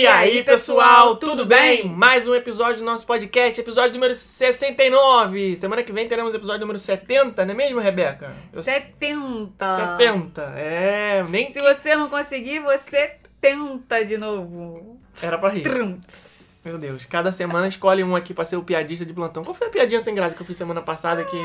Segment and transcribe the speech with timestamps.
[0.00, 1.84] E aí, pessoal, tudo bem?
[1.86, 5.54] Mais um episódio do nosso podcast, episódio número 69.
[5.56, 8.34] Semana que vem teremos episódio número 70, não é mesmo, Rebeca?
[8.50, 9.70] Eu- 70.
[9.98, 14.98] 70, é, nem Se você não conseguir, você tenta de novo.
[15.20, 15.64] era pra rir.
[15.64, 16.62] Trunts.
[16.64, 19.44] Meu Deus, cada semana escolhe um aqui pra ser o piadista de plantão.
[19.44, 21.36] Qual foi a piadinha sem graça que eu fiz semana passada aqui?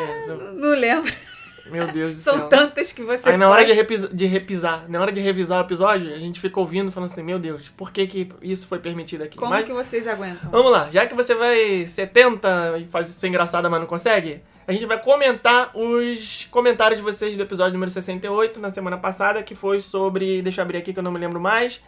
[0.53, 1.11] Não lembro.
[1.67, 2.47] Meu Deus do São céu.
[2.49, 5.65] tantas que você Aí na hora de, repisa- de repisar, na hora de revisar o
[5.65, 9.23] episódio, a gente fica ouvindo falando assim, meu Deus, por que, que isso foi permitido
[9.23, 9.37] aqui?
[9.37, 10.49] Como Mas- que vocês aguentam?
[10.51, 14.71] Vamos lá, já que você vai 70 e faz ser engraçada, mas não consegue, a
[14.71, 19.53] gente vai comentar os comentários de vocês do episódio número 68 na semana passada, que
[19.55, 20.41] foi sobre.
[20.41, 21.81] Deixa eu abrir aqui que eu não me lembro mais.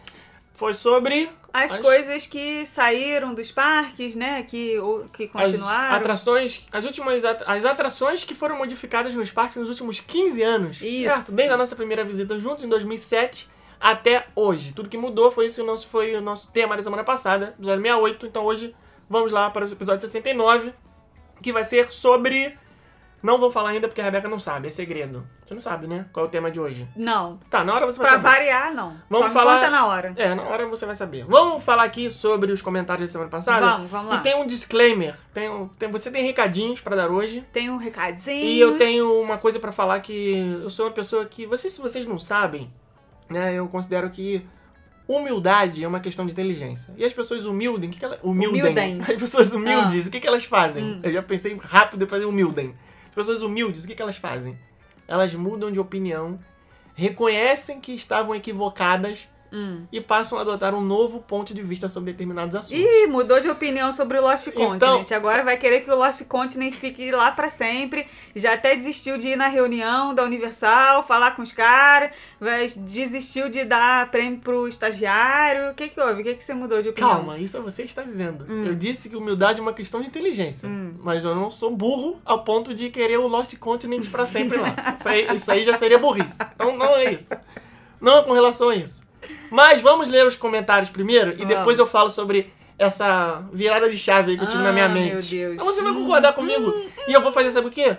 [0.58, 1.30] Foi sobre.
[1.52, 4.42] As, as- coisas que saíram dos parques, né?
[4.42, 5.94] Que, ou- que As continuaram.
[5.96, 10.82] atrações, as últimas at- as atrações que foram modificadas nos parques nos últimos 15 anos.
[10.82, 11.08] Isso.
[11.14, 11.36] Certo?
[11.36, 13.48] Desde a nossa primeira visita juntos, em 2007,
[13.80, 14.72] até hoje.
[14.74, 17.80] Tudo que mudou foi isso o nosso, foi o nosso tema da semana passada, episódio
[17.82, 18.26] 68.
[18.26, 18.74] Então hoje
[19.08, 20.74] vamos lá para o episódio 69,
[21.40, 22.58] que vai ser sobre.
[23.22, 25.24] Não vou falar ainda porque a Rebeca não sabe, é segredo.
[25.48, 26.04] Você não sabe, né?
[26.12, 26.86] Qual é o tema de hoje.
[26.94, 27.38] Não.
[27.48, 28.34] Tá, na hora você vai Pra saber.
[28.36, 28.96] variar, não.
[29.08, 30.12] Vamos Só falar- conta na hora.
[30.14, 31.24] É, na hora você vai saber.
[31.24, 33.64] Vamos falar aqui sobre os comentários da semana passada?
[33.64, 34.16] Vamos, vamos lá.
[34.18, 35.16] E tem um disclaimer.
[35.32, 37.46] Tem, um- tem- você tem recadinhos pra dar hoje.
[37.50, 38.36] Tem um recadinho.
[38.44, 41.80] E eu tenho uma coisa pra falar que eu sou uma pessoa que, vocês se
[41.80, 42.70] vocês não sabem,
[43.30, 44.46] né, eu considero que
[45.06, 46.92] humildade é uma questão de inteligência.
[46.96, 48.60] E as pessoas humildem, o que, que elas humildem?
[48.60, 49.00] Humildem.
[49.08, 50.08] As pessoas humildes, Ah.
[50.08, 50.84] o que, que elas fazem?
[50.84, 51.00] Hum.
[51.02, 52.74] Eu já pensei rápido depois humildem.
[53.08, 54.58] As pessoas humildes, o que, que elas fazem?
[55.08, 56.38] Elas mudam de opinião,
[56.94, 59.86] reconhecem que estavam equivocadas Hum.
[59.90, 62.78] e passam a adotar um novo ponto de vista sobre determinados assuntos.
[62.84, 65.12] Ih, mudou de opinião sobre o Lost Então- Continent.
[65.12, 68.06] Agora vai querer que o Lost Continent fique lá pra sempre.
[68.36, 72.10] Já até desistiu de ir na reunião da Universal, falar com os caras.
[72.76, 75.70] Desistiu de dar prêmio pro estagiário.
[75.70, 76.20] O que que houve?
[76.20, 77.10] O que que você mudou de opinião?
[77.16, 78.44] Calma, isso é você que está dizendo.
[78.48, 78.64] Hum.
[78.66, 80.68] Eu disse que humildade é uma questão de inteligência.
[80.68, 80.94] Hum.
[81.02, 84.74] Mas eu não sou burro ao ponto de querer o Lost Continent pra sempre lá.
[84.98, 86.38] Isso aí, isso aí já seria burrice.
[86.54, 87.34] Então não é isso.
[88.00, 89.07] Não é com relação a isso.
[89.50, 94.30] Mas vamos ler os comentários primeiro e depois eu falo sobre essa virada de chave
[94.32, 95.34] aí que eu tive na minha Ah, mente.
[95.36, 95.54] meu Deus.
[95.54, 96.72] Então você vai concordar comigo.
[97.08, 97.96] E eu vou fazer, sabe o quê?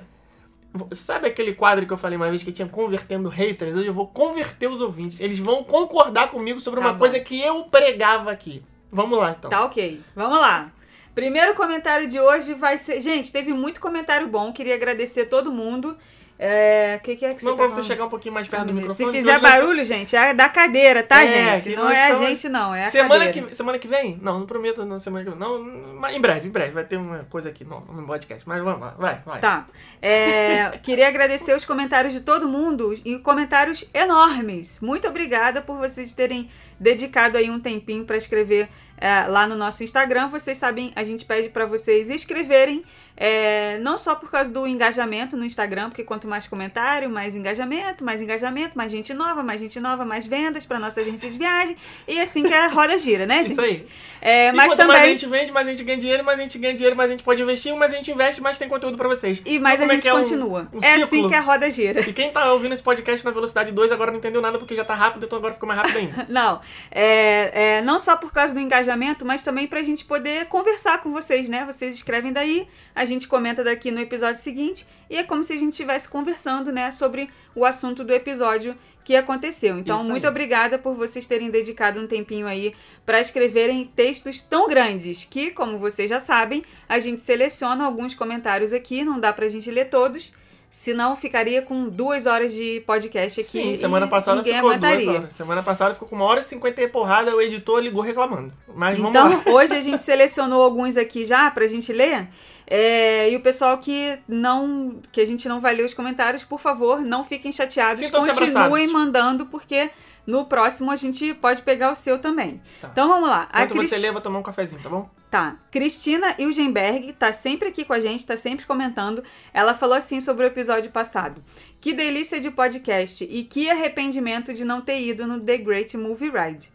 [0.91, 3.75] Sabe aquele quadro que eu falei uma vez que tinha convertendo haters?
[3.75, 5.19] Hoje eu vou converter os ouvintes.
[5.19, 6.99] Eles vão concordar comigo sobre Tá uma bom.
[6.99, 8.63] coisa que eu pregava aqui.
[8.91, 9.49] Vamos lá, então.
[9.49, 9.99] Tá ok.
[10.15, 10.71] Vamos lá.
[11.15, 13.01] Primeiro comentário de hoje vai ser.
[13.01, 14.53] Gente, teve muito comentário bom.
[14.53, 15.97] Queria agradecer todo mundo.
[16.41, 18.47] É, O que, que é que você Não, tá pra você chegar um pouquinho mais
[18.47, 19.11] perto do Se microfone.
[19.17, 21.75] fizer hoje nós- barulho, gente, é da cadeira, tá, É, gente?
[21.75, 22.73] Não é a estamos- gente, não.
[22.73, 23.47] É a Semana cadeira.
[23.49, 24.17] que, semana que vem?
[24.21, 25.37] Não, não prometo não, semana que vem.
[25.39, 25.61] Não,
[25.99, 26.71] mas em breve, em breve.
[26.71, 28.47] Vai ter uma coisa aqui no, no podcast.
[28.47, 29.39] Mas vamos lá, vai, vai.
[29.41, 29.67] Tá.
[30.01, 34.79] É, queria agradecer os comentários de todo mundo e comentários enormes.
[34.81, 39.83] Muito obrigada por vocês terem dedicado aí um tempinho para escrever é, lá no nosso
[39.83, 40.27] Instagram.
[40.29, 42.83] Vocês sabem, a gente pede para vocês escreverem,
[43.21, 48.01] é, não só por causa do engajamento no Instagram, porque quanto mais comentário, mais engajamento,
[48.01, 51.75] mais engajamento, mais gente nova, mais gente nova, mais vendas para nossa agência de viagem.
[52.07, 53.51] E assim que a roda gira, né, gente?
[53.51, 53.87] Isso aí.
[54.21, 54.95] É, mas também.
[54.95, 57.09] mais a gente vende, mais a gente ganha dinheiro, mais a gente ganha dinheiro, mais
[57.09, 59.41] a gente pode investir, mais a gente investe, mais tem conteúdo pra vocês.
[59.45, 60.67] E mais Então, a é gente é um- continua.
[60.73, 61.29] um é assim ciclo?
[61.29, 61.99] que a roda gira.
[62.01, 64.85] E quem tá ouvindo esse podcast na velocidade 2 agora não entendeu nada porque já
[64.85, 66.25] tá rápido, então agora ficou mais rápido ainda.
[66.29, 71.01] Não, é, é, não só por causa do engajamento, mas também pra gente poder conversar
[71.01, 71.65] com vocês, né?
[71.65, 75.57] Vocês escrevem daí, a gente comenta daqui no episódio seguinte, e é como se a
[75.57, 79.77] gente estivesse conversando, né, sobre o assunto do episódio que aconteceu.
[79.79, 82.73] Então, muito obrigada por vocês terem dedicado um tempinho aí
[83.05, 88.71] pra escreverem textos tão grandes que, como vocês já sabem, a gente seleciona alguns comentários
[88.71, 90.31] aqui, não dá pra gente ler todos.
[90.71, 93.49] Senão ficaria com duas horas de podcast aqui.
[93.49, 95.03] Sim, semana passada ninguém ficou aguentaria.
[95.03, 95.33] duas horas.
[95.33, 98.53] Semana passada ficou com uma hora e cinquenta e porrada, o editor ligou reclamando.
[98.75, 102.27] Mas vamos Então, hoje a gente selecionou alguns aqui já pra gente ler.
[102.71, 104.99] É, e o pessoal que não.
[105.11, 107.99] que a gente não vai ler os comentários, por favor, não fiquem chateados.
[108.01, 108.91] Continuem abraçados.
[108.91, 109.89] mandando, porque
[110.27, 112.61] no próximo a gente pode pegar o seu também.
[112.79, 112.89] Tá.
[112.91, 113.49] Então vamos lá.
[113.51, 115.09] Enquanto você lê, eu vou tomar um cafezinho, tá bom?
[115.31, 115.57] Tá.
[115.71, 119.23] Cristina Ilgenberg tá sempre aqui com a gente, tá sempre comentando.
[119.51, 121.43] Ela falou assim sobre o episódio passado.
[121.81, 126.29] Que delícia de podcast e que arrependimento de não ter ido no The Great Movie
[126.29, 126.69] Ride.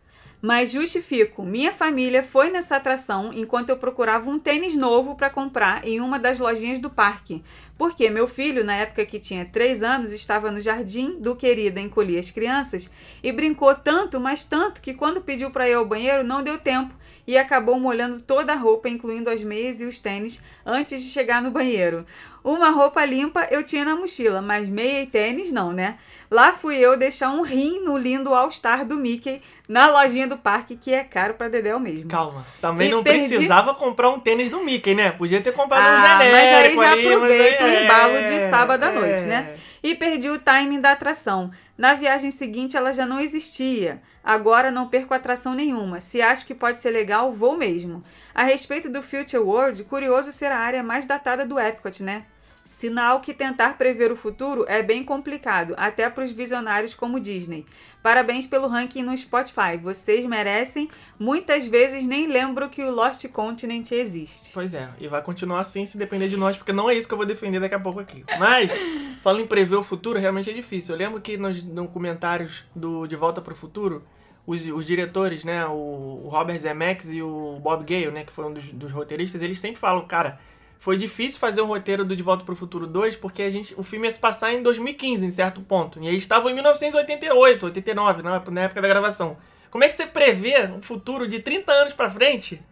[0.47, 5.89] Mas justifico, minha família foi nessa atração enquanto eu procurava um tênis novo para comprar
[5.89, 7.43] em uma das lojinhas do parque.
[7.79, 12.19] Porque meu filho, na época que tinha 3 anos, estava no jardim do querido encolher
[12.19, 12.91] as crianças
[13.23, 16.95] e brincou tanto, mas tanto, que quando pediu para ir ao banheiro não deu tempo
[17.27, 21.41] e acabou molhando toda a roupa, incluindo as meias e os tênis, antes de chegar
[21.41, 22.05] no banheiro.
[22.45, 25.97] Uma roupa limpa eu tinha na mochila, mas meia e tênis não, né?
[26.35, 30.75] Lá fui eu deixar um rim no lindo All-Star do Mickey na lojinha do parque,
[30.75, 32.11] que é caro pra Dedéu mesmo.
[32.11, 35.13] Calma, também E não perdi- precisava comprar um tênis do Mickey, né?
[35.13, 38.51] Podia ter comprado um Ah, genérico mas aí já aproveita o aí- embalo de é,
[38.51, 38.93] sábado à é.
[38.93, 39.55] noite, né?
[39.81, 41.53] E perdi o timing da atração.
[41.79, 44.03] Na viagem seguinte ela já não existia.
[44.25, 46.01] Agora não perco atração nenhuma.
[46.01, 48.03] Se acho que pode ser legal, vou mesmo.
[48.35, 52.25] A respeito do Future World, curioso ser a área mais datada do Epcot, né?
[52.65, 57.67] Sinal que tentar prever o futuro é bem complicado, até para os visionários como Disney.
[58.03, 59.77] Parabéns pelo ranking no Spotify.
[59.79, 60.89] Vocês merecem.
[61.19, 64.53] Muitas vezes nem lembro que o Lost Continent existe.
[64.55, 67.13] Pois é, e vai continuar assim se depender de nós, porque não é isso que
[67.13, 68.25] eu vou defender daqui a pouco aqui.
[68.39, 68.73] Mas,
[69.21, 70.95] falando em prever o futuro, realmente é difícil.
[70.95, 74.03] Eu lembro que nos documentários do De Volta para o Futuro,
[74.47, 78.47] os, os diretores, né, o, o Robert Zemeckis e o Bob Gale, né, que foi
[78.47, 80.39] um dos, dos roteiristas, eles sempre falam, cara,
[80.85, 83.75] foi difícil fazer o roteiro do De Volta para o Futuro 2, porque a gente,
[83.79, 85.99] o filme ia se passar em 2015, em certo ponto.
[85.99, 89.37] E eles estavam em 1988, 89, na, época da gravação.
[89.71, 92.63] Como é que você prevê um futuro de 30 anos pra frente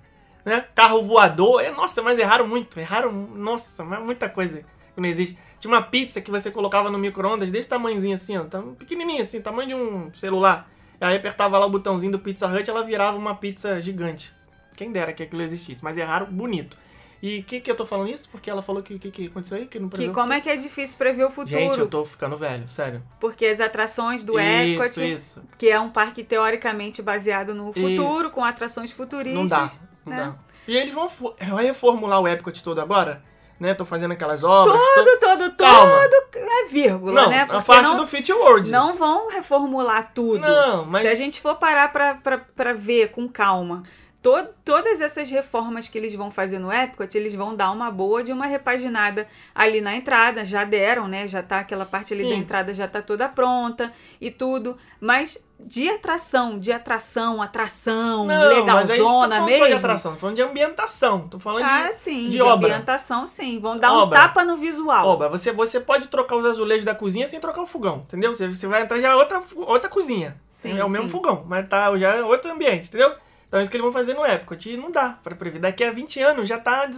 [0.44, 0.66] né?
[0.74, 1.62] Carro voador.
[1.62, 2.78] É, nossa, mas erraram muito.
[2.78, 4.62] Erraram, nossa, mas muita coisa
[4.94, 5.38] que não existe.
[5.58, 8.44] Tinha uma pizza que você colocava no micro-ondas desse tamanhozinho assim, ó.
[8.44, 10.70] Tam- Pequenininho assim, tamanho de um celular.
[11.00, 14.32] Aí apertava lá o botãozinho do Pizza Hut ela virava uma pizza gigante.
[14.76, 16.76] Quem dera que aquilo existisse, mas erraram bonito.
[17.22, 18.28] E o que, que eu tô falando isso?
[18.28, 19.66] Porque ela falou que o que, que aconteceu aí?
[19.66, 21.56] Que não Que como é que é difícil prever o futuro.
[21.56, 23.00] Gente, eu tô ficando velho, sério.
[23.20, 25.42] Porque as atrações do isso, Epcot, isso.
[25.56, 29.34] que é um parque teoricamente baseado no futuro, com atrações futuristas.
[29.40, 29.70] Não dá,
[30.04, 30.24] não né?
[30.24, 30.34] dá.
[30.66, 33.22] E eles vão fo- reformular o Epcot todo agora,
[33.58, 33.72] né?
[33.72, 34.76] Tô fazendo aquelas obras.
[34.76, 35.92] tô- Todo, todo, Calma.
[36.08, 37.42] todo é vírgula, Não, né?
[37.42, 38.68] a Porque parte não, do Fit World.
[38.68, 40.40] não vão reformular tudo.
[40.40, 43.84] Não, mas Se a gente for parar pra, pra, pra ver com calma,
[44.22, 48.22] to- todas essas reformas que eles vão fazer no Epcot, eles vão dar uma boa
[48.22, 51.26] de uma repaginada ali na entrada, já deram, né?
[51.26, 52.28] Já tá aquela parte ali Sim.
[52.30, 58.34] da entrada já tá toda pronta e tudo, mas de atração, de atração, atração, não,
[58.34, 58.48] mas tá
[58.94, 59.66] legalzona só mesmo.
[59.66, 62.68] de atração, tô falando de ambientação, tô falando Ah, de sim, de de, obra.
[62.68, 63.60] ambientação, sim.
[63.60, 64.18] Vão dar Obra.
[64.18, 65.06] um tapa no visual.
[65.06, 65.28] obra.
[65.28, 68.34] Você, você pode trocar os azulejos da cozinha sem trocar o fogão, entendeu?
[68.34, 70.36] Você, você vai entrar já outra, outra cozinha.
[70.48, 71.12] Sim, é o mesmo sim.
[71.12, 73.14] fogão, mas tá já é outro ambiente, entendeu?
[73.52, 74.70] Então é isso que eles vão fazer no Epcot.
[74.70, 75.58] E não dá pra prever.
[75.58, 76.88] Daqui a 20 anos já tá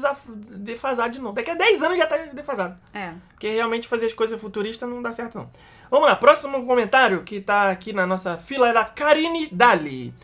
[0.54, 1.34] defasado de novo.
[1.34, 2.78] Daqui a 10 anos já tá defasado.
[2.94, 3.12] É.
[3.30, 5.50] Porque realmente fazer as coisas futuristas não dá certo, não.
[5.90, 10.14] Vamos lá, próximo comentário que tá aqui na nossa fila é da Karine Dali.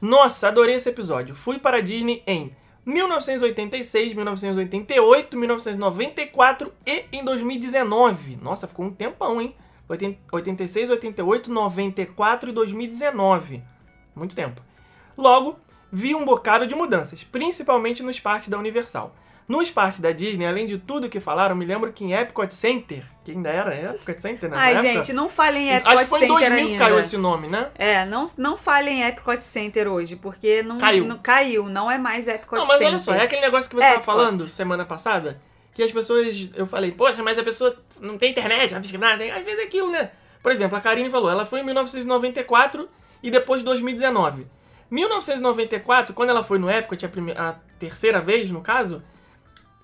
[0.00, 1.34] Nossa, adorei esse episódio.
[1.34, 8.38] Fui para a Disney em 1986, 1988, 1994 e em 2019.
[8.40, 9.54] Nossa, ficou um tempão, hein?
[9.86, 13.62] 80 86, 88, 94 e 2019.
[14.16, 14.62] Muito tempo.
[15.16, 15.58] Logo,
[15.94, 19.14] vi um bocado de mudanças, principalmente nos parques da Universal.
[19.46, 23.04] Nos parques da Disney, além de tudo que falaram, me lembro que em Epcot Center,
[23.22, 26.08] que ainda era Epcot Center nessa Ai, época, gente, não falem em Epcot acho que
[26.10, 26.84] foi em Center 2000 que ainda.
[26.84, 27.70] caiu esse nome, né?
[27.76, 31.04] É, não, não falem em Epcot Center hoje, porque não Caiu.
[31.04, 32.88] não, caiu, não é mais Epcot Não, mas Center.
[32.88, 35.40] olha só, é aquele negócio que você estava falando semana passada,
[35.74, 39.30] que as pessoas, eu falei, poxa, mas a pessoa não tem internet, vai pesquisar, tem,
[39.30, 40.10] às vezes é aquilo, né?
[40.42, 42.88] Por exemplo, a Karine falou, ela foi em 1994
[43.22, 44.46] e depois 2019.
[44.90, 49.02] 1994, quando ela foi no Epcot, a, prime- a terceira vez, no caso,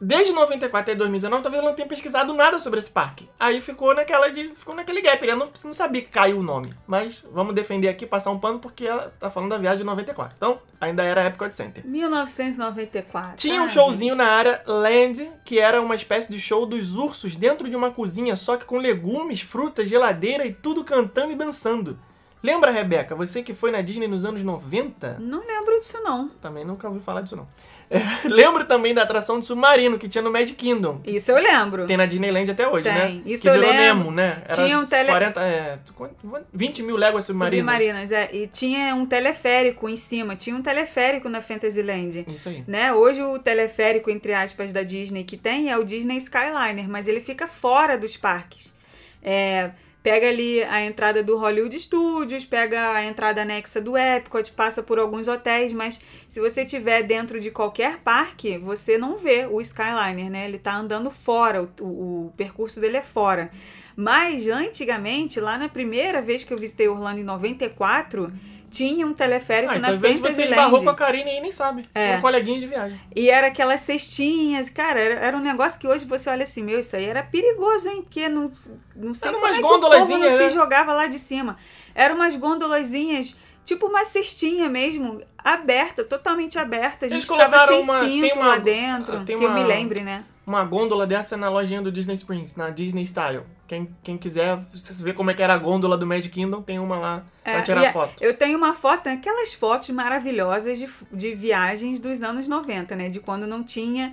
[0.01, 3.29] desde 94 até 2019, talvez ela não tenha pesquisado nada sobre esse parque.
[3.39, 4.55] Aí ficou naquela de.
[4.55, 5.23] ficou naquele gap.
[5.29, 6.75] Ela não, não sabia que caiu o nome.
[6.87, 10.35] Mas vamos defender aqui, passar um pano, porque ela tá falando da viagem de 94.
[10.37, 11.85] Então, ainda era Epcot Center.
[11.87, 13.37] 1994.
[13.37, 14.25] Tinha um Ah, showzinho gente.
[14.25, 18.37] na área Land, que era uma espécie de show dos ursos dentro de uma cozinha,
[18.37, 21.99] só que com legumes, frutas, geladeira e tudo cantando e dançando.
[22.43, 25.19] Lembra, Rebeca, você que foi na Disney nos anos 90?
[25.21, 26.29] Não lembro disso, não.
[26.41, 27.47] Também nunca ouvi falar disso, não.
[27.93, 31.01] É, lembro também da atração de submarino que tinha no Magic Kingdom.
[31.05, 31.89] Isso eu lembro.
[31.89, 32.93] Tem na Disneyland até hoje, Tem.
[33.17, 33.23] né?
[33.27, 33.77] Isso que eu lembro.
[33.77, 34.45] Nemo, né?
[34.45, 36.15] Era Tinha um tele- 40, é, quanto-
[36.53, 37.67] 20 mil léguas submarinas.
[37.69, 38.31] Submarinas, é.
[38.33, 40.37] E tinha um teleférico em cima.
[40.37, 42.25] Tinha um teleférico na Fantasyland.
[42.29, 42.63] Isso aí.
[42.65, 42.93] Né?
[42.93, 47.19] Hoje o teleférico, entre aspas, da Disney que tem é o Disney Skyliner, mas ele
[47.19, 48.73] fica fora dos parques.
[49.21, 54.83] É, pega ali a entrada do Hollywood Studios, pega a entrada anexa do Epcot, passa
[54.83, 59.61] por alguns hotéis, mas se você tiver dentro de qualquer parque, você não vê o
[59.61, 60.47] Skyliner, né?
[60.47, 63.51] Ele tá andando fora, o, o- o percurso dele é fora.
[63.97, 68.33] Mas antigamente, lá na primeira vez que eu visitei Orlando em 94,
[68.71, 71.51] tinha um teleférico Ah, na então às vezes você esbarrou com a Karine e nem
[71.53, 71.83] sabe.
[71.95, 72.17] É.
[72.17, 73.01] Um coleguinha de viagem.
[73.15, 76.79] E era aquelas cestinhas, cara, era, era um negócio que hoje você olha assim, meu,
[76.81, 78.03] isso aí era perigoso, hein?
[78.03, 78.53] Porque não,
[78.95, 80.29] não sei Era como umas é que o povo não né?
[80.31, 81.57] se jogava lá de cima.
[81.95, 87.07] Eram umas gondolazinhas, tipo uma cestinha mesmo, aberta, totalmente aberta.
[87.07, 89.67] A gente Eles ficava sem uma- cinto uma- lá dentro, tem que eu me uma-
[89.67, 90.25] lembre, né?
[90.51, 93.43] Uma gôndola dessa na lojinha do Disney Springs, na Disney Style.
[93.69, 94.59] Quem, quem quiser
[95.01, 97.63] ver como é que era a gôndola do Magic Kingdom, tem uma lá pra É,
[97.63, 98.21] tirar e a- foto.
[98.21, 103.09] Eu tenho uma foto, né, aquelas fotos maravilhosas de, de viagens dos anos 90, né?
[103.09, 104.13] De quando não tinha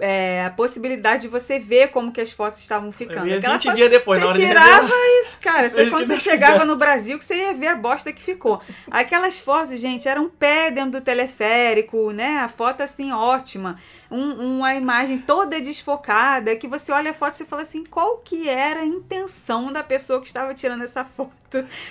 [0.00, 3.32] é, a possibilidade de você ver como que as fotos estavam ficando.
[3.32, 5.20] Aquela 20 foto- dias depois, Você de tirava revelar.
[5.22, 5.68] isso, cara.
[5.68, 6.64] Você, quando você chegava quiser.
[6.66, 8.60] no Brasil, que você ia ver a bosta que ficou.
[8.90, 12.38] Aquelas fotos, gente, era um pé dentro do teleférico, né?
[12.38, 13.78] A foto assim, ótima.
[14.10, 18.18] Um- uma imagem toda desfocada, que você olha a foto e você fala assim, qual
[18.18, 21.30] que era a intenção da pessoa que estava tirando essa foto?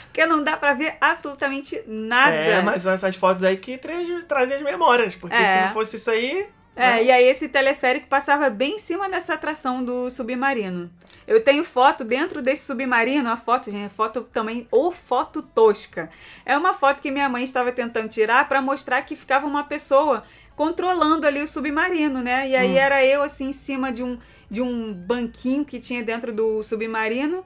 [0.06, 2.34] Porque não dá pra ver absolutamente nada.
[2.36, 5.16] É, mas são essas fotos aí que trazem trazem as memórias.
[5.16, 5.46] Porque É.
[5.46, 6.48] se não fosse isso aí.
[6.76, 7.04] É, né?
[7.04, 10.90] e aí esse teleférico passava bem em cima dessa atração do submarino.
[11.28, 16.10] Eu tenho foto dentro desse submarino, a foto, gente, a foto também, ou foto tosca.
[16.46, 20.24] É uma foto que minha mãe estava tentando tirar para mostrar que ficava uma pessoa
[20.56, 22.50] controlando ali o submarino, né?
[22.50, 22.78] E aí Hum.
[22.78, 24.18] era eu assim em cima de um
[24.50, 27.46] de um banquinho que tinha dentro do submarino.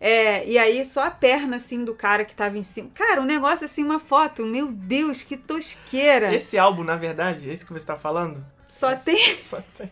[0.00, 2.88] É, e aí só a perna assim do cara que tava em cima.
[2.94, 6.34] Cara, um negócio assim, uma foto, meu Deus, que tosqueira.
[6.34, 8.42] Esse álbum, na verdade, esse que você tá falando.
[8.70, 9.90] Só tem Só tem-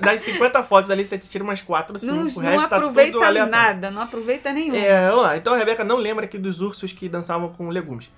[0.00, 2.12] Das 50 fotos ali, você tira umas 4, 5.
[2.12, 4.74] Não, o não resto tá tudo aproveita nada, não aproveita nenhum.
[4.74, 5.36] É, vamos lá.
[5.36, 8.10] Então a Rebeca não lembra aqui dos ursos que dançavam com legumes.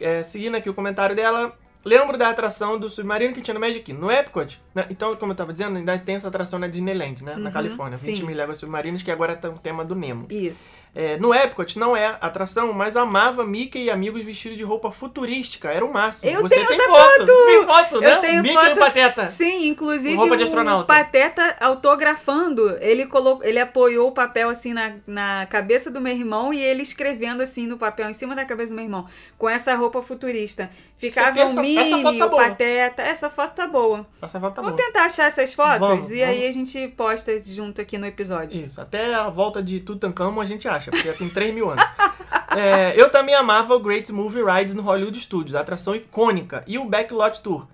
[0.00, 1.52] É, seguindo aqui o comentário dela,
[1.84, 4.00] lembro da atração do submarino que tinha no Magic Kingdom.
[4.06, 4.86] No Epcot, né?
[4.90, 7.34] então, como eu tava dizendo, ainda tem essa atração na Disneyland, né?
[7.36, 7.96] na Uhum, Califórnia.
[7.98, 8.22] 20 sim.
[8.26, 10.26] mil léguas submarinas, que agora tá o tema do Nemo.
[10.30, 10.76] Isso.
[10.94, 15.70] É, no Epcot não é atração, mas amava Mickey e amigos vestidos de roupa futurística.
[15.70, 16.30] Era o máximo.
[16.32, 17.00] Eu Você tenho tem essa foto.
[17.18, 17.26] foto!
[17.32, 18.12] Você tem foto, né?
[18.16, 19.28] Eu tenho Mickey foto- e o Pateta.
[19.28, 20.86] Sim, inclusive roupa de o astronauta.
[20.92, 26.52] Pateta autografando, ele colocou, ele apoiou o papel assim na, na cabeça do meu irmão
[26.52, 29.06] e ele escrevendo assim no papel em cima da cabeça do meu irmão,
[29.36, 30.70] com essa roupa futurista.
[30.96, 32.42] Ficava Você pensa- o essa foto tá o boa.
[32.48, 34.06] Pateta, essa foto tá boa.
[34.22, 34.86] Essa foto tá Vamos boa.
[34.86, 36.50] tentar achar essas fotos Vamos, e aí vamos.
[36.50, 38.64] a gente posta junto aqui no episódio.
[38.64, 41.84] Isso, até a volta de Tutankhamon a gente acha, porque já tem 3 mil anos.
[42.56, 46.78] É, eu também amava o Great Movie Rides no Hollywood Studios, a atração icônica, e
[46.78, 47.66] o Backlot Tour.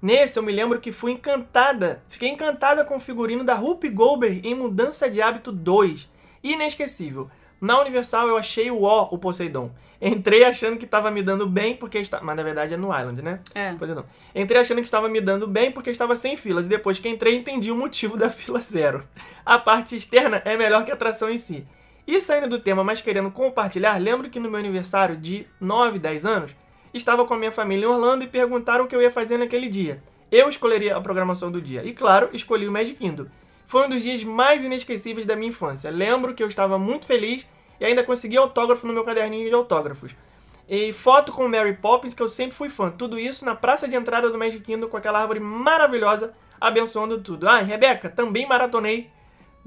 [0.00, 4.40] Nesse eu me lembro que fui encantada, fiquei encantada com o figurino da Whoopi Goldberg
[4.48, 6.08] em Mudança de Hábito 2.
[6.44, 7.28] Inesquecível.
[7.60, 9.70] Na Universal eu achei o ó, o Poseidon.
[10.00, 12.20] Entrei achando que estava me dando bem porque está...
[12.22, 13.40] Mas na verdade é no Island, né?
[13.54, 13.74] É.
[13.74, 14.04] Poseidon.
[14.34, 16.66] Entrei achando que estava me dando bem porque estava sem filas.
[16.66, 19.04] E depois que entrei, entendi o motivo da fila zero.
[19.44, 21.66] A parte externa é melhor que a atração em si.
[22.06, 26.26] E saindo do tema, mas querendo compartilhar, lembro que no meu aniversário de 9, 10
[26.26, 26.56] anos,
[26.94, 29.68] estava com a minha família em Orlando e perguntaram o que eu ia fazer naquele
[29.68, 30.02] dia.
[30.32, 31.84] Eu escolheria a programação do dia.
[31.84, 33.26] E claro, escolhi o Magic Kingdom.
[33.66, 35.90] Foi um dos dias mais inesquecíveis da minha infância.
[35.90, 37.46] Lembro que eu estava muito feliz
[37.80, 40.14] e ainda consegui autógrafo no meu caderninho de autógrafos.
[40.68, 42.90] E foto com Mary Poppins, que eu sempre fui fã.
[42.90, 47.48] Tudo isso na praça de entrada do Magic Kingdom com aquela árvore maravilhosa abençoando tudo.
[47.48, 49.10] Ah, e Rebeca, também maratonei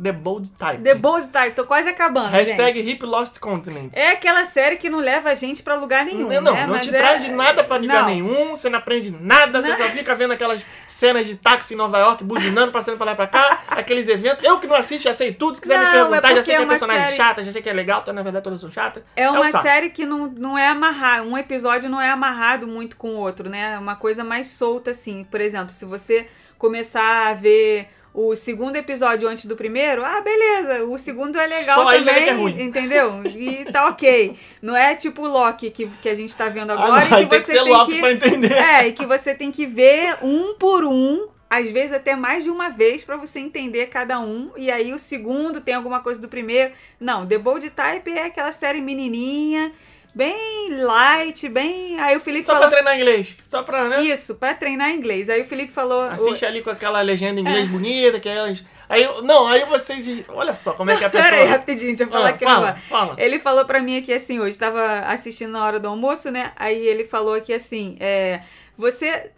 [0.02, 0.78] The Bold Type.
[0.84, 2.90] The Bold Type, tô quase acabando, Hashtag gente.
[2.94, 3.96] Hip Lost Continents.
[3.96, 6.66] É aquela série que não leva a gente pra lugar nenhum, não, não, né?
[6.66, 8.08] não te é- traz de nada pra lugar Não.
[8.08, 9.76] nenhum, você não aprende nada, você Não.
[9.78, 13.16] só fica vendo aquelas cenas de táxi em Nova York, buzinando, passando pra lá e
[13.16, 14.44] pra cá, aqueles eventos.
[14.44, 16.44] Eu que não assisto, já sei tudo, se quiser me Não, é perguntar, já porque
[16.44, 18.44] sei que é é personagem série- chata, já sei que é legal, então na verdade
[18.44, 19.04] todas são chatas.
[19.16, 19.64] É um uma saco.
[19.64, 23.48] série que não, não é amarrado, um episódio não é amarrado muito com o outro,
[23.48, 23.74] né?
[23.76, 25.24] É uma coisa mais solta, assim.
[25.24, 30.84] Por exemplo, se você começar a ver o segundo episódio antes do primeiro, ah, beleza,
[30.86, 32.62] o segundo é legal Só também, que é ruim.
[32.62, 33.22] entendeu?
[33.26, 34.36] E tá ok.
[34.62, 37.24] Não é tipo o Loki que, que a gente tá vendo agora Ah, não, e
[37.24, 38.00] que tem que você ser tem Loki que...
[38.00, 38.54] pra entender.
[38.54, 42.52] É, e que você tem que ver um por um, às vezes até mais de
[42.52, 44.52] uma vez pra você entender cada um.
[44.56, 46.72] E aí o segundo tem alguma coisa do primeiro.
[47.00, 49.72] Não, The Bold Type é aquela série menininha,
[50.14, 52.00] bem light, bem.
[52.00, 53.36] Aí o Felipe Só pra falou treinar inglês.
[53.42, 54.02] Só pra, né?
[54.04, 55.30] isso, pra treinar inglês.
[55.30, 57.50] Aí o Felipe falou Assiste ali com aquela legenda em É.
[57.50, 58.64] inglês bonita, que elas.
[58.94, 60.06] Aí, não, aí vocês.
[60.30, 61.30] Olha só como é que a pessoa.
[61.32, 62.76] Pera aí, rapidinho, deixa eu falar Ah, aqui fala, agora.
[62.90, 63.16] fala.
[63.18, 66.52] Ele falou pra mim aqui assim, hoje tava assistindo na hora do almoço, né?
[66.56, 68.42] Aí ele falou aqui assim, é,
[68.78, 69.32] você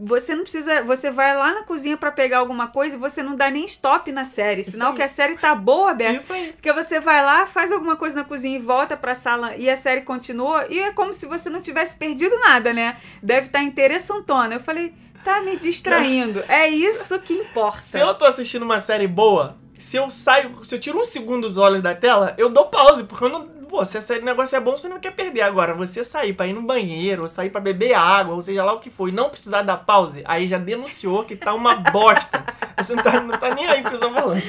[0.00, 3.34] você não precisa, você vai lá na cozinha pra pegar alguma coisa e você não
[3.34, 6.20] dá nem stop na série, sinal que a série tá boa, Beça.
[6.22, 6.52] Isso aí.
[6.52, 9.76] Porque você vai lá, faz alguma coisa na cozinha e volta pra sala e a
[9.76, 12.96] série continua e é como se você não tivesse perdido nada, né?
[13.20, 14.54] Deve estar interessantona.
[14.54, 14.94] Eu falei,
[15.24, 16.44] tá me distraindo.
[16.48, 17.80] É isso que importa.
[17.80, 21.44] Se eu tô assistindo uma série boa, se eu saio, se eu tiro um segundo
[21.44, 24.60] os olhos da tela, eu dou pause, porque eu não pô, se esse negócio é
[24.60, 25.42] bom, você não quer perder.
[25.42, 28.72] Agora, você sair pra ir no banheiro, ou sair pra beber água, ou seja lá
[28.72, 32.44] o que for, e não precisar dar pause, aí já denunciou que tá uma bosta.
[32.78, 34.40] Você não tá, não tá nem aí que eu tô falando.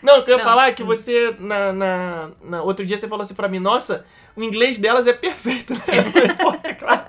[0.00, 3.08] Não, o que eu ia falar é que você, na, na, na- outro dia você
[3.08, 5.80] falou assim pra mim, nossa, o inglês delas é perfeito, né?
[6.64, 7.02] É claro.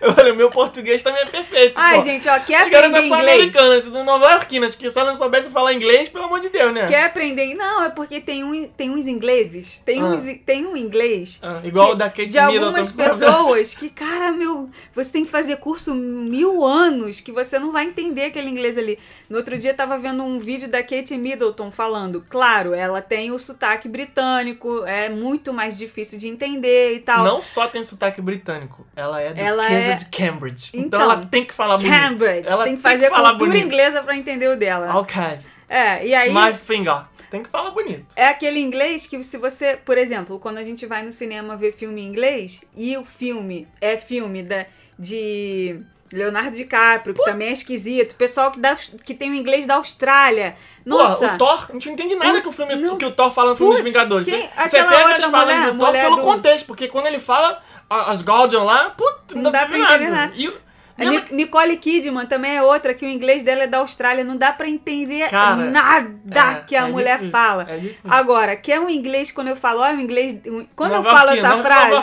[0.00, 1.74] Eu falei, o meu português também é perfeito.
[1.76, 2.02] Ai, pô.
[2.04, 3.22] gente, ó, quer Eu quero aprender inglês?
[3.40, 6.72] americanas, tudo nova iorquinas, porque se ela não soubesse falar inglês, pelo amor de Deus,
[6.72, 6.86] né?
[6.86, 7.54] Quer aprender?
[7.54, 9.80] Não, é porque tem, um, tem uns ingleses.
[9.80, 10.04] Tem, Ah.
[10.06, 11.38] uns, tem um inglês.
[11.42, 12.66] Ah, igual que- o da Kate de Middleton.
[12.66, 17.70] algumas pessoas que, cara, meu, você tem que fazer curso mil anos que você não
[17.72, 18.98] vai entender aquele inglês ali.
[19.28, 23.30] No outro dia eu tava vendo um vídeo da Kate Middleton falando, claro, ela tem
[23.32, 27.24] o sotaque britânico, é muito mais difícil de entender e tal.
[27.24, 30.70] Não só tem sotaque britânico, ela é Ela duquesa é- de Cambridge.
[30.72, 31.92] Então, Então, ela tem que falar bonito.
[31.92, 33.66] Cambridge, Ela tem que fazer falar cultura bonito.
[33.66, 34.96] inglesa pra entender o dela.
[34.98, 35.22] Ok.
[35.68, 37.02] É, e aí My finger.
[37.30, 38.06] Tem que falar bonito.
[38.16, 41.72] é aquele inglês que se você, por exemplo, quando a gente vai no cinema ver
[41.72, 44.64] filme em inglês e o filme é filme da,
[44.98, 45.78] de
[46.12, 50.56] Leonardo DiCaprio, que também é esquisito, pessoal que, dá, que tem o inglês da Austrália.
[50.84, 52.96] Nossa, Porra, o Thor, a gente não entende nada que o filme Não.
[52.96, 54.26] que o Thor fala no filme dos Putz, Vingadores.
[54.28, 57.60] quem- Você, outra as falas do Thor pelo do- contexto, porque quando ele fala
[57.90, 60.32] as Guardian lá, puta, Não dá pra entender nada.
[60.34, 60.52] E,
[60.98, 63.78] o- A mesmo- Ni- Nicole Kidman também é outra que o inglês dela é da
[63.78, 67.66] Austrália, não dá pra entender Cara, nada é, que a é mulher difícil, fala.
[67.70, 67.80] é.
[68.08, 70.36] Agora, que é um inglês quando eu falo, ó, o inglês,
[70.74, 71.94] quando eu Nova falo Yorkina, essa Nova frase, é.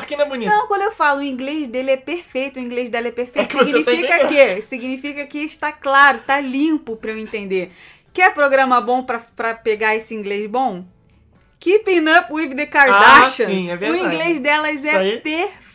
[0.49, 3.57] Não, quando eu falo o inglês dele é perfeito, o inglês dela é perfeito, É
[3.59, 4.55] tá significa entendendo.
[4.55, 7.71] que significa que está claro, tá limpo pra eu entender.
[8.13, 10.85] Quer programa bom pra, pra pegar esse inglês bom?
[11.59, 13.49] Keeping Up with the Kardashians.
[13.49, 15.21] sim, é o inglês delas é aí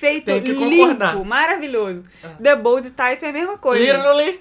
[0.01, 1.25] perfeito, tem que limpo, concordar.
[1.25, 2.05] maravilhoso.
[2.43, 3.85] The Bold Type é a mesma coisa.
[3.85, 4.41] Literally.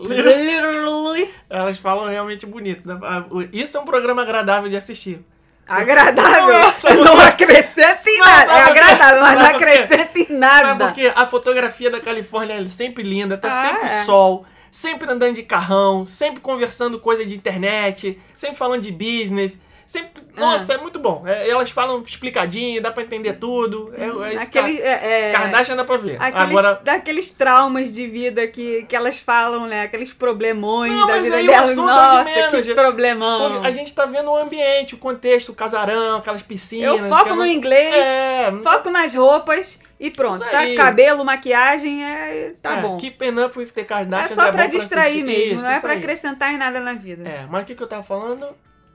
[0.00, 1.30] literally.
[1.48, 2.86] Elas falam realmente bonito.
[2.86, 2.98] né?
[3.02, 5.24] Ah, Isso é um programa agradável de assistir.
[5.66, 6.58] Agradável.
[6.58, 8.52] Nossa, não acrescenta em nada.
[8.52, 10.84] É sabe agradável, mas não Sabe acrescenta em Sabe nada.
[10.86, 11.12] por quê?
[11.14, 14.02] A fotografia da Califórnia é sempre linda, tá Ah, sempre é.
[14.04, 19.60] sol, sempre andando de carrão, sempre conversando coisa de internet, sempre falando de business.
[19.86, 20.24] Sempre.
[20.36, 20.40] Ah.
[20.40, 21.22] Nossa, é muito bom.
[21.26, 23.92] É, elas falam explicadinho, dá pra entender tudo.
[23.96, 26.16] É, é isso Aquele, que é, é, Kardashian dá pra ver.
[26.20, 26.80] aqueles, Agora.
[26.82, 29.82] daqueles traumas de vida que, que elas falam, né?
[29.82, 31.70] Aqueles problemões Não, da mas vida delas.
[31.70, 32.16] assunto é de
[32.50, 33.62] Nossa, que problemão.
[33.62, 36.88] A gente tá vendo o ambiente, o contexto, o casarão, aquelas piscinas.
[36.88, 40.38] Eu foco aquela- no inglês, É, foco nas roupas e pronto.
[40.40, 40.74] Tá?
[40.76, 42.96] Cabelo, maquiagem, é, tá é, bom.
[42.96, 45.24] Keeping up with the É só pra bom distrair assistir.
[45.24, 47.28] mesmo, Isso, não é pra acrescentar em nada na vida.
[47.28, 48.48] É, mas o que, que eu tava falando?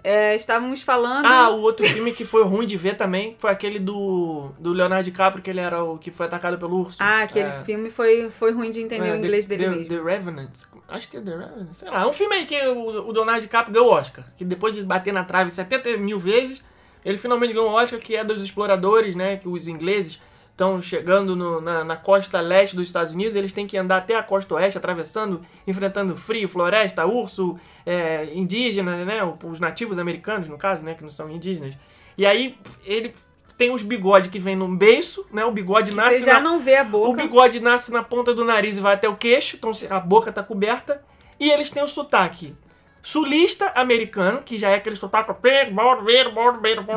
[0.03, 1.25] É, estávamos falando.
[1.25, 5.03] Ah, o outro filme que foi ruim de ver também foi aquele do, do Leonardo
[5.03, 6.97] DiCaprio, que ele era o que foi atacado pelo urso.
[7.01, 9.75] Ah, aquele É, filme foi, foi ruim de entender é, o inglês The, dele The,
[9.77, 9.97] mesmo.
[9.97, 10.49] The Revenant.
[10.87, 11.67] Acho que é The Revenant.
[11.73, 12.03] Sei lá.
[12.03, 14.25] É um filme aí que o, o Leonardo DiCaprio ganhou o Oscar.
[14.37, 16.63] Que depois de bater na trave 70 mil vezes,
[17.03, 19.35] ele finalmente ganhou o Oscar, que é dos exploradores, né?
[19.37, 20.19] Que os ingleses
[20.59, 24.15] estão chegando no- na, na costa leste dos Estados Unidos, eles têm que andar até
[24.15, 29.19] a costa oeste, atravessando, enfrentando frio, floresta, urso, é, indígena, né?
[29.43, 30.93] Os nativos americanos, no caso, né?
[30.95, 31.75] Que não são indígenas.
[32.17, 33.15] E aí ele
[33.57, 35.45] tem os bigodes que vem no beiço, né?
[35.45, 37.21] O bigode nasce Você já na, não vê a o boca.
[37.21, 40.43] bigode nasce na ponta do nariz e vai até o queixo, então a boca tá
[40.43, 41.01] coberta.
[41.39, 42.53] E eles têm o sotaque
[43.01, 45.31] sulista americano, que já é aquele sotaque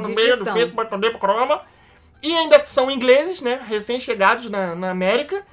[0.08, 1.18] Difícil.
[1.20, 1.62] croma.
[2.22, 3.60] E ainda são ingleses, né?
[3.66, 5.44] Recém-chegados na, na América.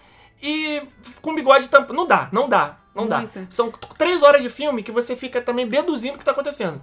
[0.41, 0.82] E
[1.21, 1.93] com bigode tampa.
[1.93, 3.39] Não dá, não dá, não Muito.
[3.39, 3.45] dá.
[3.49, 6.82] São três horas de filme que você fica também deduzindo o que tá acontecendo.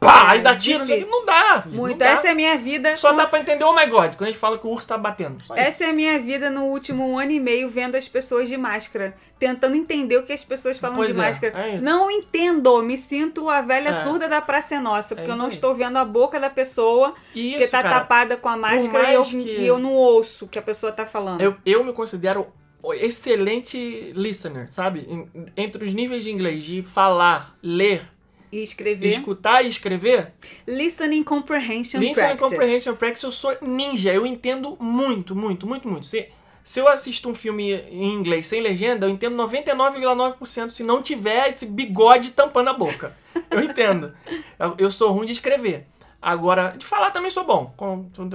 [0.00, 1.10] Pá, aí dá tiro, difícil.
[1.10, 1.62] não dá.
[1.62, 1.92] filho, Muito.
[1.92, 2.06] não dá.
[2.10, 2.96] Essa é a minha vida.
[2.96, 4.98] Só dá pra entender oh my god, quando a gente fala que o urso tá
[4.98, 5.44] batendo.
[5.44, 5.62] Só isso.
[5.62, 9.14] Essa é a minha vida no último ano e meio vendo as pessoas de máscara,
[9.38, 11.60] tentando entender o que as pessoas falam Pois de é, máscara.
[11.62, 11.84] é isso.
[11.84, 13.94] não entendo, me sinto a velha É.
[13.94, 15.52] surda da Praça é Nossa, porque eu isso não aí.
[15.52, 18.00] estou vendo a boca da pessoa, Isso, porque tá cara.
[18.00, 20.92] tapada com a máscara e eu, que- e eu não ouço o que a pessoa
[20.92, 21.40] tá falando.
[21.40, 22.46] Eu, eu me considero
[22.92, 25.06] excelente listener, sabe?
[25.08, 28.02] En- Entre os níveis de inglês, de falar, ler,
[28.50, 29.08] E escrever.
[29.08, 30.32] escutar e escrever,
[30.66, 32.38] Listening Comprehension listening Practice.
[32.38, 34.12] comprehension practice, eu sou ninja.
[34.12, 36.06] Eu entendo muito, muito, muito, muito.
[36.06, 36.28] Se,
[36.64, 41.48] se eu assisto um filme em inglês sem legenda, eu entendo 99,9% se não tiver
[41.48, 43.16] esse bigode tampando a boca.
[43.50, 44.12] Eu entendo.
[44.58, 45.86] Eu, eu sou ruim de escrever.
[46.22, 47.74] Agora, de falar também sou bom.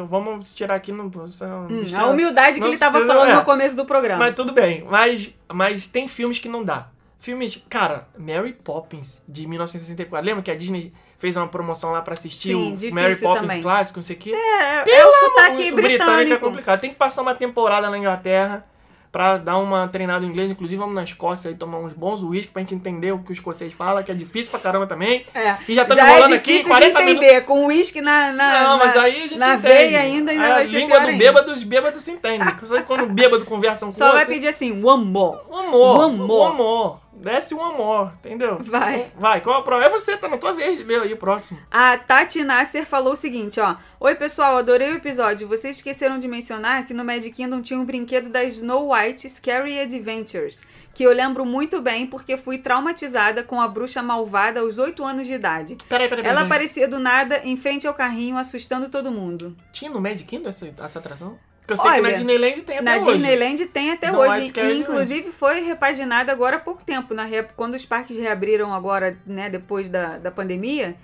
[0.09, 1.05] Vamos tirar aqui no.
[1.05, 3.35] Hum, a humildade que ele estava falando é.
[3.35, 4.25] no começo do programa.
[4.25, 4.85] Mas tudo bem.
[4.89, 6.89] Mas, mas tem filmes que não dá.
[7.17, 7.61] Filmes.
[7.69, 10.25] Cara, Mary Poppins, de 1964.
[10.25, 13.61] Lembra que a Disney fez uma promoção lá pra assistir Sim, o Mary Poppins também.
[13.61, 14.31] clássico, não sei o quê?
[14.33, 16.33] é, é Pelo o sotaque amor- o britânico.
[16.33, 16.79] é complicado.
[16.81, 18.65] Tem que passar uma temporada na Inglaterra
[19.11, 20.49] pra dar uma treinada em inglês.
[20.51, 23.33] Inclusive, vamos na Escócia aí tomar uns bons uísques pra gente entender o que o
[23.33, 25.25] escocês fala, que é difícil pra caramba também.
[25.33, 25.55] É.
[25.67, 28.59] E já tá Já enrolando é aqui difícil 40 de entender, com uísque na, na,
[28.63, 29.61] Não, na, mas aí a gente na entende.
[29.73, 31.17] veia ainda, ainda a vai ser língua do ainda.
[31.17, 32.47] bêbado, os bêbados se entendem.
[32.63, 34.33] Sabe quando o bêbado conversa um com Só vai outro?
[34.33, 35.39] pedir assim, one more.
[35.51, 35.97] Amor.
[35.97, 36.39] Um amor.
[36.41, 36.99] Um amor.
[37.19, 38.57] Desce um amor, entendeu?
[38.61, 39.11] Vai.
[39.17, 39.83] Vai, qual a prova?
[39.83, 41.59] É você, tá na tua vez de ler aí o próximo.
[41.71, 43.75] A Tati Nasser falou o seguinte, ó.
[43.99, 45.47] Oi, pessoal, adorei o episódio.
[45.47, 49.79] Vocês esqueceram de mencionar que no Magic Kingdom tinha um brinquedo da Snow White Scary
[49.79, 55.03] Adventures, que eu lembro muito bem porque fui traumatizada com a bruxa malvada aos 8
[55.03, 55.77] anos de idade.
[55.89, 56.37] Peraí, peraí, peraí.
[56.37, 59.55] Ela aparecia do nada em frente ao carrinho, assustando todo mundo.
[59.71, 61.37] Tinha no Magic Kingdom essa, essa atração?
[61.67, 63.11] Porque eu sei que Olha, na Disneyland tem até Na hoje.
[63.11, 64.53] Disneyland tem até hoje.
[64.55, 67.13] E, inclusive foi repaginada agora há pouco tempo.
[67.13, 70.95] Na rep- Quando os parques reabriram agora, né, depois da, da pandemia,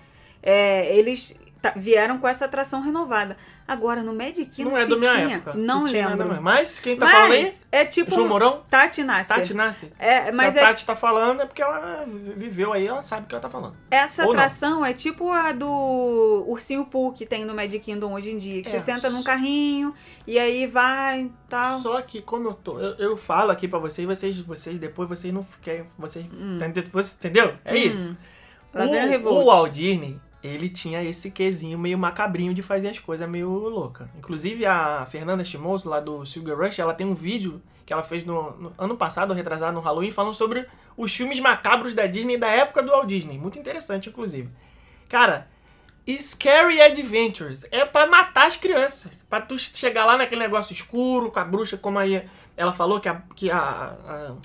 [0.42, 3.38] é, eles ta- vieram com essa atração renovada.
[3.66, 5.54] Agora, no Magic Kingdom Não é da minha tinha, época.
[5.56, 6.42] não se tinha nada lembro.
[6.44, 7.44] Mas quem tá falando aí?
[7.44, 8.64] Mas é tipo João Mourão?
[8.70, 9.36] Tati Nasser.
[9.38, 9.94] Tati Nassi.
[9.98, 13.24] É, mas Se a é, Tati tá falando é porque ela viveu aí, ela sabe
[13.24, 13.78] o que ela tá falando.
[13.90, 14.40] essa ou não.
[14.40, 18.62] atração é tipo a do Ursinho Poo que tem no Magic Kingdom hoje em dia.
[18.62, 19.94] Que É, você senta num carrinho
[20.28, 21.80] e aí vai e tal.
[21.80, 22.78] Só que como eu tô.
[22.80, 25.86] Eu, eu falo aqui pra vocês, vocês, vocês depois vocês não querem.
[25.98, 26.26] Vocês.
[26.92, 27.54] Você entendeu?
[27.64, 27.78] É Hum.
[27.78, 28.18] isso.
[28.74, 33.28] Lá o o Walt Disney, ele tinha esse quesinho meio macabrinho de fazer as coisas
[33.30, 34.10] meio louca.
[34.18, 38.24] Inclusive a Fernanda Chimoso, lá do Sugar Rush, ela tem um vídeo que ela fez
[38.26, 40.66] no, no ano passado, retrasado no Halloween, falando sobre
[40.98, 43.38] os filmes macabros da Disney da época do Walt Disney.
[43.38, 44.50] Muito interessante, inclusive.
[45.10, 45.48] Cara,
[46.20, 49.12] Scary Adventures é pra matar as crianças.
[49.30, 52.22] Pra tu chegar lá naquele negócio escuro, com a bruxa, como aí
[52.58, 53.22] ela falou que a.
[53.36, 54.36] Que a, a-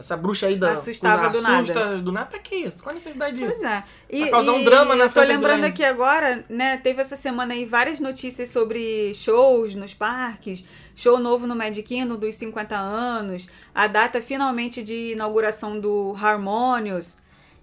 [0.00, 0.72] essa bruxa aí da.
[0.72, 1.56] Assustava coisa do nada.
[1.62, 2.26] assusta do nada.
[2.26, 2.82] Pra que isso?
[2.82, 3.60] Qual a necessidade disso?
[3.60, 3.84] Pois é.
[4.10, 6.76] E, Pra causar um e drama na tô lembrando aqui agora, né?
[6.78, 12.16] Teve essa semana aí várias notícias sobre shows nos parques, show novo no Magic Kingdom
[12.16, 17.18] dos 50 anos, a data finalmente de inauguração do Harmonious.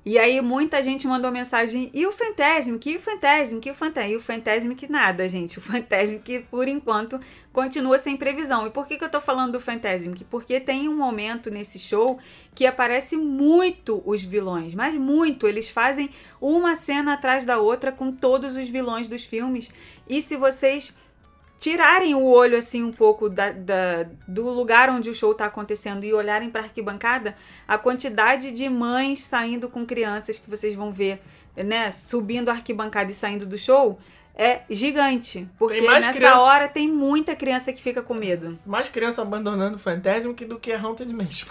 [0.07, 4.13] E aí muita gente mandou mensagem, e o Fantasmic, e o Fantasmic, e o Fantasmic,
[4.13, 5.57] e o Fantasmic nada, gente.
[5.57, 7.19] O Fantasmic, por enquanto,
[7.51, 8.65] continua sem previsão.
[8.65, 10.23] E por que, que eu tô falando do Fantasmic?
[10.23, 12.17] Porque tem um momento nesse show
[12.55, 15.45] que aparece muito os vilões, mas muito.
[15.45, 19.69] Eles fazem uma cena atrás da outra com todos os vilões dos filmes.
[20.07, 20.93] E se vocês
[21.59, 26.03] tirarem o olho assim um pouco da, da- do lugar onde o show está acontecendo
[26.03, 27.35] e olharem para a arquibancada,
[27.67, 31.21] a quantidade de mães saindo com crianças que vocês vão ver,
[31.55, 33.97] né, subindo a arquibancada e saindo do show
[34.39, 38.58] é gigante, porque nessa criança- hora tem muita criança que fica com medo.
[38.65, 41.47] Mais criança abandonando o Fantasmic do que a Haunted Mansion.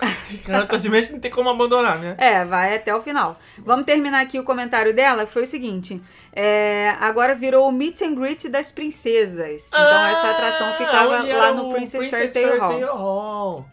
[0.48, 2.14] Haunted Mansion não tem como abandonar, né?
[2.18, 3.38] É, vai até o final.
[3.58, 6.00] Vamos terminar aqui o comentário dela, que foi o seguinte:
[6.32, 9.68] é, agora virou o meet and greet das princesas.
[9.68, 12.96] Então essa atração ficava Ah, lá no o Princess Fairy Tale Hall.
[12.96, 13.66] Hall.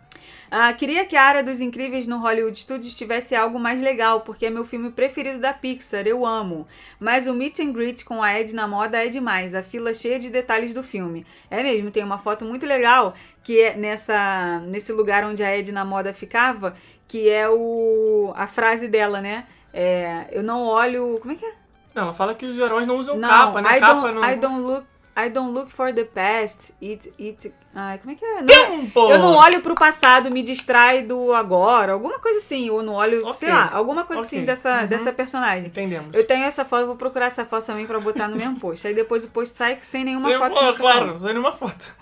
[0.55, 4.45] Ah, queria que a área dos incríveis no Hollywood Studios tivesse algo mais legal, porque
[4.45, 6.67] é meu filme preferido da Pixar, eu amo.
[6.99, 10.19] Mas o meet and greet com a Ed na moda é demais, a fila cheia
[10.19, 11.25] de detalhes do filme.
[11.49, 15.71] É mesmo, tem uma foto muito legal que é nessa nesse lugar onde a Ed
[15.71, 16.75] na moda ficava,
[17.07, 19.47] que é o a frase dela, né?
[19.73, 21.53] É, eu não olho, como é que é?
[21.95, 23.77] Não, ela fala que os heróis não usam Não, capa, né?
[23.77, 24.29] I capa don't, não.
[24.29, 26.73] I don't look I don't look for the past.
[26.82, 28.41] It it Ai, como é que é?
[28.41, 29.12] Não, Tempo!
[29.12, 33.21] eu não olho pro passado, me distrai do agora, alguma coisa assim, ou não olho,
[33.21, 33.34] Ok.
[33.36, 34.38] sei lá, alguma coisa Ok.
[34.38, 34.88] assim dessa, Uhum.
[34.88, 35.67] dessa personagem.
[35.67, 36.13] Entendemos.
[36.13, 38.88] Eu tenho essa foto, vou procurar essa foto também pra botar no mesmo post.
[38.88, 40.78] Aí depois o post sai sem nenhuma Sem foto.
[40.78, 41.93] claro, sem nenhuma foto.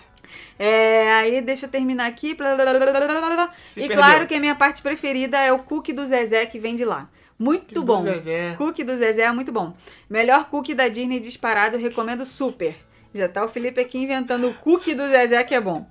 [0.59, 2.33] É, aí deixa eu terminar aqui.
[2.33, 3.97] blá, blá, blá, E perdeu.
[3.97, 7.09] claro que a minha parte preferida é o cookie do Zezé que vem de lá.
[7.39, 8.03] Muito do bom.
[8.03, 8.53] Zezé.
[8.57, 9.73] Cookie do Zezé é muito bom.
[10.09, 12.75] Melhor cookie da Disney disparado, recomendo super.
[13.13, 15.85] Já tá o Felipe aqui inventando o cookie do Zezé que é bom.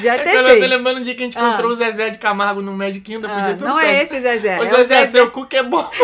[0.00, 0.60] Já até eu sei.
[0.60, 1.48] tô lembrando um dia que a gente Ah.
[1.48, 3.28] encontrou o Zezé de Camargo no Magic Kingdom.
[3.30, 4.58] Ah, podia não é esse Zezé.
[4.58, 5.06] Ô, é o Zezé, Zezé.
[5.06, 5.88] seu cookie é bom.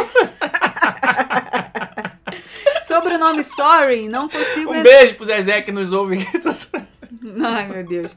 [2.83, 4.73] Sobre o nome Sorry, não consigo.
[4.73, 6.19] Um beijo pro Zezé que nos ouve.
[7.45, 8.15] Ai, meu Deus.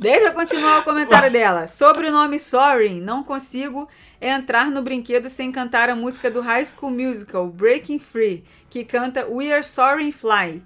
[0.00, 1.66] Deixa eu continuar o comentário dela.
[1.68, 3.88] Sobre o nome Sorry, não consigo
[4.20, 9.26] entrar no brinquedo sem cantar a música do High School Musical, Breaking Free, que canta
[9.26, 10.62] We Are Sorry Fly.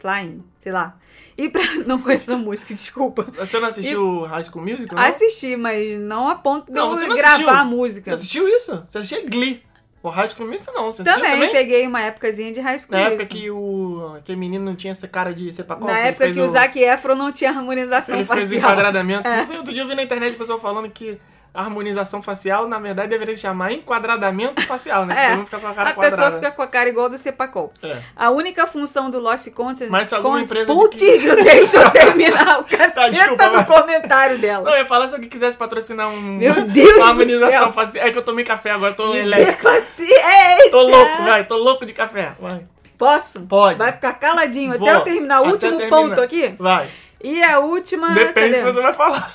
[0.00, 0.96] Flying, sei lá.
[1.36, 1.62] E pra.
[1.86, 3.22] Não conheço a música, desculpa.
[3.22, 4.98] Você não assistiu High School Musical?
[4.98, 5.04] não?
[5.04, 7.50] Assisti, mas não a ponto de Não, eu não gravar assistiu.
[7.50, 8.10] a música.
[8.10, 8.84] Você assistiu isso?
[8.88, 9.62] Você assistiu Glee.
[10.02, 10.90] O High School Musical não.
[10.92, 11.52] Você assistiu Também, também?
[11.52, 15.06] peguei uma épocazinha de High School Na época que o aquele menino não tinha essa
[15.06, 18.72] cara de ser Na época que o Zac Efron não tinha harmonização Ele fez facial.
[18.72, 19.28] enquadramento.
[19.28, 19.36] É.
[19.36, 21.18] Não sei, outro dia eu vi na internet o pessoal falando que
[21.52, 25.14] harmonização facial, na verdade deveria se chamar enquadradamento facial, né?
[25.40, 26.16] É, fica com a cara a quadrada.
[26.16, 27.72] pessoa fica com a cara igual do Cepacol.
[27.82, 27.98] É.
[28.16, 29.88] A única função do Lost Content...
[29.90, 33.66] Mas se alguma Content- empresa Putz, que- deixa eu terminar o caceta desculpa, do vai.
[33.66, 34.64] comentário dela.
[34.64, 37.72] Não, eu ia falar se alguém quisesse patrocinar um, Meu Deus uma harmonização céu.
[37.72, 38.06] facial.
[38.06, 39.62] É que eu tomei café agora, tô elétrico.
[39.62, 40.70] Paciência!
[40.70, 42.32] Tô louco, vai, tô louco de café.
[42.40, 42.62] Vai.
[42.96, 43.40] Posso?
[43.46, 43.78] Pode.
[43.78, 44.88] Vai ficar caladinho Vou.
[44.88, 45.90] até eu terminar o último terminar.
[45.90, 46.54] ponto aqui.
[46.58, 46.86] Vai.
[47.22, 48.14] E a última...
[48.14, 49.34] Depende do que você vai falar.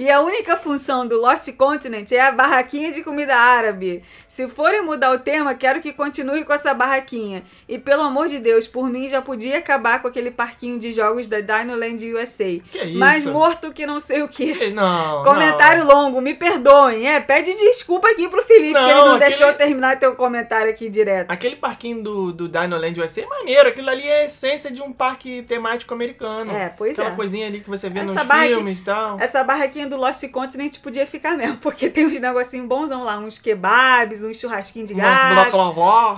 [0.00, 4.02] E a única função do Lost Continent é a barraquinha de comida árabe.
[4.26, 7.42] Se forem mudar o tema, quero que continue com essa barraquinha.
[7.68, 11.28] E pelo amor de Deus, por mim já podia acabar com aquele parquinho de jogos
[11.28, 12.44] da Dinoland USA.
[12.72, 12.98] Que isso?
[12.98, 14.70] Mais morto que não sei o que.
[14.70, 15.22] Não.
[15.22, 15.94] Comentário não.
[15.94, 17.06] longo, me perdoem.
[17.06, 20.70] É, pede desculpa aqui pro Felipe, que ele Não, não aquele- deixou terminar teu comentário
[20.70, 21.30] aqui direto.
[21.30, 23.68] Aquele parquinho do, do Dinoland USA é maneiro.
[23.68, 26.50] Aquilo ali é a essência de um parque temático americano.
[26.56, 27.16] É, pois Aquela é.
[27.16, 29.20] coisinha ali que você vê Essa nos filmes e tal.
[29.20, 33.38] Essa barraquinha do Lost Continent podia ficar mesmo, porque tem uns negocinhos bonzão lá, uns
[33.38, 35.34] kebabs, uns churrasquinhos de gato.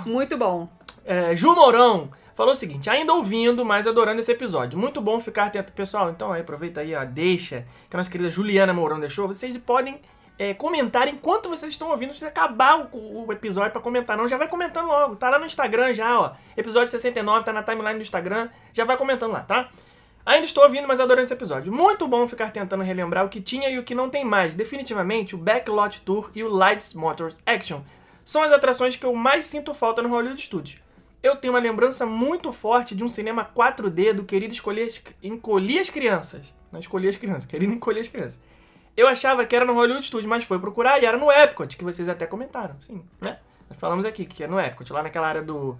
[0.05, 0.69] Muito bom.
[1.05, 4.79] É, Ju Mourão falou o seguinte: ainda ouvindo, mas adorando esse episódio.
[4.79, 5.71] Muito bom ficar atento.
[5.73, 9.27] Pessoal, então aí, aproveita aí a deixa que a nossa querida Juliana Mourão deixou.
[9.27, 9.99] Vocês podem
[10.37, 12.07] é, comentar enquanto vocês estão ouvindo.
[12.07, 14.27] Não precisa acabar o, o episódio pra comentar, não.
[14.27, 15.15] Já vai comentando logo.
[15.15, 16.31] Tá lá no Instagram já, ó.
[16.55, 18.49] Episódio 69, tá na timeline do Instagram.
[18.73, 19.69] Já vai comentando lá, tá?
[20.25, 21.73] Ainda estou ouvindo, mas adorando esse episódio.
[21.73, 24.55] Muito bom ficar tentando relembrar o que tinha e o que não tem mais.
[24.55, 27.81] Definitivamente, o Backlot Tour e o Lights Motors Action
[28.23, 30.81] são as atrações que eu mais sinto falta no Hollywood Studios.
[31.21, 35.01] Eu tenho uma lembrança muito forte de um cinema 4D do querido escolher as,
[35.81, 36.53] as crianças.
[36.71, 38.41] Não escolher as crianças, querido encolher as crianças.
[38.95, 41.83] Eu achava que era no Hollywood Studios, mas foi procurar e era no Epcot, que
[41.83, 43.39] vocês até comentaram, sim, né?
[43.69, 45.77] Nós falamos aqui que é no Epcot, lá naquela área do,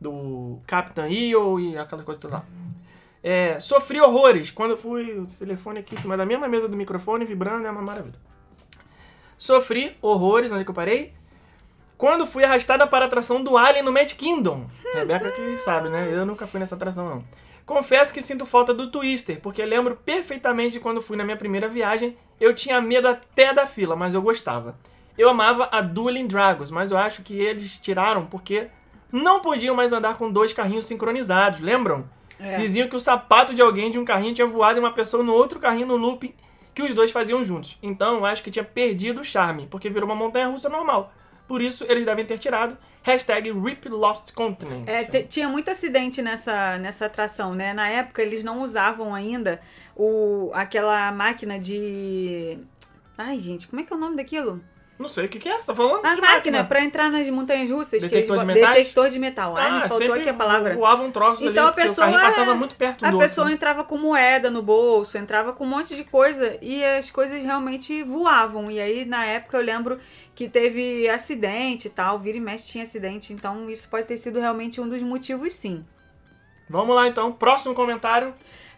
[0.00, 2.44] do Captain EO e aquela coisa toda lá.
[3.22, 7.24] É, sofri horrores quando fui o telefone aqui em cima da mesma mesa do microfone
[7.24, 8.18] vibrando, é uma maravilha.
[9.38, 11.12] Sofri horrores, onde que eu parei?
[11.96, 14.66] Quando fui arrastada para a atração do Alien no Mad Kingdom.
[14.92, 16.08] Rebeca que sabe, né?
[16.12, 17.24] Eu nunca fui nessa atração, não.
[17.64, 21.68] Confesso que sinto falta do Twister, porque lembro perfeitamente de quando fui na minha primeira
[21.68, 22.16] viagem.
[22.40, 24.76] Eu tinha medo até da fila, mas eu gostava.
[25.16, 28.68] Eu amava a Dueling Dragons, mas eu acho que eles tiraram porque
[29.12, 32.08] não podiam mais andar com dois carrinhos sincronizados, lembram?
[32.42, 32.54] É.
[32.54, 35.32] Diziam que o sapato de alguém de um carrinho tinha voado em uma pessoa no
[35.32, 36.34] outro carrinho no looping
[36.74, 37.78] que os dois faziam juntos.
[37.82, 41.12] Então eu acho que tinha perdido o charme, porque virou uma montanha russa normal.
[41.46, 42.76] Por isso eles devem ter tirado.
[43.02, 44.88] Hashtag RIP Lost Continent.
[44.88, 47.74] É, tinha muito acidente nessa, nessa atração, né?
[47.74, 49.60] Na época eles não usavam ainda
[49.96, 52.58] o, aquela máquina de.
[53.18, 54.62] Ai, gente, como é que é o nome daquilo?
[55.02, 56.04] Não sei o que, que é, você tá falando?
[56.06, 58.00] A que máquina, pra entrar nas montanhas russas.
[58.02, 58.76] que Detector eles- de metais?
[58.78, 59.56] Detector de metal.
[59.56, 60.74] Ai, Ah, me faltou aqui a palavra.
[60.74, 63.18] voava um troço Então ali, a pessoa o carrinho é- passava muito perto A do
[63.18, 63.50] pessoa outro.
[63.50, 63.54] né?
[63.56, 68.02] entrava com moeda no bolso, entrava com um monte de coisa e as coisas realmente
[68.04, 68.70] voavam.
[68.70, 69.98] E aí, na época, eu lembro
[70.34, 74.38] que teve acidente e tal, vira e mexe tinha acidente, então isso pode ter sido
[74.38, 75.84] realmente um dos motivos, sim.
[76.70, 78.32] Vamos lá então, próximo comentário.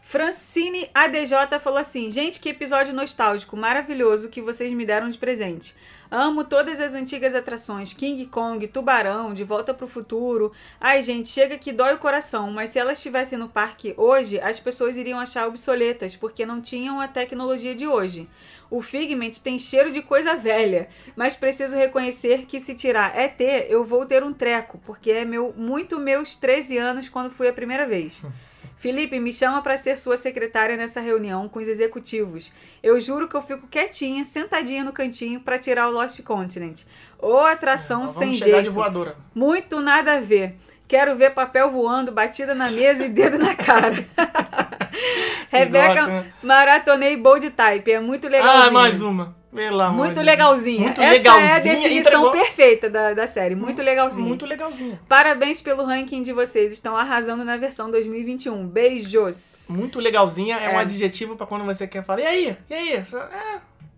[0.07, 5.75] Francine ADJ falou assim: Gente, que episódio nostálgico, maravilhoso que vocês me deram de presente.
[6.17, 10.53] Amo todas as antigas atrações, King Kong, Tubarão, De Volta pro Futuro.
[10.81, 14.61] Ai, gente, chega que dói o coração, mas se elas estivessem no parque hoje, as
[14.61, 18.29] pessoas iriam achar obsoletas, porque não tinham a tecnologia de hoje.
[18.71, 23.83] O Figment tem cheiro de coisa velha, mas preciso reconhecer que se tirar ET, eu
[23.83, 27.89] vou ter um treco, porque é meu muito meus 13 anos quando fui a primeira
[27.89, 28.23] vez.
[28.77, 32.53] Felipe, me chama para ser sua secretária nessa reunião com os executivos.
[32.83, 36.83] Eu juro que eu fico quietinha, sentadinha no cantinho para tirar o Lost Continent.
[37.19, 38.73] Ô atração Nós sem jeito.
[38.73, 39.17] voadora.
[39.35, 40.57] Muito nada a ver.
[40.87, 44.05] Quero ver papel voando, batida na mesa e dedo na cara.
[45.51, 46.33] Rebeca, né?
[46.43, 47.91] maratonei Bold Type.
[47.91, 48.69] É muito legalzinho.
[48.69, 49.35] Ah, mais uma.
[49.55, 50.81] Pelo Muito de legalzinha.
[50.81, 51.49] Muito Essa legalzinha.
[51.53, 52.31] é a definição entregou.
[52.33, 53.55] perfeita da, da série.
[53.55, 54.27] Muito legalzinha.
[54.27, 55.01] Muito legalzinha.
[55.09, 56.73] Parabéns pelo ranking de vocês.
[56.73, 58.67] Estão arrasando na versão 2021.
[58.67, 59.69] Beijos.
[59.71, 60.83] Muito legalzinha é, um É.
[60.83, 62.21] adjetivo pra quando você quer falar.
[62.23, 62.57] E aí?
[62.69, 62.93] E aí?
[62.95, 63.05] É,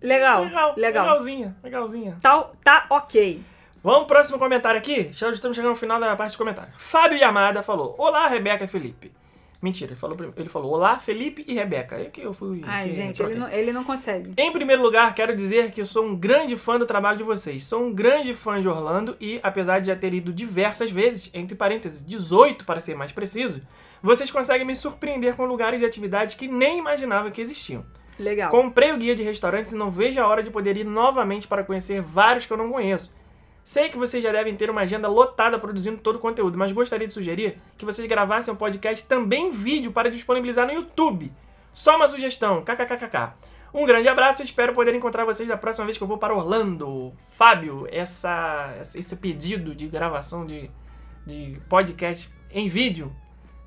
[0.02, 0.44] Legal.
[0.44, 0.74] legal.
[0.76, 1.04] Legal.
[1.06, 1.56] Legalzinha.
[1.64, 2.18] Legalzinha.
[2.20, 3.42] Tá, tá ok.
[3.82, 5.08] Vamos pro próximo comentário aqui.
[5.12, 6.72] Já estamos chegando no final da parte de comentário.
[6.76, 9.10] Fábio Yamada falou: Olá, Rebeca e Felipe.
[9.60, 11.96] Mentira, ele falou, ele falou Olá, Felipe e Rebeca.
[11.96, 12.62] Aí que eu fui.
[12.64, 14.32] Ai, gente, ele não, ele não consegue.
[14.36, 17.64] Em primeiro lugar, quero dizer que eu sou um grande fã do trabalho de vocês.
[17.64, 21.54] Sou um grande fã de Orlando e, apesar de já ter ido diversas vezes, entre
[21.54, 23.62] parênteses, 18 para ser mais preciso,
[24.02, 27.84] vocês conseguem me surpreender com lugares e atividades que nem imaginava que existiam.
[28.18, 28.50] Legal.
[28.50, 31.64] Comprei o guia de restaurantes e não vejo a hora de poder ir novamente para
[31.64, 33.14] conhecer vários que eu não conheço.
[33.66, 37.04] Sei que vocês já devem ter uma agenda lotada produzindo todo o conteúdo, mas gostaria
[37.04, 41.32] de sugerir que vocês gravassem um podcast também em vídeo para disponibilizar no YouTube.
[41.72, 43.32] Só uma sugestão, kkkk.
[43.74, 47.12] Um grande abraço, espero poder encontrar vocês da próxima vez que eu vou para Orlando.
[47.32, 50.70] Fábio, essa, esse pedido de gravação de,
[51.26, 53.12] de podcast em vídeo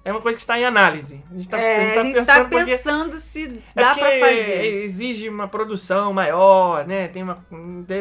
[0.05, 1.21] é uma coisa que está em análise.
[1.29, 4.65] A gente está É, a gente tá pensando se é dá porque pra fazer.
[4.85, 7.09] exige uma produção maior, né?
[7.09, 7.45] Tem uma.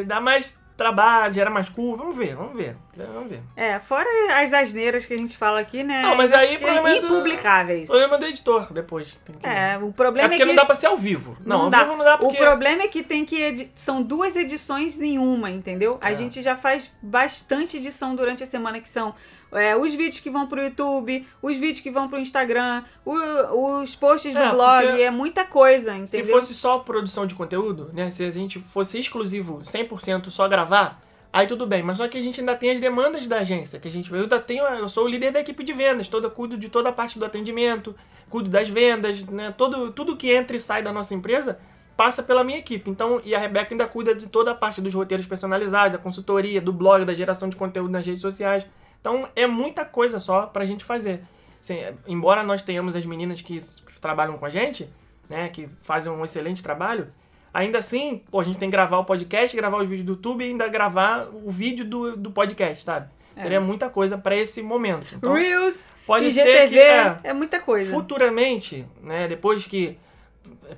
[0.06, 1.98] dá mais trabalho, gera mais curva.
[2.04, 2.76] Vamos ver, vamos ver.
[2.96, 3.42] Vamos ver.
[3.54, 4.08] É, fora
[4.40, 6.02] as asneiras que a gente fala aqui, né?
[6.02, 7.88] Não, mas aí o problema é do- impublicáveis.
[7.90, 9.20] Problema do editor depois.
[9.42, 11.36] É, o É problema é, porque que não dá pra ser ao vivo.
[11.44, 11.84] Não, ao dá.
[11.84, 12.38] vivo não dá O porque.
[12.38, 15.98] problema é que tem que edi- são duas edições em uma, entendeu?
[16.00, 16.16] A É.
[16.16, 19.14] gente já faz bastante edição durante a semana que são
[19.52, 23.96] é, os vídeos que vão pro YouTube, os vídeos que vão pro Instagram, o- os
[23.96, 26.36] posts do É, blog, é muita coisa, Se entendeu?
[26.36, 28.10] fosse só produção de conteúdo, né?
[28.10, 31.00] Se a gente fosse exclusivo, 100% só gravar,
[31.32, 31.82] aí tudo bem.
[31.82, 34.20] Mas só que a gente ainda tem as demandas da agência, que a gente eu
[34.20, 36.92] ainda tenho, eu sou o líder da equipe de vendas, toda cuido de toda a
[36.92, 37.94] parte do atendimento,
[38.28, 39.54] cuido das vendas, né?
[39.56, 41.58] Todo tudo que entra e sai da nossa empresa
[41.96, 42.88] passa pela minha equipe.
[42.88, 46.60] Então, e a Rebeca ainda cuida de toda a parte dos roteiros personalizados, da consultoria,
[46.60, 48.64] do blog, da geração de conteúdo nas redes sociais.
[49.00, 51.22] Então, é muita coisa só pra gente fazer.
[51.60, 53.58] Assim, é, embora nós tenhamos as meninas que
[54.00, 54.88] trabalham com a gente,
[55.28, 57.08] né, que fazem um excelente trabalho,
[57.52, 60.44] ainda assim, pô, a gente tem que gravar o podcast, gravar os vídeos do YouTube
[60.44, 63.08] e ainda gravar o vídeo do, do podcast, sabe?
[63.36, 63.42] É.
[63.42, 65.06] Seria muita coisa pra esse momento.
[65.14, 67.90] Então, Reels, pode ser IGTV, que, é, é muita coisa.
[67.90, 69.98] futuramente, né, depois que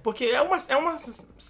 [0.03, 0.95] porque é uma é uma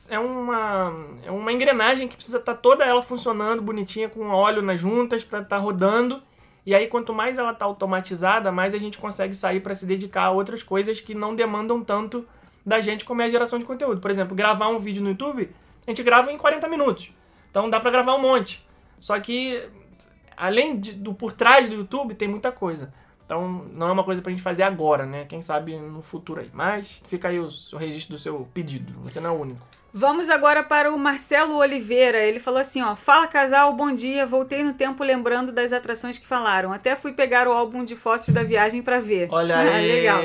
[0.09, 4.80] é uma é uma engrenagem que precisa estar toda ela funcionando bonitinha com óleo nas
[4.80, 6.22] juntas para estar rodando.
[6.66, 10.25] E aí quanto mais ela tá automatizada, mais a gente consegue sair para se dedicar
[10.25, 12.27] a outras coisas que não demandam tanto
[12.64, 14.01] da gente como é a geração de conteúdo.
[14.01, 15.51] Por exemplo, gravar um vídeo no YouTube,
[15.87, 17.12] a gente grava em 40 minutos.
[17.51, 18.64] Então dá para gravar um monte.
[19.01, 19.66] Só que
[20.37, 22.92] além de- do por trás do YouTube tem muita coisa.
[23.25, 25.25] Então não é uma coisa pra gente fazer agora, né?
[25.25, 26.51] Quem sabe no futuro aí.
[26.53, 28.92] Mas fica aí o, o registro do seu pedido.
[29.01, 29.66] Você não é o único.
[29.92, 32.18] Vamos agora para o Marcelo Oliveira.
[32.18, 34.24] Ele falou assim, ó: "Fala casal, bom dia.
[34.24, 36.72] Voltei no tempo lembrando das atrações que falaram.
[36.72, 39.29] Até fui pegar o álbum de fotos da viagem pra ver.
[39.31, 39.92] Olha Ah, aí.
[39.92, 40.22] Legal.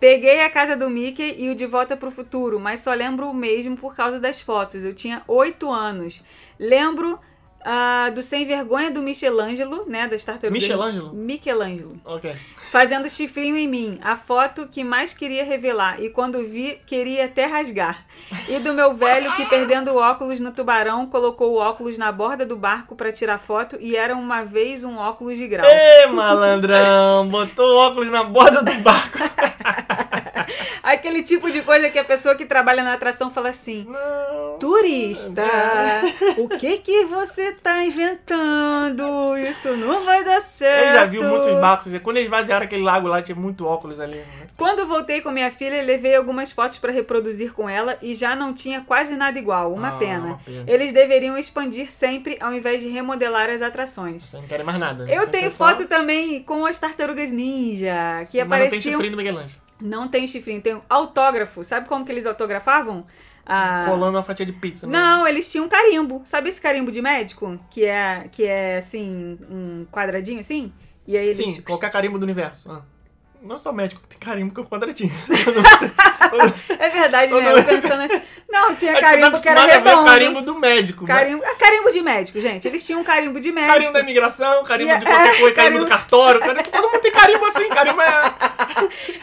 [0.00, 3.34] Peguei a casa do Mickey e o De Volta pro Futuro, mas só lembro o
[3.34, 4.84] mesmo por causa das fotos.
[4.84, 6.22] Eu tinha oito anos.
[6.58, 7.18] Lembro
[7.64, 10.06] ah, do Sem Vergonha do Michelangelo, né?
[10.06, 10.62] Das tartarugas.
[10.62, 11.12] Michelangelo?
[11.14, 12.00] Michelangelo.
[12.04, 12.32] Ok.
[12.70, 13.98] Fazendo chifrinho em mim.
[14.02, 16.02] A foto que mais queria revelar.
[16.02, 18.04] E quando vi, queria até rasgar.
[18.48, 22.44] E do meu velho que, perdendo o óculos no tubarão, colocou o óculos na borda
[22.44, 23.76] do barco pra tirar foto.
[23.80, 25.66] E era uma vez um óculos de grau.
[25.68, 27.26] Ê, malandrão!
[27.28, 29.18] Botou o óculos na borda do barco.
[30.82, 34.58] Aquele tipo de coisa que a pessoa que trabalha na atração fala assim: Não.
[34.58, 35.44] Turista,
[36.38, 39.36] o que que você tá inventando?
[39.36, 40.88] Isso não vai dar certo.
[40.88, 41.92] Eu já vi muitos barcos.
[42.02, 44.16] Quando eles vaziaram aquele lago lá, tinha muito óculos ali.
[44.16, 44.24] né?
[44.56, 48.52] Quando voltei com minha filha, levei algumas fotos pra reproduzir com ela e já não
[48.52, 49.72] tinha quase nada igual.
[49.72, 50.26] Uma Ah, pena.
[50.26, 50.64] uma pena.
[50.66, 54.24] Eles deveriam expandir sempre ao invés de remodelar as atrações.
[54.24, 55.04] Você não quer mais nada.
[55.04, 55.14] né?
[55.16, 58.66] Eu Você tenho quer só- foto também com as tartarugas ninja, que Mas não tem
[58.66, 58.80] apareciam.
[58.92, 59.58] chifrinho do Miguel Angel.
[59.80, 61.62] Não tem chifrinho, tem autógrafo.
[61.62, 63.06] Sabe como que eles autografavam?
[63.46, 64.86] Ah, Colando uma fatia de pizza.
[64.86, 64.92] né?
[64.98, 66.20] Não, eles tinham carimbo.
[66.24, 67.58] Sabe esse carimbo de médico?
[67.70, 70.70] Que é, que é assim, um quadradinho assim?
[71.08, 71.36] E aí eles.
[71.36, 72.70] Sim, qualquer carimbo do universo.
[72.70, 72.82] Ah.
[73.40, 75.10] Não é só médico que tem carimbo com quadradinho.
[76.78, 77.40] É verdade, né?
[77.42, 78.20] Todo- Eu pensando assim.
[78.50, 80.02] Não, tinha É que você tá carimbo que era redondo.
[80.02, 81.06] o carimbo do médico.
[81.06, 81.14] né?
[81.14, 82.66] Carimbo, ah, carimbo de médico, gente.
[82.68, 83.72] Eles tinham um carimbo de médico.
[83.72, 86.40] Carimbo da imigração, carimbo E- de qualquer é, coisa, carimbo carimbo- do cartório.
[86.40, 87.68] Carimbo, todo mundo tem carimbo assim.
[87.68, 88.08] Carimbo é.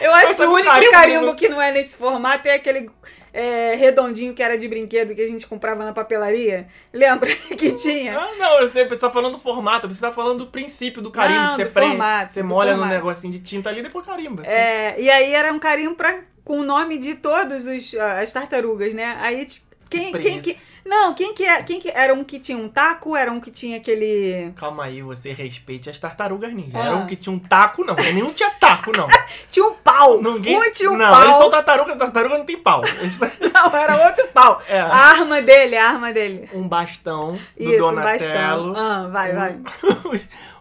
[0.00, 2.90] Eu acho que o o único carimbo carimbo, que não é nesse formato é aquele
[3.36, 6.66] é, redondinho que era de brinquedo que a gente comprava na papelaria.
[6.92, 8.18] Lembra que tinha?
[8.18, 11.10] Ah, não, eu sei, você tá falando do formato, você tá falando do princípio do
[11.10, 12.88] carimbo, Não, que você prende, formato, você molha formato.
[12.88, 14.40] no negocinho de tinta ali e depois carimba.
[14.42, 14.50] assim.
[14.50, 18.32] É, e aí era um carimbo pra, com o nome de todas os, ah, as
[18.32, 19.16] tartarugas, né?
[19.20, 19.46] Aí
[19.90, 20.56] quem, quem que.
[20.84, 23.50] Não, quem que, é, quem que era um que tinha um taco, era um que
[23.50, 24.52] tinha aquele.
[24.54, 26.78] Calma aí, você respeite as tartarugas ninja.
[26.78, 26.86] Ah.
[26.86, 27.96] Era um que tinha um taco, não.
[27.96, 29.08] Nenhum tinha taco, não.
[29.50, 30.22] Tinha um pau!
[30.22, 30.56] Ninguém...
[30.56, 31.24] Um tinha um não, pau.
[31.24, 32.82] eles são tartarugas, tartaruga não tem pau.
[33.00, 33.18] Eles
[33.52, 34.62] Não, era outro pau.
[34.68, 34.78] É.
[34.80, 36.48] A arma dele, a arma dele.
[36.52, 38.72] um bastão do Isso, um Donatello.
[38.72, 38.76] bastão.
[38.76, 39.58] Ah, vai, vai.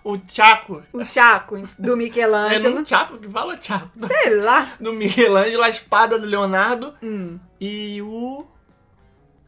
[0.04, 0.82] o Chaco.
[0.94, 2.80] O Chaco do É Michelangelo.
[2.80, 3.90] no Chaco que fala Chaco.
[4.00, 4.74] Sei lá.
[4.80, 7.38] Do Michelangelo, a espada do Leonardo Hum.
[7.60, 8.46] e o.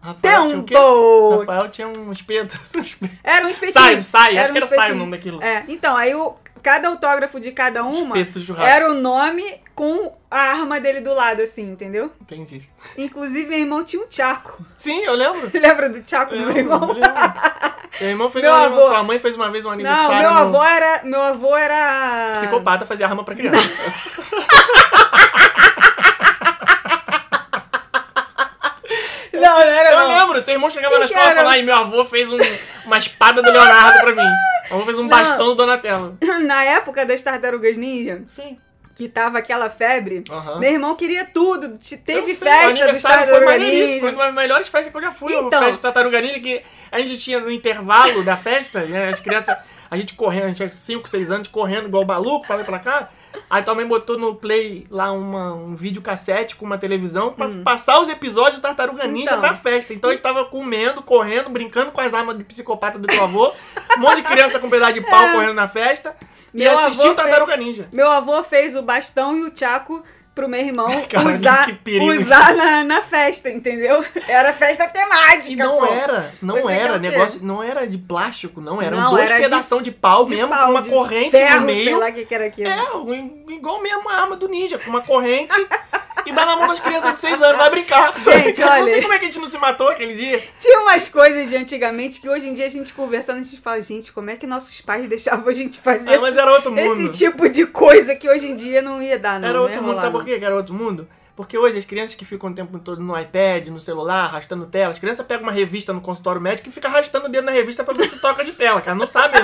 [0.01, 0.73] Rafael tinha o quê?
[0.75, 1.39] Tempo!
[1.39, 2.55] Rafael tinha um espeto.
[3.03, 3.09] um.
[3.23, 3.73] Era um espetinho.
[3.73, 5.43] Sai, sai, Era acho um que era sai o nome daquilo.
[5.43, 8.15] É, então, aí o, cada autógrafo de cada uma
[8.59, 9.43] era o nome
[9.75, 12.11] com a arma dele do lado, assim, entendeu?
[12.21, 12.67] Entendi.
[12.97, 14.63] Inclusive, meu irmão tinha um Chaco.
[14.77, 15.49] Sim, eu lembro.
[15.53, 16.95] Lembra do Chaco Eu do meu irmão?
[17.99, 18.87] Meu irmão fez Meu uma, avô.
[18.87, 20.17] tua mãe fez uma vez um Não, aniversário.
[20.21, 21.01] meu no- avô era.
[21.03, 22.31] Meu avô era.
[22.33, 23.57] Psicopata fazia arma pra criança.
[29.41, 30.19] Não, não era Eu não.
[30.19, 32.37] lembro, teu irmão chegava Quem na escola e falava, ai, meu avô fez um-
[32.85, 34.29] uma espada do Leonardo pra mim.
[34.69, 35.09] Meu avô fez um Não.
[35.09, 36.17] bastão do Donatello.
[36.45, 38.57] Na época das tartarugas ninja, Sim.
[38.95, 40.59] que tava aquela febre, Aham.
[40.59, 41.77] meu irmão queria tudo.
[41.77, 44.15] Te- Teve sei, festa dos aniversário foi tartarugas maneiríssimo, foi ninja.
[44.23, 45.33] uma das melhores festas que eu já fui.
[45.35, 45.59] Então.
[45.59, 46.61] Festa de Tartaruga Ninja que
[46.91, 49.55] a gente tinha no intervalo da festa, né, as crianças,
[49.89, 52.65] a gente correndo, a gente tinha 5, 6 anos, correndo igual maluco pra lá e
[52.65, 53.09] pra cá.
[53.49, 57.47] Aí tua mãe botou no play lá uma, um vídeo cassete com uma televisão pra
[57.63, 59.37] passar os episódios do Tartaruga Ninja Hum.
[59.37, 59.41] Então.
[59.41, 59.93] na festa.
[59.93, 63.53] Então a gente tava comendo, correndo, brincando com as armas de psicopata do teu avô.
[63.97, 66.15] Um monte de criança com um pedaço de pau correndo na festa.
[66.53, 66.69] E É.
[66.69, 67.87] Meu assistindo avô Tartaruga Ninja.
[67.91, 70.03] Meu avô fez o bastão e o tchaco
[70.37, 71.67] pro meu irmão Cara, usar,
[72.15, 74.05] usar na, na festa, entendeu?
[74.29, 75.85] Era festa temática, E não pô.
[75.87, 79.45] era, não Você era negócio, não era de plástico, não, eram Não, dois era de-
[79.45, 81.83] pedação de, pau De mesmo, pau, com uma de corrente ferro, no meio.
[81.85, 82.69] Sei lá o que, que era aquilo.
[82.69, 85.55] É, igual mesmo a arma do ninja, com uma corrente
[86.27, 88.13] e dá na mão das crianças de 6 anos, vai brincar.
[88.19, 90.41] Gente, Eu olha- Não sei como é que a gente não se matou aquele dia.
[90.59, 93.81] Tinha umas coisas de antigamente que hoje em dia a gente conversando, a gente fala,
[93.81, 97.07] gente, como é que nossos pais deixavam a gente fazer Ah, mas era outro mundo.
[97.07, 99.47] esse tipo de coisa que hoje em dia não ia dar, não.
[99.47, 101.07] Era não outro mundo, rolar, sabe por quê que era outro mundo?
[101.35, 104.91] Porque hoje as crianças que ficam o tempo todo no iPad, no celular, arrastando tela,
[104.91, 107.83] as crianças pegam uma revista no consultório médico e ficam arrastando o dedo na revista
[107.83, 109.41] pra ver se toca de tela, que elas não sabem,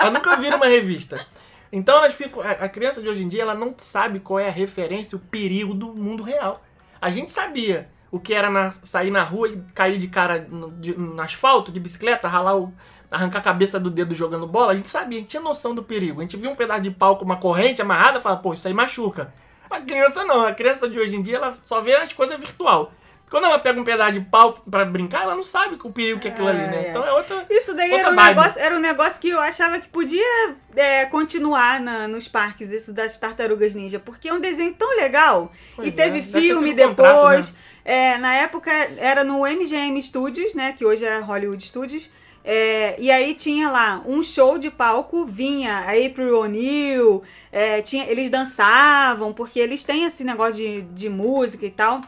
[0.00, 1.24] elas nunca viram uma revista.
[1.72, 2.42] Então elas ficam.
[2.42, 5.74] A criança de hoje em dia ela não sabe qual é a referência, o perigo
[5.74, 6.62] do mundo real.
[7.00, 10.70] A gente sabia o que era na- sair na rua e cair de cara no,
[10.72, 12.72] de- no asfalto, de bicicleta, ralar o.
[13.10, 15.82] arrancar a cabeça do dedo jogando bola, a gente sabia, a gente tinha noção do
[15.82, 16.20] perigo.
[16.20, 18.68] A gente via um pedaço de pau com uma corrente amarrada e falava, pô, isso
[18.68, 19.32] aí machuca.
[19.70, 22.92] A criança não, a criança de hoje em dia ela só vê as coisas virtual.
[23.28, 26.28] Quando ela pega um pedaço de pau pra brincar, ela não sabe o perigo que
[26.28, 26.86] é aquilo ali, né?
[26.86, 26.90] É.
[26.90, 27.46] Então é outra.
[27.50, 28.36] Isso daí Outra era um, vibe.
[28.36, 32.92] negócio, era um negócio que eu achava que podia é, continuar na- nos parques, isso
[32.92, 35.52] das tartarugas ninja, porque é um desenho tão legal.
[35.76, 37.52] Pois e teve é, ter filme sido contrato, depois.
[37.52, 37.58] né?
[37.84, 40.72] É, na época era no MGM Studios, né?
[40.72, 42.10] Que hoje é Hollywood Studios.
[42.44, 47.22] É, e aí tinha lá um show de palco, vinha a April O'Neil,
[47.52, 52.00] é, tinha, eles dançavam, porque eles têm esse negócio de, de música e tal.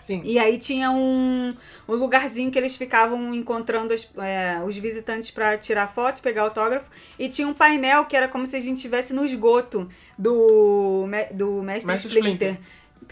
[0.00, 0.22] Sim.
[0.24, 1.54] E aí tinha um,
[1.88, 6.90] um lugarzinho que eles ficavam encontrando as- é, os visitantes pra tirar foto, pegar autógrafo.
[7.18, 9.88] E tinha um painel que era como se a gente estivesse no esgoto
[10.18, 12.50] do, do Mestre, Mestre Splinter.
[12.52, 12.58] Splinter.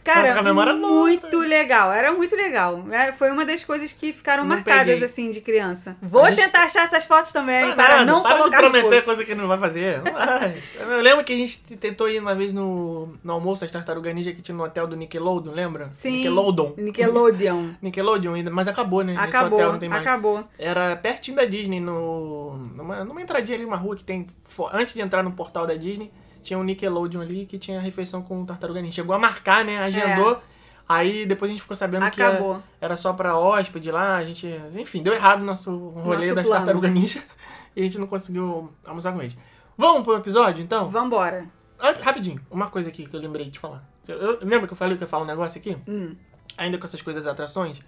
[0.05, 0.43] Cara,
[0.74, 1.93] muito legal.
[1.93, 2.82] Era muito legal.
[2.91, 5.05] É, foi uma das coisas que ficaram Não marcadas, peguei.
[5.05, 5.97] assim, de criança.
[6.01, 8.70] Vou gente- tentar achar essas fotos também, Não, para nada, não para de colocar no
[8.70, 10.01] prometer coisa que não vai fazer.
[10.03, 10.93] Não.
[10.97, 14.32] Eu lembro que a gente tentou ir uma vez no, no almoço das Tartaruga Ninja
[14.32, 15.91] que tinha no hotel do Nickelodeon, lembra?
[15.93, 16.12] Sim.
[16.18, 16.72] Nickelodeon.
[16.76, 17.70] Nickelodeon.
[17.82, 19.12] Nickelodeon, ainda, mas acabou, né?
[19.12, 20.03] Esse Acabou, hotel não tem mais.
[20.03, 20.45] acabou.
[20.59, 24.26] Era pertinho da Disney, no, numa, numa entradinha ali, uma rua que tem.
[24.72, 26.11] Antes de entrar no portal da Disney,
[26.49, 28.96] tinha um Nickelodeon ali que tinha refeição com Tartaruga Ninja.
[28.96, 29.78] Chegou a marcar, né?
[29.78, 30.40] Agendou.
[30.88, 32.26] Aí depois a gente ficou sabendo que É.
[32.26, 32.55] Acabou.
[32.55, 34.16] era, era só pra hóspede lá.
[34.16, 34.46] A gente.
[34.74, 36.64] Enfim, deu errado o nosso rolê Nosso das plano.
[36.64, 37.22] Tartaruga Ninja.
[37.76, 39.36] E a gente não conseguiu almoçar com eles.
[39.76, 40.88] Vamos pro episódio, então?
[40.88, 41.46] Vambora.
[41.78, 43.88] Ah, Rapidinho, uma coisa aqui que eu lembrei de falar.
[44.09, 45.76] Eu, lembra que eu falei que eu ia falar um negócio aqui?
[45.86, 46.16] Hum.
[46.57, 47.80] ainda com essas coisas atrações,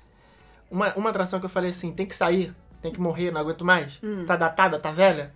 [0.70, 3.64] uma, uma atração que eu falei assim, tem que sair, tem que morrer, não aguento
[3.64, 3.98] mais.
[4.00, 4.24] Hum.
[4.26, 5.34] Tá datada, tá velha?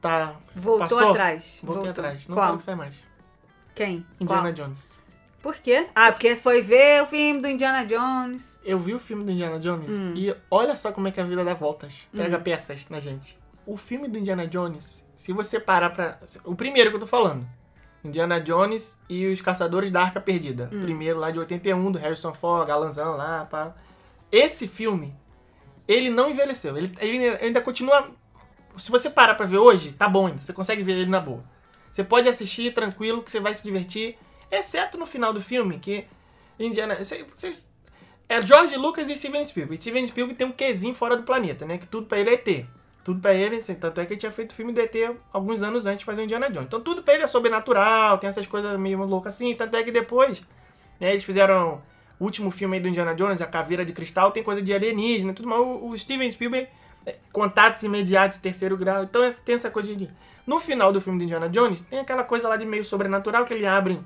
[0.00, 0.34] Tá.
[0.54, 1.10] Voltou passou?
[1.10, 1.60] atrás.
[1.62, 1.90] Voltei Voltou.
[2.04, 2.28] atrás.
[2.28, 2.46] Não Qual?
[2.46, 2.96] quero que saia mais.
[3.74, 4.06] Quem?
[4.20, 4.52] Indiana Qual?
[4.52, 5.04] Jones.
[5.42, 5.86] Por quê?
[5.94, 8.58] Ah, porque foi ver o filme do Indiana Jones.
[8.64, 10.12] Eu vi o filme do Indiana Jones Hum.
[10.16, 12.08] e olha só como é que a vida dá voltas.
[12.14, 13.38] Pega peças na gente.
[13.64, 16.18] O filme do Indiana Jones, se você parar pra.
[16.44, 17.46] O primeiro que eu tô falando.
[18.04, 20.70] Indiana Jones e os Caçadores da Arca Perdida.
[20.72, 20.80] Hum.
[20.80, 23.74] Primeiro lá de 81, do Harrison Ford, Galanzão lá, pá.
[24.30, 25.14] Esse filme,
[25.88, 26.76] ele não envelheceu.
[26.76, 28.10] Ele, ele ainda continua.
[28.78, 30.40] Se você parar pra ver hoje, tá bom ainda.
[30.40, 31.42] Você consegue ver ele na boa.
[31.90, 34.16] Você pode assistir tranquilo, que você vai se divertir.
[34.50, 36.04] Exceto no final do filme, que
[36.58, 37.02] Indiana.
[37.04, 37.72] cê- Vocês.
[38.28, 39.80] É George Lucas e Steven Spielberg.
[39.80, 41.78] Steven Spielberg tem um quezinho fora do planeta, né?
[41.78, 42.66] Que tudo pra ele é ET.
[43.04, 44.92] Tudo pra ele, assim, tanto é que ele tinha feito o filme do ET
[45.32, 46.66] alguns anos antes de fazer o Indiana Jones.
[46.66, 49.54] Então tudo pra ele é sobrenatural, tem essas coisas meio loucas assim.
[49.54, 50.42] Tanto é que depois,
[50.98, 51.80] né, eles fizeram
[52.18, 55.32] o último filme aí do Indiana Jones, A Caveira de Cristal, tem coisa de alienígena
[55.32, 55.60] tudo mais.
[55.62, 56.68] O, o Steven Spielberg,
[57.32, 59.04] contatos imediatos, terceiro grau.
[59.04, 60.08] Então é- tem essa coisa de.
[60.46, 63.52] No final do filme do Indiana Jones, tem aquela coisa lá de meio sobrenatural que
[63.52, 64.00] ele abre.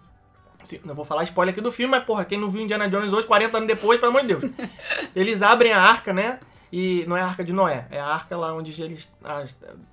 [0.84, 3.26] Não vou falar spoiler aqui do filme, mas porra, quem não viu Indiana Jones hoje,
[3.26, 4.44] 40 anos depois, pelo amor de Deus.
[5.16, 6.38] Eles abrem a arca, né?
[6.72, 9.10] E não é a arca de Noé, é a arca lá onde eles,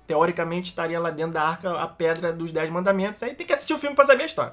[0.06, 3.20] teoricamente, estaria lá dentro da arca a pedra dos Dez Mandamentos.
[3.22, 4.52] Aí tem que assistir o filme pra saber a história.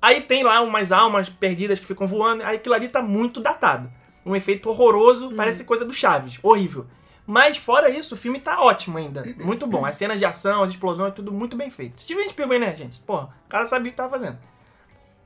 [0.00, 3.90] Aí tem lá umas almas perdidas que ficam voando, aí aquilo ali tá muito datado.
[4.26, 6.86] Um efeito horroroso, parece coisa do Chaves, horrível.
[7.26, 9.84] Mas fora isso, o filme tá ótimo ainda, muito bom.
[9.86, 12.00] As cenas de ação, as explosões, tudo muito bem feito.
[12.00, 13.00] Steven Spielberg, né, gente?
[13.00, 14.38] Porra, o cara sabia o que tava fazendo.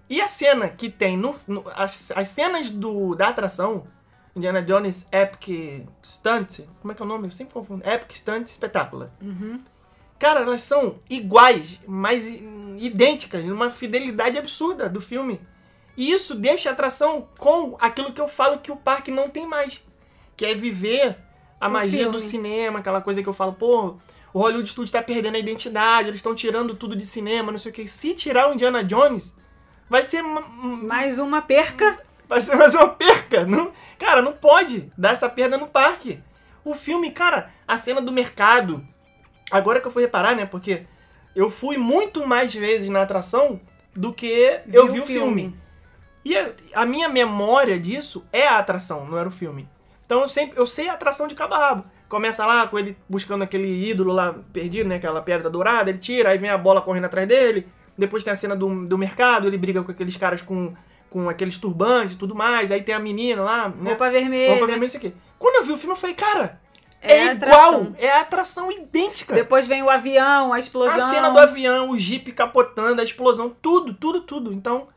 [0.09, 1.35] E a cena que tem no.
[1.47, 3.87] no- as, as cenas do, da atração,
[4.35, 6.61] Indiana Jones Epic Stunt.
[6.81, 7.27] Como é que é o nome?
[7.27, 7.87] Eu sempre confundo.
[7.87, 9.11] Epic Stunt Espetacular.
[10.19, 12.27] Cara, elas são iguais, mas
[12.79, 15.41] idênticas, numa fidelidade absurda do filme.
[15.97, 19.47] E isso deixa a atração com aquilo que eu falo que o parque não tem
[19.47, 19.85] mais.
[20.37, 21.19] Que é viver
[21.61, 22.13] a O magia filme.
[22.13, 23.97] do cinema, aquela coisa que eu falo, pô,
[24.33, 27.71] o Hollywood Studios tá perdendo a identidade, eles estão tirando tudo de cinema, não sei
[27.71, 27.89] o que.
[27.89, 29.37] Se tirar o Indiana Jones,
[29.89, 31.99] vai ser ma- Mais uma perca.
[32.29, 33.47] Vai ser mais uma perca.
[33.47, 36.21] Não, cara, não pode dar essa perda no parque.
[36.63, 38.87] O filme, cara, a cena do mercado.
[39.51, 40.45] Agora que eu fui reparar, né?
[40.45, 40.83] Porque
[41.35, 43.59] eu fui muito mais vezes na atração
[43.97, 45.43] do que eu vi o o filme.
[45.43, 45.57] filme.
[46.23, 49.67] E a, a minha memória disso é a atração, não era o filme.
[50.09, 51.85] Então eu sempre eu sei a atração de cabo a rabo.
[52.09, 54.97] Começa lá com ele buscando aquele ídolo lá perdido, né?
[54.97, 57.69] Aquela pedra dourada, ele tira, aí vem a bola correndo atrás dele.
[57.97, 60.73] Depois tem a cena do, do mercado, ele briga com aqueles caras com,
[61.11, 62.73] com aqueles turbantes e tudo mais.
[62.73, 63.91] Aí tem a menina lá, né?
[63.91, 64.53] Roupa vermelha.
[64.53, 65.13] Roupa vermelha, isso aqui.
[65.39, 66.59] Quando eu vi o filme, eu falei, cara,
[67.03, 67.89] É é, igual.
[67.99, 69.35] É a atração idêntica.
[69.35, 71.07] Depois vem o avião, a explosão.
[71.07, 74.55] A cena do avião, o jeep capotando, a explosão, tudo, tudo, tudo.
[74.55, 74.89] Então,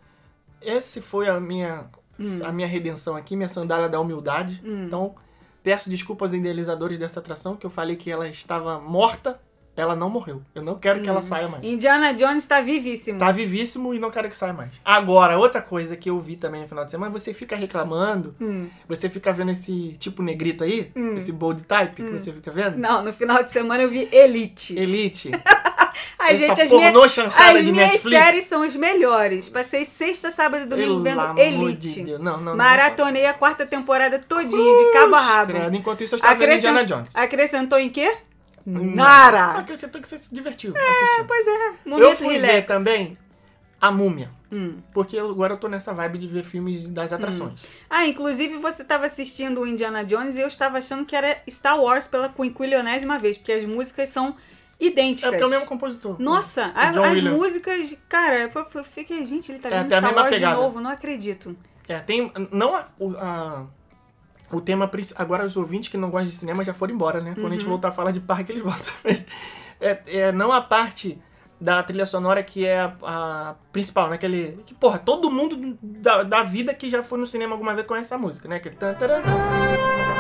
[0.62, 1.90] esse foi a minha
[2.22, 2.46] Hum.
[2.46, 4.62] a minha redenção aqui, minha sandália da humildade.
[4.66, 5.16] Então,
[5.64, 9.40] peço desculpas aos idealizadores dessa atração, que eu falei que ela estava morta.
[9.74, 10.42] Ela não morreu.
[10.54, 11.14] Eu não quero que Hum.
[11.14, 11.64] ela saia mais.
[11.64, 13.18] Indiana Jones tá vivíssimo.
[13.18, 14.70] Tá vivíssimo e não quero que saia mais.
[14.84, 18.68] Agora, outra coisa que eu vi também no final de semana, você fica reclamando, Hum.
[18.86, 22.78] você fica vendo esse tipo negrito aí, esse bold type que você fica vendo.
[22.78, 24.78] Não, no final de semana eu vi Elite.
[24.78, 25.32] Elite.
[26.20, 28.24] Ai, essa gente, as, minhas, chanchada as de minhas Netflix.
[28.26, 29.50] séries são as melhores.
[29.50, 32.04] Passei sexta, sábado e domingo Pelo vendo Elite.
[32.04, 32.12] de.
[32.18, 32.56] Não, não, não.
[32.56, 35.52] Maratonei a quarta temporada todinha, de cabo a rabo.
[35.54, 35.76] Credo.
[35.76, 37.16] Enquanto isso, eu estava vendo Acrescent- Indiana Jones.
[37.16, 38.18] Acrescentou em quê?
[38.66, 38.84] Não.
[38.86, 39.58] Nara.
[39.60, 41.26] Acrescentou que você se divertiu assistindo.
[41.28, 42.54] Pois é, Eu momento fui relax.
[42.54, 43.18] ver também
[43.80, 44.30] A Múmia.
[44.52, 44.76] Hum.
[44.94, 47.62] Porque eu- agora eu tô nessa vibe de ver filmes das atrações.
[47.90, 51.80] Ah, inclusive você estava assistindo o Indiana Jones e eu estava achando que era Star
[51.82, 54.36] Wars pela quinquilionésima vez, porque as músicas são
[54.82, 55.24] idênticas.
[55.24, 56.16] É porque é o mesmo compositor.
[56.20, 57.40] Nossa, a- as Williams.
[57.42, 60.56] músicas, cara, eu eu fiquei, gente, ele tá É, vendo a Star Wars pegada.
[60.56, 61.56] de novo, não acredito.
[61.88, 62.32] É, tem.
[62.52, 63.66] Não a, o, a-
[64.52, 64.90] o tema.
[65.16, 67.32] Agora os ouvintes que não gostam de cinema já foram embora, né?
[67.36, 67.52] Quando a Uhum.
[67.54, 68.92] gente voltar a falar de parque, eles voltam.
[69.80, 71.22] é, é não a parte
[71.60, 74.16] da trilha sonora que é a, a principal, né?
[74.16, 74.60] Aquele.
[74.66, 78.08] Que, porra, todo mundo da, da vida que já foi no cinema alguma vez conhece
[78.08, 78.56] essa música, né?
[78.56, 78.76] Aquele.
[78.76, 80.11] tan, taran, tan.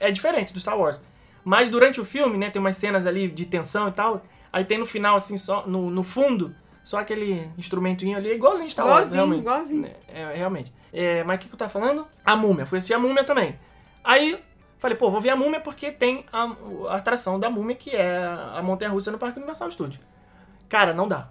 [0.00, 1.00] É diferente do Star Wars.
[1.44, 4.22] Mas durante o filme, né, tem umas cenas ali de tensão e tal.
[4.52, 8.86] Aí tem no final, assim, só no, no fundo, só aquele instrumentinho ali, igualzinho Star
[8.86, 9.42] Wars, Igualzinho, realmente.
[9.42, 9.90] igualzinho.
[10.08, 10.72] É, é, realmente.
[10.92, 12.06] É, mas o que, que eu tava falando?
[12.24, 12.64] A múmia.
[12.66, 13.58] Fui assistir a múmia também.
[14.02, 14.40] Aí,
[14.78, 16.50] falei, pô, vou ver a múmia porque tem a,
[16.88, 18.16] a atração da múmia, que é
[18.54, 20.00] a Montanha Russa no Parque Universal Studio.
[20.68, 21.28] Cara, não dá.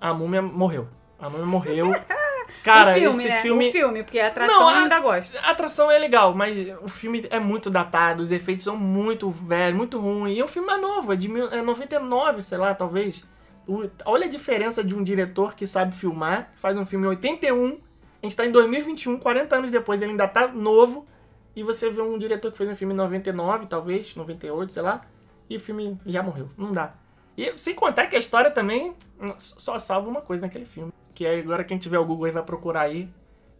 [0.00, 0.88] A múmia morreu.
[1.18, 1.90] A múmia morreu.
[2.62, 3.42] Cara, o filme, esse né?
[3.42, 3.68] filme.
[3.68, 5.36] O filme, porque a atração Não, eu a- ainda gosto.
[5.38, 9.76] A atração é legal, mas o filme é muito datado, os efeitos são muito velhos,
[9.76, 10.36] muito ruins.
[10.36, 13.24] E é um filme mais novo, é de mil- é 99, sei lá, talvez.
[13.66, 17.78] O- olha a diferença de um diretor que sabe filmar, faz um filme em 81,
[18.22, 21.06] a gente tá em 2021, 40 anos depois, ele ainda tá novo,
[21.54, 25.02] e você vê um diretor que fez um filme em 99, talvez, 98, sei lá,
[25.50, 26.48] e o filme já morreu.
[26.56, 26.94] Não dá.
[27.36, 28.94] E sem contar que a história também
[29.38, 30.92] só salva uma coisa naquele filme.
[31.14, 33.08] Que é agora quem tiver o Google aí vai procurar aí.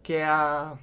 [0.01, 0.73] Que é a.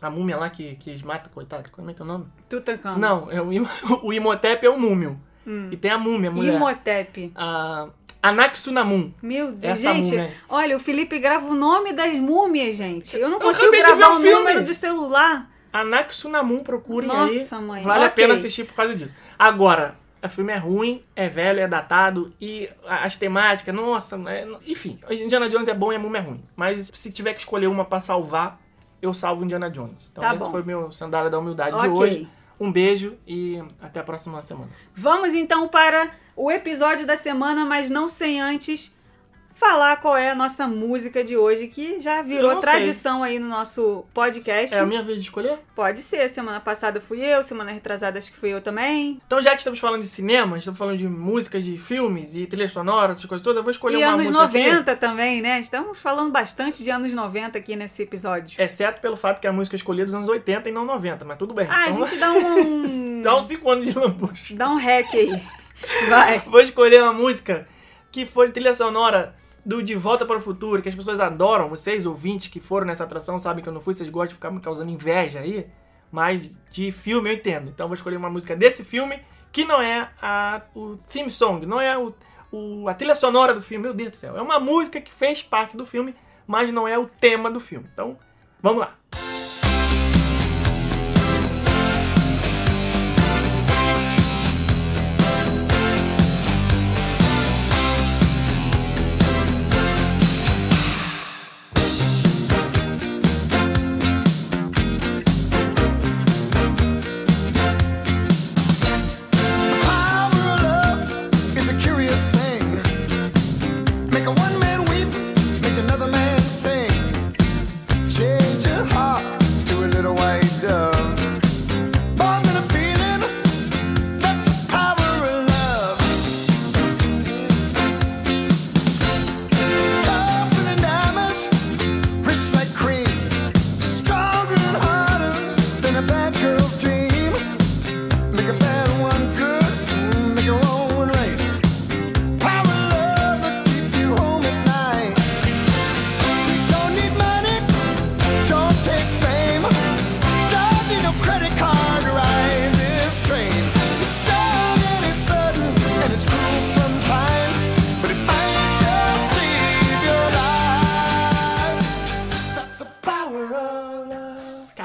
[0.00, 1.70] A múmia lá que, que matam, coitado.
[1.70, 2.26] Como é que é o nome?
[2.48, 2.98] Tutankhamon.
[2.98, 3.48] Não, é o,
[4.06, 5.18] o Imhotep é o múmio.
[5.46, 5.68] Hum.
[5.72, 6.54] E tem a múmia, a mulher.
[6.54, 7.32] Imhotep.
[7.34, 7.88] A
[8.22, 9.12] Anaxunamun.
[9.20, 10.32] Meu Deus, Essa gente, múmia.
[10.48, 13.16] olha, o Felipe grava o nome das múmias, gente.
[13.16, 15.50] Eu não Eu consigo ver gravar o o número de celular.
[15.72, 17.38] Anaxunamun, procurem aí.
[17.40, 17.82] Nossa, mãe.
[17.82, 18.16] Vale a Ok.
[18.22, 19.14] pena assistir por causa disso.
[19.36, 19.96] Agora,
[20.26, 25.48] o filme é ruim, é velho, é datado e as temáticas, nossa, é- enfim, Indiana
[25.48, 26.42] Jones é bom e a múmia é ruim.
[26.54, 28.60] Mas se tiver que escolher uma pra salvar,
[29.00, 30.08] eu salvo Indiana Jones.
[30.12, 30.50] Então Tá esse bom.
[30.52, 31.88] foi meu sandália da humildade Ok.
[31.90, 32.28] de hoje.
[32.60, 34.70] Um beijo e até a próxima semana.
[34.94, 38.94] Vamos então para o episódio da semana, mas não sem antes
[39.54, 42.70] falar qual é a nossa música de hoje, que já virou não sei.
[42.70, 44.74] tradição aí no nosso podcast.
[44.74, 45.58] É a minha vez de escolher?
[45.74, 49.20] Pode ser, semana passada fui eu, semana retrasada acho que fui eu também.
[49.26, 52.72] Então, já que estamos falando de cinema, estamos falando de músicas, de filmes e trilhas
[52.72, 54.58] sonoras, essas coisas todas, eu vou escolher e uma anos música aqui.
[54.70, 55.60] 90 também, né?
[55.60, 58.60] Estamos falando bastante de anos 90 aqui nesse episódio.
[58.60, 61.36] Exceto pelo fato que a música escolhida é dos anos 80 e não 90, mas
[61.36, 61.66] tudo bem.
[61.70, 63.20] Ah, a Então, gente dá um.
[63.22, 64.54] dá uns 5 anos de lambuja.
[64.56, 65.42] dá um hack aí.
[66.08, 66.38] Vai.
[66.46, 67.66] Vou escolher uma música
[68.10, 69.34] que foi trilha sonora
[69.64, 71.68] do De Volta para o Futuro, que as pessoas adoram.
[71.68, 74.50] Vocês, ouvintes que foram nessa atração, sabem que eu não fui, vocês gostam de ficar
[74.50, 75.66] me causando inveja aí.
[76.10, 77.70] Mas de filme eu entendo.
[77.70, 81.64] Então eu vou escolher uma música desse filme que não é a, o theme song,
[81.66, 82.14] não é o,
[82.50, 83.84] o, a trilha sonora do filme.
[83.84, 84.36] Meu Deus do céu.
[84.36, 86.14] É uma música que fez parte do filme,
[86.46, 87.88] mas não é o tema do filme.
[87.92, 88.18] Então,
[88.60, 88.96] vamos lá.
[89.10, 89.41] The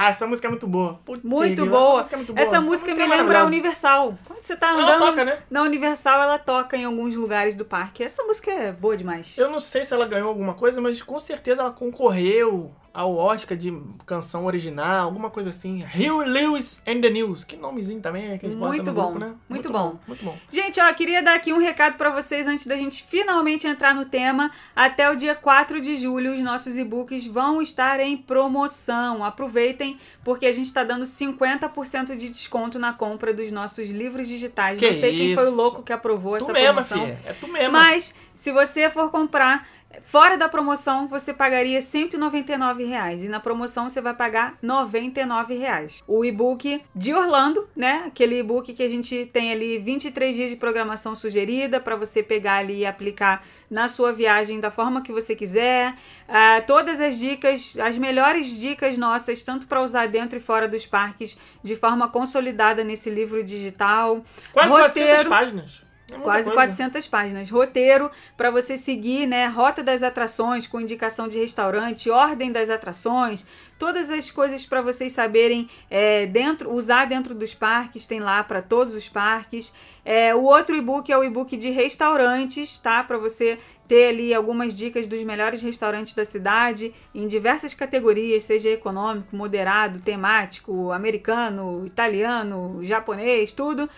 [0.08, 1.00] Cara, essa música é muito boa.
[1.04, 2.00] Putz, Muito boa.
[2.00, 2.48] Essa música é muito boa.
[2.48, 3.46] Essa música me é lembra a.
[3.46, 4.18] Universal.
[4.26, 5.40] Quando você tá Ela andando toca, né?
[5.50, 8.04] na Universal, ela toca em alguns lugares do parque.
[8.04, 9.38] Essa música é boa demais.
[9.38, 13.56] Eu não sei se ela ganhou alguma coisa, mas com certeza ela concorreu ao Oscar
[13.56, 13.72] de
[14.08, 15.84] canção original, alguma coisa assim.
[15.84, 17.44] Hugh Lewis and the News.
[17.44, 19.36] Que nomezinho também é que eles Muito bom, grupo, né?
[19.48, 20.00] muito bom.
[20.08, 20.36] Muito bom.
[20.50, 24.06] Gente, ó, queria dar aqui um recado pra vocês antes da gente finalmente entrar no
[24.06, 24.50] tema.
[24.76, 29.24] Até o dia 4 de julho, os nossos e-books vão estar em promoção.
[29.24, 34.80] Aproveitem, porque a gente tá dando 50% de desconto na compra dos nossos livros digitais.
[34.80, 35.56] Que Não sei quem foi o isso.
[35.58, 37.00] louco que aprovou Tu essa mesma, promoção.
[37.06, 37.20] filha.
[37.26, 37.70] É tu mesma.
[37.70, 39.68] Mas, se você for comprar
[40.02, 46.04] fora da promoção, você pagaria 199 reais, e na promoção você vai pagar 99 reais.
[46.08, 48.04] O e-book de Orlando, né?
[48.08, 52.56] Aquele e-book que a gente tem ali 23 dias de programação sugerida para você pegar
[52.58, 55.96] ali e aplicar na sua viagem da forma que você quiser.
[56.28, 60.86] Ah, todas as dicas, as melhores dicas nossas, tanto para usar dentro e fora dos
[60.86, 64.24] parques, de forma consolidada nesse livro digital.
[64.54, 65.87] Quase Roteiro- 400 páginas.
[66.12, 66.54] É Quase coisa.
[66.54, 67.50] 400 páginas.
[67.50, 69.48] Roteiro para você seguir, né?
[69.48, 73.46] Rota das atrações com indicação de restaurante, ordem das atrações,
[73.78, 78.62] todas as coisas para vocês saberem é, dentro, usar dentro dos parques, tem lá para
[78.62, 79.74] todos os parques.
[80.06, 83.04] É, o outro e-book é o e-book de restaurantes, tá?
[83.04, 88.70] Para você ter ali algumas dicas dos melhores restaurantes da cidade em diversas categorias, seja
[88.70, 93.90] econômico, moderado, temático, americano, italiano, japonês, tudo.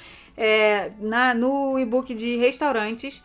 [0.41, 3.21] É, na, no e-book de restaurantes.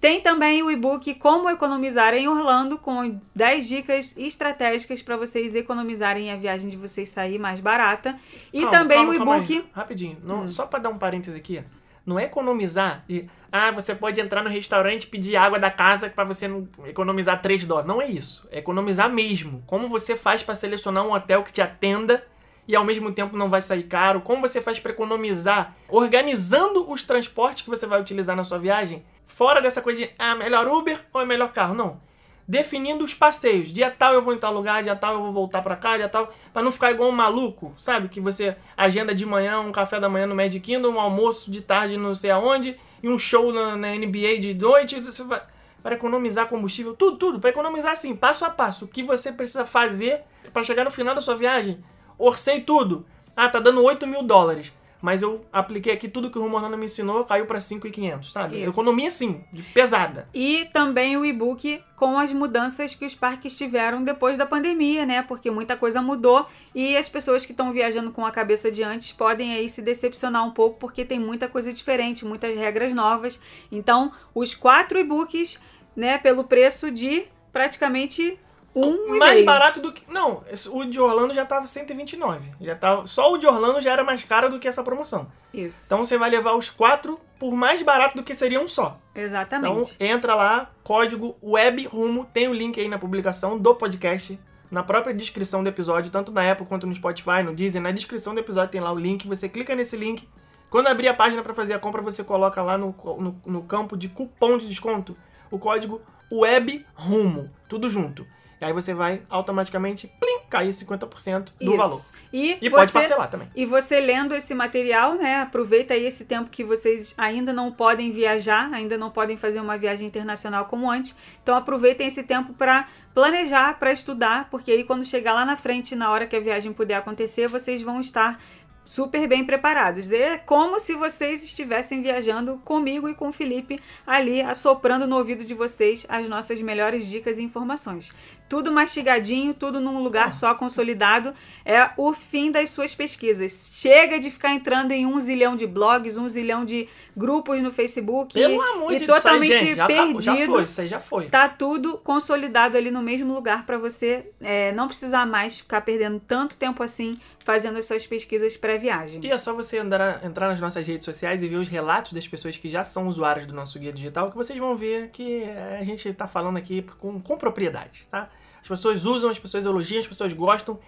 [0.00, 6.26] Tem também o e-book Como Economizar em Orlando, com 10 dicas estratégicas para vocês economizarem
[6.26, 8.18] e a viagem de vocês sair mais barata.
[8.52, 9.64] E Calma, também calma, o e-book.
[9.72, 10.18] Rapidinho.
[10.22, 11.62] Não, Só pra dar um parêntese aqui.
[12.06, 13.28] Não é economizar de.
[13.50, 17.40] Ah, você pode entrar no restaurante e pedir água da casa pra você não economizar
[17.40, 17.88] 3 dólares.
[17.88, 18.46] Não é isso.
[18.50, 19.62] É economizar mesmo.
[19.66, 22.22] Como você faz pra selecionar um hotel que te atenda
[22.66, 24.20] e ao mesmo tempo não vai sair caro?
[24.20, 29.04] Como você faz pra economizar organizando os transportes que você vai utilizar na sua viagem?
[29.26, 31.74] Fora dessa coisa de, ah, melhor Uber ou é melhor carro?
[31.74, 32.00] Não
[32.46, 33.72] definindo os passeios.
[33.72, 36.08] Dia tal eu vou em tal lugar, dia tal eu vou voltar pra cá, dia
[36.08, 36.32] tal.
[36.52, 38.08] Pra não ficar igual um maluco, sabe?
[38.08, 41.62] Que você agenda de manhã um café da manhã no Magic Kingdom, um almoço de
[41.62, 45.00] tarde não sei aonde, e um show na, na NBA de noite.
[45.00, 45.42] Você vai,
[45.82, 47.40] para economizar combustível, tudo, tudo.
[47.40, 48.84] Para economizar assim, passo a passo.
[48.84, 51.82] O que você precisa fazer para chegar no final da sua viagem.
[52.24, 53.04] Orcei tudo.
[53.36, 54.72] Ah, tá dando 8 mil dólares.
[55.02, 58.62] Mas eu apliquei aqui tudo que o Orlando me ensinou, caiu pra 5,500, sabe?
[58.62, 58.70] Isso.
[58.70, 59.44] Economia sim,
[59.74, 60.26] pesada.
[60.32, 65.20] E também o e-book com as mudanças que os parques tiveram depois da pandemia, né?
[65.20, 69.12] Porque muita coisa mudou e as pessoas que estão viajando com a cabeça de antes
[69.12, 73.38] podem aí se decepcionar um pouco porque tem muita coisa diferente, muitas regras novas.
[73.70, 75.60] Então, os quatro e-books,
[75.94, 78.38] né, pelo preço de praticamente
[78.74, 79.46] um mais meio.
[79.46, 80.02] barato do que.
[80.10, 82.52] Não, o de Orlando já tava 129.
[82.60, 85.26] Já tava, só o de Orlando já era mais caro do que essa promoção.
[85.52, 85.86] Isso.
[85.86, 88.98] Então você vai levar os quatro por mais barato do que seria um só.
[89.12, 89.96] Então Exatamente.
[90.00, 94.38] entra lá, código WebRumo, tem o link aí na publicação do podcast,
[94.70, 98.34] na própria descrição do episódio, tanto na Apple quanto no Spotify, no Deezer, na descrição
[98.34, 100.28] do episódio tem lá o link, você clica nesse link.
[100.68, 103.96] Quando abrir a página para fazer a compra, você coloca lá no, no, no campo
[103.96, 105.16] de cupom de desconto
[105.48, 106.02] o código
[106.32, 108.26] WebRumo, tudo junto.
[108.64, 111.76] Aí você vai automaticamente, plim, cair 50% do Isso.
[111.76, 112.00] valor.
[112.32, 113.48] E, E pode você- parcelar também.
[113.54, 115.40] E você lendo esse material, né?
[115.42, 119.76] Aproveita aí esse tempo que vocês ainda não podem viajar, ainda não podem fazer uma
[119.78, 121.14] viagem internacional como antes.
[121.42, 125.94] Então aproveitem esse tempo para planejar, para estudar, porque aí quando chegar lá na frente,
[125.94, 128.40] na hora que a viagem puder acontecer, vocês vão estar
[128.86, 130.12] super bem preparados.
[130.12, 135.42] É como se vocês estivessem viajando comigo e com o Felipe ali assoprando no ouvido
[135.42, 138.12] de vocês as nossas melhores dicas e informações.
[138.54, 141.34] Tudo mastigadinho, tudo num lugar só consolidado.
[141.64, 143.72] É o fim das suas pesquisas.
[143.74, 148.32] Chega de ficar entrando em um zilhão de blogs, um zilhão de grupos no Facebook
[148.32, 150.22] Pelo e, amor e de Deus, totalmente aí, gente, já, tá- perdido.
[150.22, 151.26] já foi, isso aí já foi.
[151.26, 156.20] Tá tudo consolidado ali no mesmo lugar para você é, não precisar mais ficar perdendo
[156.20, 159.20] tanto tempo assim fazendo as suas pesquisas pré-viagem.
[159.20, 162.28] E é só você andar, entrar nas nossas redes sociais e ver os relatos das
[162.28, 165.42] pessoas que já são usuários do nosso guia digital, que vocês vão ver que
[165.80, 168.28] a gente tá falando aqui com, com propriedade, tá?
[168.64, 170.78] As pessoas usam, as pessoas elogiam, as pessoas gostam.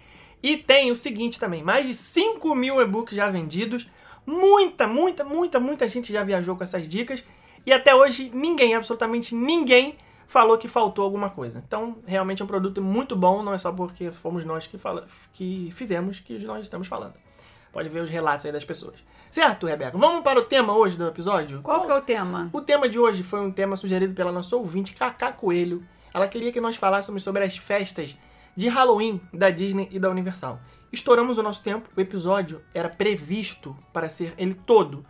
[0.41, 3.87] E tem o seguinte também, mais de 5 mil e-books já vendidos,
[4.25, 7.23] muita, muita, muita, muita gente já viajou com essas dicas,
[7.65, 9.95] e até hoje ninguém, absolutamente ninguém,
[10.27, 11.63] falou que faltou alguma coisa.
[11.65, 15.07] Então, realmente é um produto muito bom, não é só porque fomos nós que, fala,
[15.33, 17.13] que fizemos que nós estamos falando.
[17.71, 19.03] Pode ver os relatos aí das pessoas.
[19.29, 19.97] Certo, Rebeca?
[19.97, 21.61] Vamos para o tema hoje do episódio?
[21.61, 22.49] Qual que é o tema?
[22.53, 25.83] O tema de hoje foi um tema sugerido pela nossa ouvinte, Cacá Coelho.
[26.13, 28.15] Ela queria que nós falássemos sobre as festas
[28.55, 30.59] de Halloween da Disney e da Universal.
[30.91, 35.05] Estouramos o nosso tempo, o episódio era previsto para ser ele todo.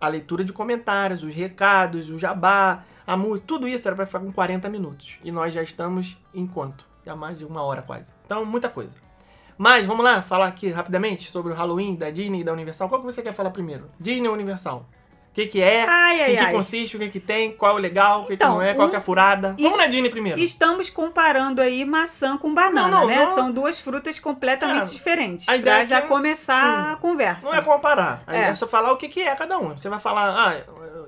[0.00, 4.20] A leitura de comentários, os recados, o jabá, a música, tudo isso era para ficar
[4.20, 5.18] com 40 minutos.
[5.22, 6.86] E nós já estamos em quanto?
[7.04, 8.12] Já mais de uma hora quase.
[8.24, 8.96] Então, muita coisa.
[9.56, 12.88] Mas vamos lá falar aqui rapidamente sobre o Halloween da Disney e da Universal.
[12.88, 13.90] Qual que você quer falar primeiro?
[13.98, 14.88] Disney ou Universal?
[15.30, 15.84] O que, que é?
[15.88, 16.52] Ai, ai, em que ai.
[16.52, 16.96] consiste?
[16.96, 17.52] O que, que tem?
[17.52, 18.22] Qual é o legal?
[18.22, 18.74] O que, Então, que não é?
[18.74, 19.54] Qual um- que é a furada?
[19.56, 20.40] Vamos Isso- na Disney primeiro.
[20.40, 23.24] Estamos comparando aí maçã com banana, Não, não, né?
[23.24, 23.34] não.
[23.34, 25.48] São duas frutas completamente É, diferentes.
[25.48, 27.46] a ideia Pra é já que- começar a conversa.
[27.46, 28.22] Não é comparar.
[28.26, 28.44] Aí É.
[28.48, 29.76] é só falar o que, que é cada um.
[29.78, 30.56] Você vai falar, ah,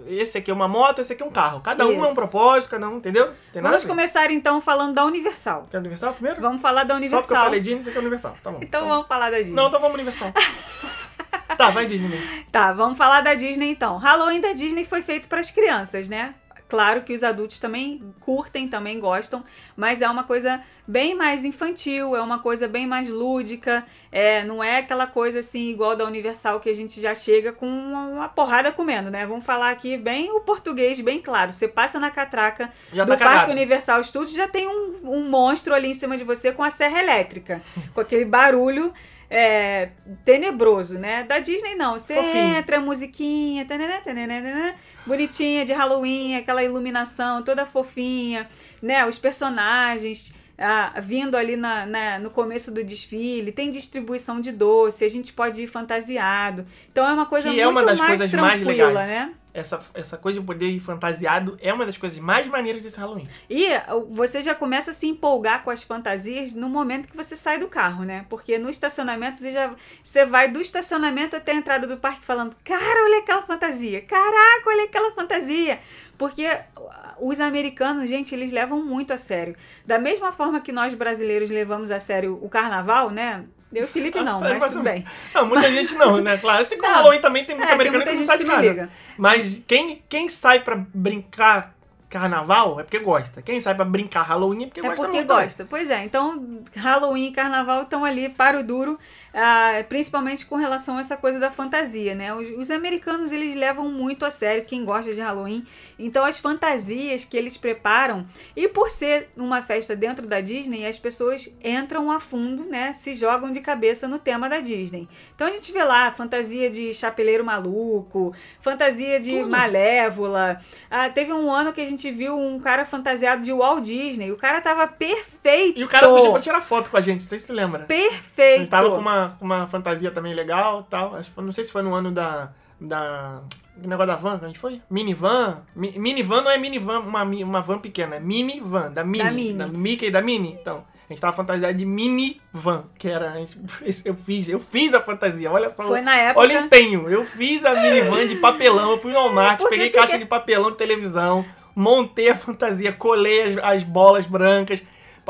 [0.07, 1.61] esse aqui é uma moto, esse aqui é um carro.
[1.61, 2.15] Cada um é um Isso.
[2.15, 3.33] propósito, cada um, entendeu?
[3.55, 5.65] Vamos a começar então falando da Universal.
[5.69, 6.41] Quer Universal primeiro?
[6.41, 7.45] Vamos falar da Só porque eu Universal.
[7.45, 8.37] falei Disney, você quer Universal.
[8.45, 8.59] Tá bom.
[8.63, 9.55] Então vamos falar da Disney.
[9.57, 10.33] Não, então vamos Universal.
[11.57, 12.45] tá, vai Disney mesmo.
[12.51, 13.97] Tá, vamos falar da Disney então.
[13.97, 16.35] Halloween da Disney foi feito para as crianças, né?
[16.71, 19.45] Claro que os adultos também curtem, também gostam,
[19.77, 24.63] mas é uma coisa bem mais infantil, é uma coisa bem mais lúdica, é, não
[24.63, 28.71] é aquela coisa assim igual da Universal que a gente já chega com uma, porrada
[28.71, 29.27] comendo, né?
[29.27, 31.53] Vamos falar aqui bem o português, bem claro.
[31.53, 33.37] Você passa na catraca Já do tá cagado.
[33.39, 36.71] Parque Universal Studios, já tem um, um monstro ali em cima de você com a
[36.71, 37.61] serra elétrica,
[37.93, 38.95] com aquele barulho
[39.31, 39.91] é,
[40.25, 41.23] tenebroso, né?
[41.25, 42.57] Da Disney não, você Fofinho.
[42.57, 44.75] entra, musiquinha, tanana, tanana, tanana,
[45.07, 48.49] bonitinha de Halloween, aquela iluminação toda fofinha,
[48.83, 49.07] né?
[49.07, 55.05] Os personagens ah, vindo ali na, na- no começo do desfile, tem distribuição de doce,
[55.05, 56.67] a gente pode ir fantasiado.
[56.93, 59.09] Então é uma coisa Que muito é uma das mais coisas mais tranquila, legais.
[59.09, 59.33] né?
[59.53, 63.27] Essa, essa coisa de poder ir fantasiado é uma das coisas mais maneiras desse Halloween.
[63.49, 67.35] E uh, você já começa a se empolgar com as fantasias no momento que você
[67.35, 68.27] sai do carro, né?
[68.29, 72.55] Porque no estacionamento você já você vai do estacionamento até a entrada do parque falando:
[72.65, 74.01] "Cara, olha aquela fantasia.
[74.03, 75.81] Caraca, olha aquela fantasia".
[76.17, 76.91] Porque uh,
[77.21, 79.57] os americanos, gente, eles levam muito a sério.
[79.85, 83.47] Da mesma forma que nós brasileiros levamos a sério o carnaval, né?
[83.73, 85.05] Eu o Felipe não, Sério, mas tudo bem.
[85.35, 86.37] Não, muita gente não, né?
[86.37, 86.99] Claro, assim como Não.
[86.99, 88.91] Halloween também tem muito É, tem americano muita que não sai de casa.
[89.17, 91.73] Mas quem, quem sai pra brincar
[92.09, 93.41] carnaval é porque gosta.
[93.41, 95.29] Quem sai pra brincar Halloween é porque É gosta porque muito.
[95.29, 95.45] também.
[95.45, 95.65] gosta.
[95.71, 98.99] Pois é, então Halloween e Carnaval estão ali para o duro,
[99.33, 102.35] ah, principalmente com relação a essa coisa da fantasia, né?
[102.35, 105.65] Os, os americanos eles levam muito a sério quem gosta de Halloween.
[105.99, 108.27] Então as fantasias que eles preparam
[108.57, 112.93] e por ser uma festa dentro da Disney, as pessoas entram a fundo, né?
[112.93, 115.09] Se jogam de cabeça no tema da Disney.
[115.35, 119.49] Então a gente vê lá fantasia de chapeleiro maluco, fantasia de Tudo.
[119.49, 120.61] malévola.
[120.91, 124.33] Ah, teve um ano que a gente viu um cara fantasiado de Walt Disney.
[124.33, 125.79] O cara tava perfeito.
[125.79, 127.85] E o cara pediu pra tirar foto com a gente, sei se você lembra.
[127.85, 128.61] Perfeito.
[128.61, 131.17] gente tava com uma, uma fantasia também legal tal.
[131.39, 132.51] Não sei se foi no ano da.
[132.81, 133.41] da
[133.77, 134.81] negócio da van que a gente foi?
[134.91, 135.63] Minivan?
[135.75, 139.25] Mi, minivan não é minivan, uma, uma van pequena, é minivan, da Mini.
[139.25, 139.53] Da Mini.
[139.55, 140.57] Da Mickey e da Mini.
[140.61, 143.33] Então, a gente tava fantasiado de minivan, que era.
[143.35, 143.59] gente-
[144.05, 145.85] eu fiz, eu fiz a fantasia, olha só.
[145.85, 146.41] Foi na época.
[146.41, 147.09] Olha o empenho.
[147.09, 148.91] Eu fiz a minivan de papelão.
[148.93, 151.45] Eu fui no Walmart, peguei que caixa que- de papelão de televisão,
[151.75, 154.83] montei a fantasia, colei as, as bolas brancas,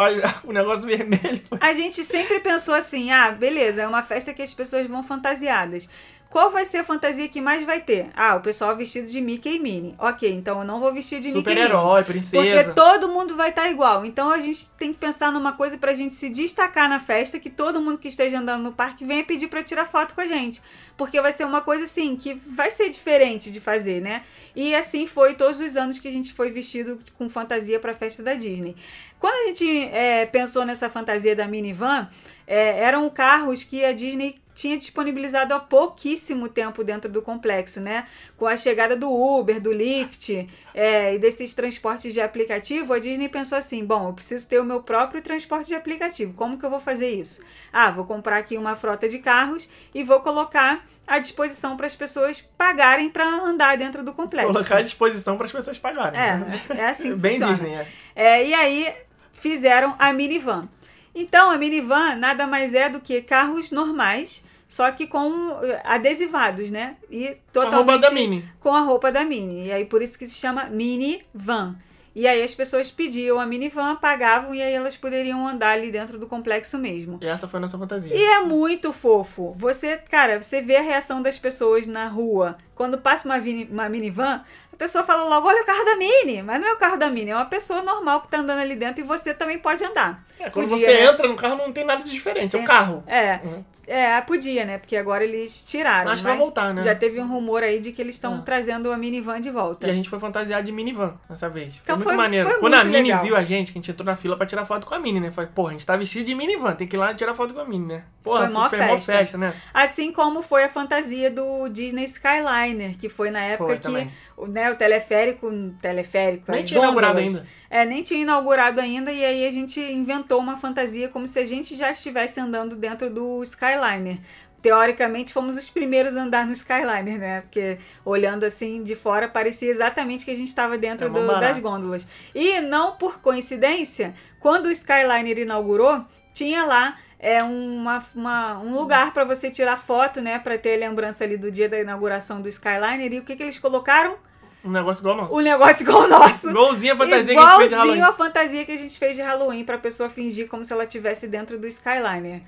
[0.44, 1.40] o negócio vermelho.
[1.48, 1.58] Foi...
[1.60, 5.88] A gente sempre pensou assim: ah, beleza, é uma festa que as pessoas vão fantasiadas.
[6.30, 8.08] Qual vai ser a fantasia que mais vai ter?
[8.14, 9.96] Ah, o pessoal vestido de Mickey e Minnie.
[9.98, 11.66] Ok, então eu não vou vestir de Mickey e Minnie.
[11.66, 12.72] Super-herói, Porque princesa.
[12.72, 14.06] todo mundo vai estar igual.
[14.06, 17.50] Então a gente tem que pensar numa coisa pra gente se destacar na festa, que
[17.50, 20.62] todo mundo que esteja andando no parque venha pedir pra tirar foto com a gente.
[20.96, 24.22] Porque vai ser uma coisa assim que vai ser diferente de fazer, né?
[24.54, 28.22] E assim foi todos os anos que a gente foi vestido com fantasia pra festa
[28.22, 28.76] da Disney.
[29.20, 32.08] Quando a gente é, pensou nessa fantasia da minivan,
[32.46, 38.06] é, eram carros que a Disney tinha disponibilizado há pouquíssimo tempo dentro do complexo, né?
[38.36, 43.28] Com a chegada do Uber, do Lyft é, e desses transportes de aplicativo, a Disney
[43.28, 46.34] pensou assim: bom, eu preciso ter o meu próprio transporte de aplicativo.
[46.34, 47.42] Como que eu vou fazer isso?
[47.72, 51.96] Ah, vou comprar aqui uma frota de carros e vou colocar à disposição para as
[51.96, 54.52] pessoas pagarem para andar dentro do complexo.
[54.52, 56.18] Colocar à disposição para as pessoas pagarem.
[56.18, 56.46] É, né?
[56.76, 57.52] é assim que Bem funciona.
[57.52, 57.86] Disney, é.
[58.14, 58.94] É, e aí
[59.40, 60.68] fizeram a minivan.
[61.14, 66.70] Então, a minivan nada mais é do que carros normais, só que com eh, adesivados,
[66.70, 66.96] né?
[67.10, 68.44] E Com a totalmente roupa da Minnie.
[68.60, 69.66] com a roupa da Mini.
[69.66, 71.76] E aí por isso que se chama minivan.
[72.14, 76.18] E aí as pessoas pediam a minivan, pagavam e aí elas poderiam andar ali dentro
[76.18, 77.18] do complexo mesmo.
[77.20, 78.14] E essa foi a nossa fantasia.
[78.14, 79.54] E é muito fofo.
[79.56, 82.56] Você, cara, você vê a reação das pessoas na rua.
[82.74, 83.36] Quando passa uma,
[83.70, 86.42] uma minivan, a pessoa fala logo: olha o carro da Mini.
[86.42, 88.74] Mas não é o carro da Mini, é uma pessoa normal que tá andando ali
[88.74, 90.24] dentro e você também pode andar.
[90.38, 91.04] É, quando Podia, você né?
[91.04, 93.04] entra no carro não tem nada de diferente, é um carro.
[93.06, 93.64] É, Uhum.
[93.86, 94.78] é, podia, né?
[94.78, 96.10] Porque agora eles tiraram.
[96.10, 96.82] Acho que vai voltar, né?
[96.82, 98.42] Já teve um rumor aí de que eles estão Ah.
[98.42, 99.86] trazendo a minivan de volta.
[99.86, 101.74] E a gente foi fantasiado de minivan dessa vez.
[101.74, 102.48] Foi Então muito foi- maneiro.
[102.48, 103.22] foi Quando a muito Mini legal.
[103.22, 105.20] viu a gente, que a gente entrou na fila pra tirar foto com a Mini,
[105.20, 105.30] né?
[105.30, 107.60] Falei, pô, a gente tá vestido de minivan, tem que ir lá tirar foto com
[107.60, 108.04] a Mini, né?
[108.22, 109.12] Porra, Foi mó foi mó festa.
[109.12, 109.52] festa, né?
[109.74, 114.10] Assim como foi a fantasia do Disney Skyliner, que foi na época Foi que também.
[114.36, 115.50] o, né, o teleférico,
[115.80, 117.48] teleférico, Nem as tinha inaugurado gôndolas, ainda.
[117.70, 121.44] É, nem tinha inaugurado ainda e aí a gente inventou uma fantasia como se a
[121.44, 124.18] gente já estivesse andando dentro do Skyliner.
[124.62, 127.40] Teoricamente fomos os primeiros a andar no Skyliner, né?
[127.40, 131.58] Porque olhando assim de fora parecia exatamente que a gente estava dentro É do- das
[131.58, 132.06] gôndolas.
[132.34, 136.04] E não por coincidência, quando o Skyliner inaugurou,
[136.34, 140.78] tinha lá é uma, uma- um lugar para você tirar foto, né, para ter a
[140.88, 143.12] lembrança ali do dia da inauguração do Skyliner.
[143.14, 144.16] E o que que eles colocaram?
[144.64, 145.36] Um negócio igual ao nosso.
[145.36, 146.50] Um negócio igual nosso.
[146.50, 148.00] Igualzinho a fantasia que a gente fez de Igualzinho Halloween.
[148.02, 151.26] a fantasia que a gente fez de Halloween pra pessoa fingir como se ela estivesse
[151.26, 152.42] dentro do Skyliner.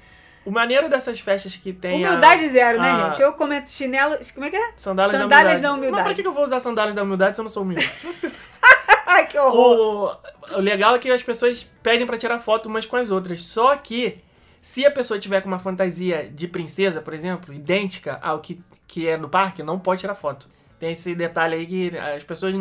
[0.44, 2.04] O maneiro dessas festas que tem.
[2.04, 3.22] a- Humildade zero, né, a- gente?
[3.22, 4.18] Eu comento chinelo.
[4.34, 4.72] Como é que é?
[4.76, 5.62] Sandálias, Sandálias da humildade.
[5.62, 5.92] da humildade.
[6.08, 7.84] Mas pra que eu vou usar sandálias da humildade se eu não sou humilde?
[8.02, 8.42] Não precisa.
[9.06, 10.18] Ai, que horror.
[10.52, 13.44] O, o legal é que as pessoas pedem pra tirar foto umas com as outras.
[13.44, 14.18] Só que,
[14.60, 19.06] se a pessoa tiver com uma fantasia de princesa, por exemplo, idêntica ao que, que
[19.06, 20.48] é no parque, não pode tirar foto.
[20.82, 22.52] Tem esse detalhe aí que as pessoas.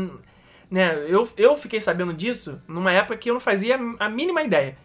[0.69, 4.77] Né, eu, eu fiquei sabendo disso numa época que eu não fazia a mínima ideia.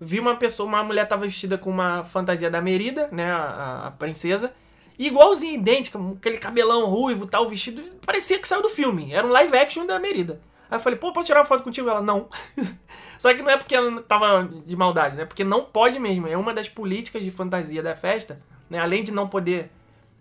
[0.00, 3.90] Vi uma pessoa, uma mulher tava vestida com uma fantasia da Merida, né, a, a
[3.90, 4.54] princesa,
[4.96, 9.12] igualzinha, idêntica, aquele cabelão ruivo, tal, vestido, parecia que saiu do filme.
[9.12, 10.40] Era um live action da Merida.
[10.70, 11.88] Aí eu falei, pô, posso tirar uma foto contigo?
[11.88, 12.28] Ela, não.
[13.18, 15.24] Só que não é porque ela tava de maldade, né?
[15.24, 16.28] Porque não pode mesmo.
[16.28, 18.40] É uma das políticas de fantasia da festa,
[18.70, 18.78] né?
[18.78, 19.68] Além de não poder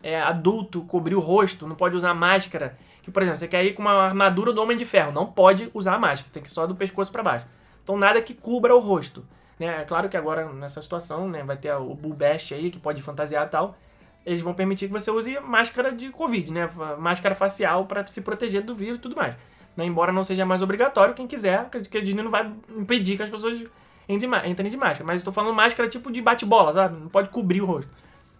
[0.03, 2.77] é, adulto cobrir o rosto, não pode usar máscara.
[3.01, 5.71] Que, por exemplo, você quer ir com uma armadura do Homem de Ferro, não pode
[5.73, 7.45] usar máscara, tem que ir só do pescoço pra baixo.
[7.81, 9.25] Então nada que cubra o rosto.
[9.59, 9.81] Né?
[9.81, 13.01] É claro que agora, nessa situação, né, vai ter o Bull Best aí, que pode
[13.01, 13.77] fantasiar e tal.
[14.25, 16.69] Eles vão permitir que você use máscara de Covid, né?
[16.97, 19.35] Máscara facial pra se proteger do vírus e tudo mais.
[19.75, 19.85] Né?
[19.85, 23.29] Embora não seja mais obrigatório, quem quiser, que a Disney não vai impedir que as
[23.29, 23.61] pessoas
[24.07, 25.05] entrem de máscara.
[25.05, 26.97] Mas tô falando máscara tipo de bate-bola, sabe?
[26.97, 27.91] Não pode cobrir o rosto.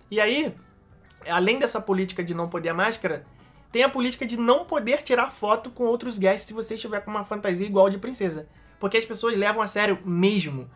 [0.10, 0.56] E aí,
[1.30, 3.26] além dessa política de não poder a máscara,
[3.72, 7.10] tem a política de não poder tirar foto com outros guests se você estiver com
[7.12, 8.48] uma fantasia igual de princesa.
[8.80, 10.70] Porque as pessoas levam a sério mesmo.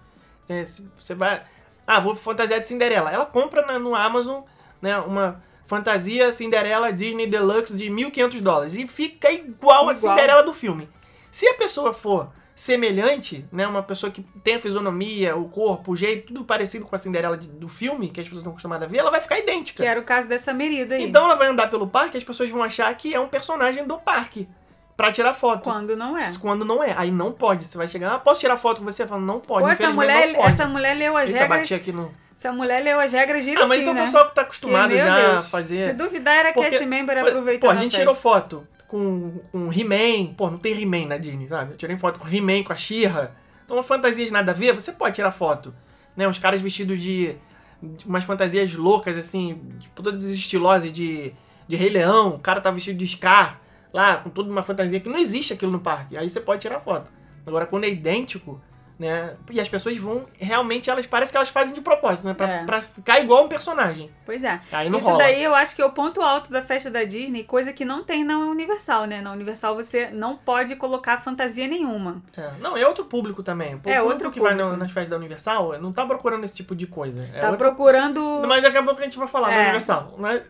[0.50, 1.44] É, Você vai.
[1.86, 3.12] Ah, vou fantasiar de Cinderela.
[3.12, 4.44] Ela compra na- no Amazon
[4.82, 8.76] né, uma fantasia Cinderela Disney Deluxe de 1.500 dólares.
[8.76, 10.16] E fica igual, a Igual.
[10.16, 10.90] Cinderela do filme.
[11.30, 15.96] Se a pessoa for semelhante, né, uma pessoa que tem a fisionomia, o corpo, o
[15.96, 18.92] jeito, tudo parecido com a Cinderela de- do filme, que as pessoas estão acostumadas a
[18.92, 19.84] ver, ela vai ficar idêntica.
[19.84, 21.04] Que era o caso dessa Merida aí.
[21.04, 23.86] Então ela vai andar pelo parque e as pessoas vão achar que é um personagem
[23.86, 24.50] do parque
[24.98, 25.62] pra tirar foto.
[25.66, 26.32] Quando não é.
[26.42, 26.96] Quando não é.
[26.98, 27.64] Aí não pode.
[27.66, 29.06] Você vai chegar, ah, posso tirar foto com você?
[29.06, 29.64] Fala, não pode.
[29.64, 31.60] Pô, essa mulher, essa mulher leu as Eita, regras.
[31.62, 32.12] bati aqui no...
[32.36, 34.02] Essa mulher leu as regras direitinho, Ah, mas isso é o né?
[34.06, 35.86] pessoal que tá acostumado Que, já Deus, a fazer...
[35.88, 39.40] Se duvidar, era que Porque- esse member Pô, aproveitou Pô, a gente tirou foto com,
[39.52, 40.34] com He-Man.
[40.34, 41.74] Pô, não tem He-Man na Disney, sabe?
[41.74, 43.32] Eu tirei foto com He-Man, com a She-Ra.
[43.66, 45.76] São fantasias nada a ver, você pode tirar foto.
[46.16, 46.28] Né?
[46.28, 47.36] Uns caras vestidos de,
[47.82, 51.34] de umas fantasias loucas, assim, tipo, todas estilosas de,
[51.68, 52.36] de Rei Leão.
[52.36, 53.60] O cara tá vestido de Scar,
[53.94, 56.16] lá, com toda uma fantasia que não existe aquilo no parque.
[56.16, 57.12] Aí você pode tirar foto.
[57.46, 58.62] Agora, quando é idêntico,
[59.00, 59.36] né?
[59.52, 62.34] E as pessoas vão, realmente, elas parece que elas fazem de propósito, né?
[62.34, 62.66] Pra, É.
[62.66, 64.10] pra ficar igual um personagem.
[64.26, 64.60] Pois é.
[64.72, 65.20] Aí não Isso rola.
[65.20, 68.04] daí eu acho que é o ponto alto da festa da Disney, coisa que não
[68.04, 69.22] tem na Universal, né?
[69.22, 72.22] Na Universal você não pode colocar fantasia nenhuma.
[72.36, 72.52] É.
[72.60, 73.76] Não, é outro público também.
[73.76, 74.72] O É, outro que vai público.
[74.72, 77.30] no- nas festas da Universal não tá procurando esse tipo de coisa.
[77.34, 78.44] É tá outro- procurando.
[78.48, 79.62] Mas daqui a pouco a gente vai falar da É.
[79.64, 80.16] Universal.
[80.18, 80.44] Mas,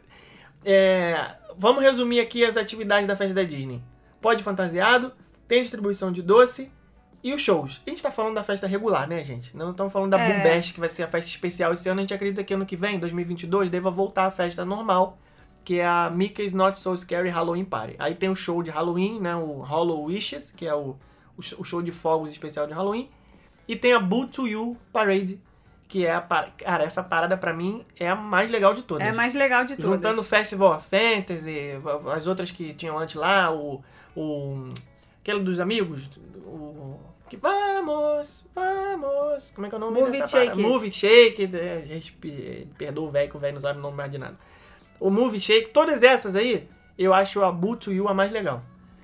[0.66, 3.82] é, vamos resumir aqui as atividades da festa da Disney.
[4.22, 5.14] Pode fantasiado,
[5.48, 6.72] tem distribuição de doce
[7.24, 7.82] e os shows.
[7.86, 9.56] A gente tá falando da festa regular, né, gente?
[9.56, 10.34] Não estamos falando da É.
[10.34, 12.00] Boom Bash, que vai ser a festa especial esse ano.
[12.00, 15.18] A gente acredita que ano que vem, 2022, deva voltar a festa normal,
[15.66, 17.96] que é a Mickey's Not So Scary Halloween Party.
[18.00, 20.96] Aí tem o show de Halloween, né, o Hollow Wishes, que é o,
[21.36, 23.10] o sh- o show de fogos especial de Halloween.
[23.68, 25.42] E tem a Boo to You Parade,
[25.90, 26.52] que é a par...
[26.58, 29.06] Cara, essa parada pra mim é a mais legal de todas.
[29.06, 29.92] É mais legal de todas.
[29.92, 31.72] Juntando o Festival of Fantasy,
[32.16, 33.84] as outras que tinham antes lá, o.
[34.16, 34.72] o
[35.22, 36.10] aquele dos amigos,
[36.48, 37.00] o.
[37.30, 39.52] Que vamos, vamos.
[39.52, 40.62] Como é que é o nome Movie dessa Shake parada?
[40.62, 40.70] It.
[40.72, 41.42] Movie Shake.
[41.44, 44.10] It, é, gente, pe- Perdoa o velho, que o velho não sabe o nome mais
[44.12, 44.38] de nada.
[45.00, 46.68] O Movie Shake, todas essas aí,
[46.98, 48.62] eu acho a Boo to You a mais legal.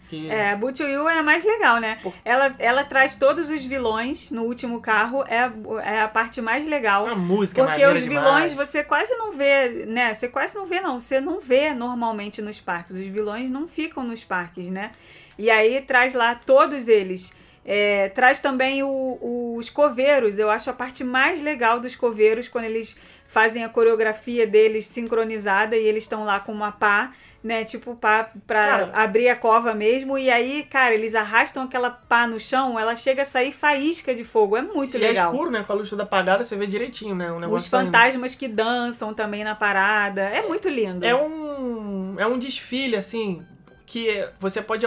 [0.09, 1.97] Que, É, a Boot You é a mais legal, né?
[2.03, 6.39] Por- Ela, ela traz todos os vilões no último carro, é, a- é a parte
[6.41, 7.07] mais legal.
[7.07, 8.51] a música é Porque maneira os demais.
[8.51, 10.13] vilões você quase não vê, né?
[10.13, 10.99] Você quase não vê, não.
[10.99, 12.95] Você não vê normalmente nos parques.
[12.95, 14.91] Os vilões não ficam nos parques, né?
[15.37, 17.33] E aí traz lá todos eles.
[17.65, 20.37] É, traz também o- os coveiros.
[20.37, 25.75] Eu acho a parte mais legal dos coveiros quando eles fazem a coreografia deles sincronizada
[25.77, 27.63] e eles estão lá com uma pá, né?
[27.63, 28.91] Tipo pá pra Cara.
[28.93, 30.17] abrir a cova mesmo.
[30.17, 34.25] E aí, cara, eles arrastam aquela pá no chão, ela chega a sair faísca de
[34.25, 34.57] fogo.
[34.57, 35.31] É muito E legal.
[35.31, 35.63] é escuro, né?
[35.65, 37.31] Com a luz toda apagada, você vê direitinho, né?
[37.31, 37.85] O negócio Os saindo.
[37.85, 40.21] fantasmas que dançam também na parada.
[40.21, 41.05] É muito lindo.
[41.05, 43.41] É um, é um desfile, assim,
[43.85, 44.85] que você pode.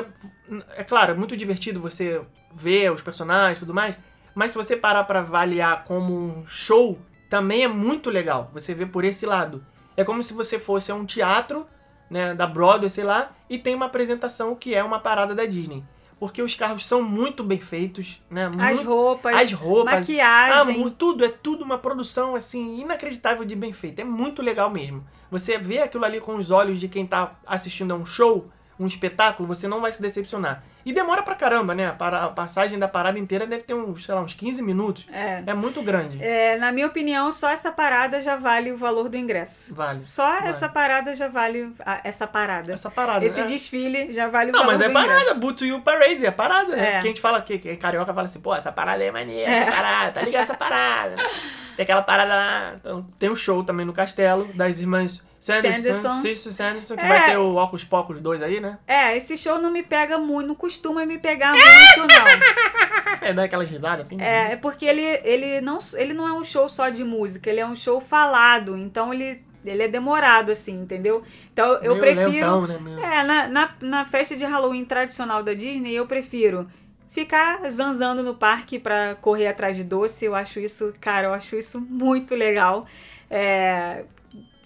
[0.77, 2.23] É claro, é muito divertido você
[2.55, 3.97] ver os personagens e tudo mais,
[4.35, 8.51] mas se você parar pra avaliar como um show, também é muito legal.
[8.55, 9.65] Você vê por esse lado.
[9.97, 11.67] É como se você fosse a um teatro,
[12.11, 15.83] né, da Broadway, sei lá, e tem uma apresentação que é uma parada da Disney.
[16.19, 18.47] Porque os carros são muito bem feitos, né?
[18.47, 20.79] As muito- roupas, as roupas, ah, maquiagem.
[20.79, 24.01] mu- tudo, é tudo uma produção, assim, inacreditável de bem feita.
[24.01, 25.05] É muito legal mesmo.
[25.31, 28.87] Você vê aquilo ali com os olhos de quem tá assistindo a um show, um
[28.87, 30.63] espetáculo, você não vai se decepcionar.
[30.85, 31.89] E demora pra caramba, né?
[31.89, 35.05] A para- a passagem da parada inteira deve ter uns, sei lá, uns 15 minutos.
[35.13, 35.43] É.
[35.45, 36.23] É muito grande.
[36.23, 39.75] É, na minha opinião, só essa parada já vale o valor do ingresso.
[39.75, 40.05] Vale.
[40.05, 40.49] Só Vale.
[40.49, 41.73] essa parada já vale.
[41.85, 42.73] ah, essa parada.
[42.73, 43.25] Essa parada.
[43.25, 43.45] Esse é.
[43.47, 45.21] desfile já vale o Não, valor mas é do parada.
[45.21, 45.41] ingresso.
[45.41, 46.83] Boot You Parade, é parada, né?
[46.89, 46.93] É.
[46.93, 49.73] Porque a gente fala que, que carioca fala assim, pô, essa parada é maneira, essa
[49.73, 51.17] parada, tá ligado essa parada.
[51.77, 52.73] Tem aquela parada lá.
[52.77, 56.51] Então, tem um show também no castelo das irmãs Sanderson, Sanderson.
[56.53, 57.09] Sanderson, que É.
[57.09, 58.79] vai ter o Ocus Pocus 2 aí, né?
[58.87, 63.27] É, esse show não me pega muito, não costuma me pegar muito, não.
[63.29, 64.21] É, dá aquelas risadas assim.
[64.21, 67.61] É, é porque ele, ele, não, ele não é um show só de música, ele
[67.61, 71.23] é um show falado, então ele, ele é demorado, assim, entendeu?
[71.53, 72.31] Então eu Meio prefiro.
[72.33, 72.99] lentão, né, meu?
[72.99, 76.69] É, na, na, na festa de Halloween tradicional da Disney, eu prefiro
[77.09, 80.25] ficar zanzando no parque pra correr atrás de doce.
[80.27, 82.85] Eu acho isso, cara, eu acho isso muito legal.
[83.31, 84.05] É,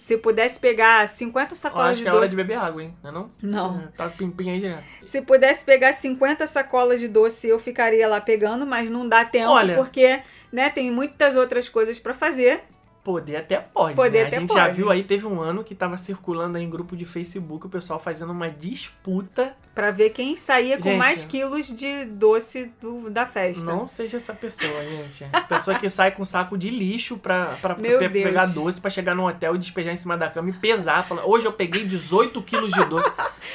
[0.01, 2.31] se pudesse pegar 50 Eu sacolas acho de que é hora doce.
[2.31, 2.95] de beber água, hein?
[3.03, 3.31] Não é não?
[3.43, 3.81] Não.
[3.81, 4.83] Você Tá pimpinha aí direto.
[5.05, 9.51] Se pudesse pegar 50 sacolas de doce, eu ficaria lá pegando, mas não dá tempo
[9.51, 9.75] Olha.
[9.75, 10.21] porque,
[10.51, 12.63] né, tem muitas outras coisas pra fazer.
[13.03, 14.27] Poder até pode, Poder né?
[14.27, 14.75] até a gente já pode.
[14.75, 17.99] viu aí, teve um ano que tava circulando aí em grupo de Facebook, o pessoal
[17.99, 19.55] fazendo uma disputa.
[19.73, 20.97] Pra ver quem saía com Gente.
[20.97, 23.63] mais quilos de doce do- da festa.
[23.63, 25.25] Não seja essa pessoa, gente.
[25.47, 28.11] Pessoa que sai com um saco de lixo pra, pra Meu Deus.
[28.11, 31.07] pegar doce, pra chegar no hotel e despejar em cima da cama e pesar.
[31.07, 33.09] Falar, hoje eu peguei 18 quilos de doce.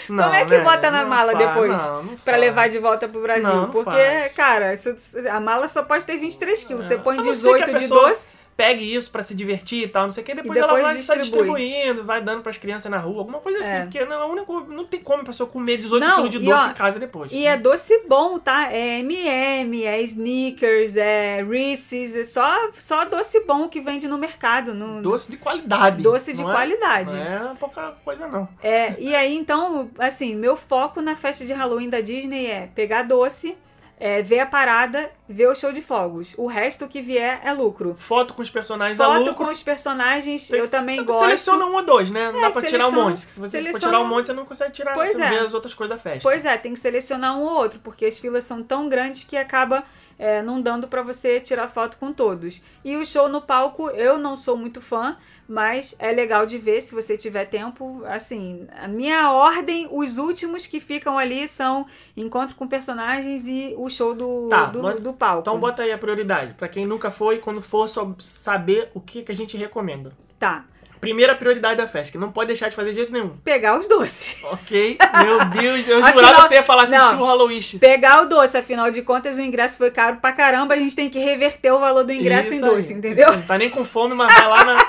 [0.09, 0.65] Não, Como é que né?
[0.65, 1.79] bota na Não mala depois?
[2.25, 2.41] Pra faz.
[2.41, 3.49] levar de volta pro Brasil.
[3.55, 4.33] Não, Porque, faz.
[4.33, 4.97] cara, isso-
[5.31, 6.87] a mala só pode ter 23 quilos.
[6.87, 8.39] Você põe que a 18 de doce.
[8.57, 10.95] Pegue isso pra se divertir e tal, não sei o que, depois, depois ela vai
[10.97, 11.23] distribui.
[11.25, 13.69] distribuindo, vai dando pras crianças na rua, alguma coisa assim.
[13.69, 13.81] É.
[13.83, 16.75] Porque não, não tem como a pessoa comer 18 Não, de e doce ó, em
[16.75, 17.31] casa depois.
[17.33, 18.73] E é doce bom, tá?
[18.73, 22.17] É M&M, é Snickers, é Reese's.
[22.17, 24.75] É só, só doce bom que vende no mercado.
[24.75, 26.03] No, Doce de qualidade.
[26.03, 27.15] Doce de não é- qualidade.
[27.15, 28.49] Não é pouca coisa, não.
[28.63, 33.03] É, e aí, então, assim, meu foco na festa de Halloween da Disney é pegar
[33.03, 33.57] doce,
[33.99, 36.35] é, ver a parada, ver o show de fogos.
[36.37, 37.95] O resto que vier é lucro.
[37.99, 39.35] Foto com os personagens a Foto lucro.
[39.35, 41.21] com os personagens, Você- eu também você gosto.
[41.21, 42.31] Seleciona um ou dois, né?
[42.31, 43.21] Não É, dá pra tirar um monte.
[43.21, 44.93] Se você for seleciona- tirar um monte, você não consegue tirar.
[44.95, 45.29] Pois você é.
[45.31, 46.21] vê as outras coisas da festa.
[46.23, 49.37] Pois é, tem que selecionar um ou outro, porque as filas são tão grandes que
[49.37, 49.83] acaba
[50.19, 52.63] é, não dando pra você tirar foto com todos.
[52.85, 55.17] E o show no palco, eu não sou muito fã,
[55.49, 58.03] mas é legal de ver se você tiver tempo.
[58.07, 61.87] Assim, a minha ordem, os últimos que ficam ali são
[62.17, 65.41] Encontro com Personagens e o show do, Tá, do, mas- do palco.
[65.43, 66.55] Então bota aí a prioridade.
[66.55, 70.13] Pra quem nunca foi, quando for, só saber o que, que a gente recomenda.
[70.39, 70.65] Tá,
[71.07, 73.31] Primeira prioridade da festa, que não pode deixar de fazer de jeito nenhum.
[73.45, 74.37] pegar os doces.
[74.45, 74.99] Ok?
[75.25, 77.23] Meu Deus, eu Afinal- jurava que você ia falar assistir não.
[77.23, 77.61] o Halloween.
[77.81, 81.09] Pegar o doce, afinal de contas o ingresso foi caro pra caramba, a gente tem
[81.09, 83.33] que reverter o valor do ingresso em Isso aí, doce, entendeu?
[83.33, 84.87] Não tá nem com fome, mas vai lá na.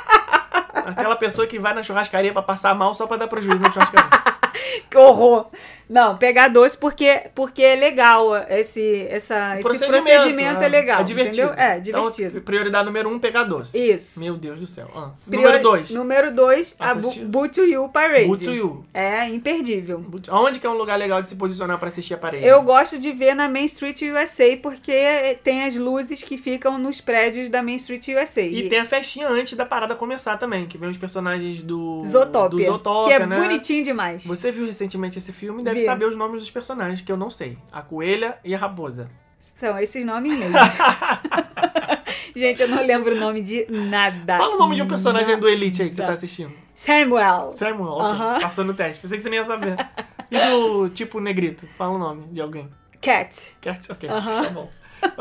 [0.87, 4.09] Aquela pessoa que vai na churrascaria pra passar mal só pra dar prejuízo na churrascaria.
[4.89, 5.47] Que horror!
[5.89, 10.99] Não, pegar doce porque, porque é legal esse, essa, esse procedimento, é legal.
[10.99, 11.47] É divertido.
[11.47, 11.63] Entendeu?
[11.63, 12.27] É, divertido.
[12.29, 13.77] Então, prioridade número um, pegar doce.
[13.77, 14.19] Isso.
[14.19, 14.89] Meu Deus do céu.
[14.93, 15.89] Ah, Priori- Número dois.
[15.89, 17.25] Número 2, a Bu- Assistir.
[17.25, 18.25] Boot to You Parade.
[18.27, 18.85] Boot to You.
[18.93, 20.03] É imperdível.
[20.27, 22.45] Aonde que é um lugar legal de se posicionar pra assistir a parede?
[22.45, 26.99] Eu gosto de ver na Main Street USA porque tem as luzes que ficam nos
[26.99, 28.41] prédios da Main Street USA.
[28.41, 32.49] E tem a festinha antes da parada começar também, que vem os personagens do Zootopia,
[32.49, 33.39] do Zootopia, que é né?
[33.39, 34.25] bonitinho demais.
[34.25, 35.85] Você viu recentemente esse filme deve Vi.
[35.85, 37.57] saber os nomes dos personagens, que eu não sei.
[37.71, 39.09] A coelha e a raposa.
[39.39, 40.55] São esses nomes mesmo.
[42.35, 44.37] Gente, eu não lembro o nome de nada.
[44.37, 45.41] Fala o nome de um personagem Nada.
[45.41, 46.53] do Elite aí que você tá assistindo.
[46.75, 47.51] Samuel.
[47.51, 48.11] Samuel, ok.
[48.11, 48.39] Aham.
[48.41, 49.01] Passou no teste.
[49.01, 49.75] Pensei que você nem ia saber.
[50.29, 51.67] E do tipo negrito?
[51.77, 52.69] Fala o nome de alguém.
[53.01, 53.55] Cat.
[53.59, 53.91] Cat?
[53.91, 54.43] Ok, Aham.
[54.43, 54.69] tá bom.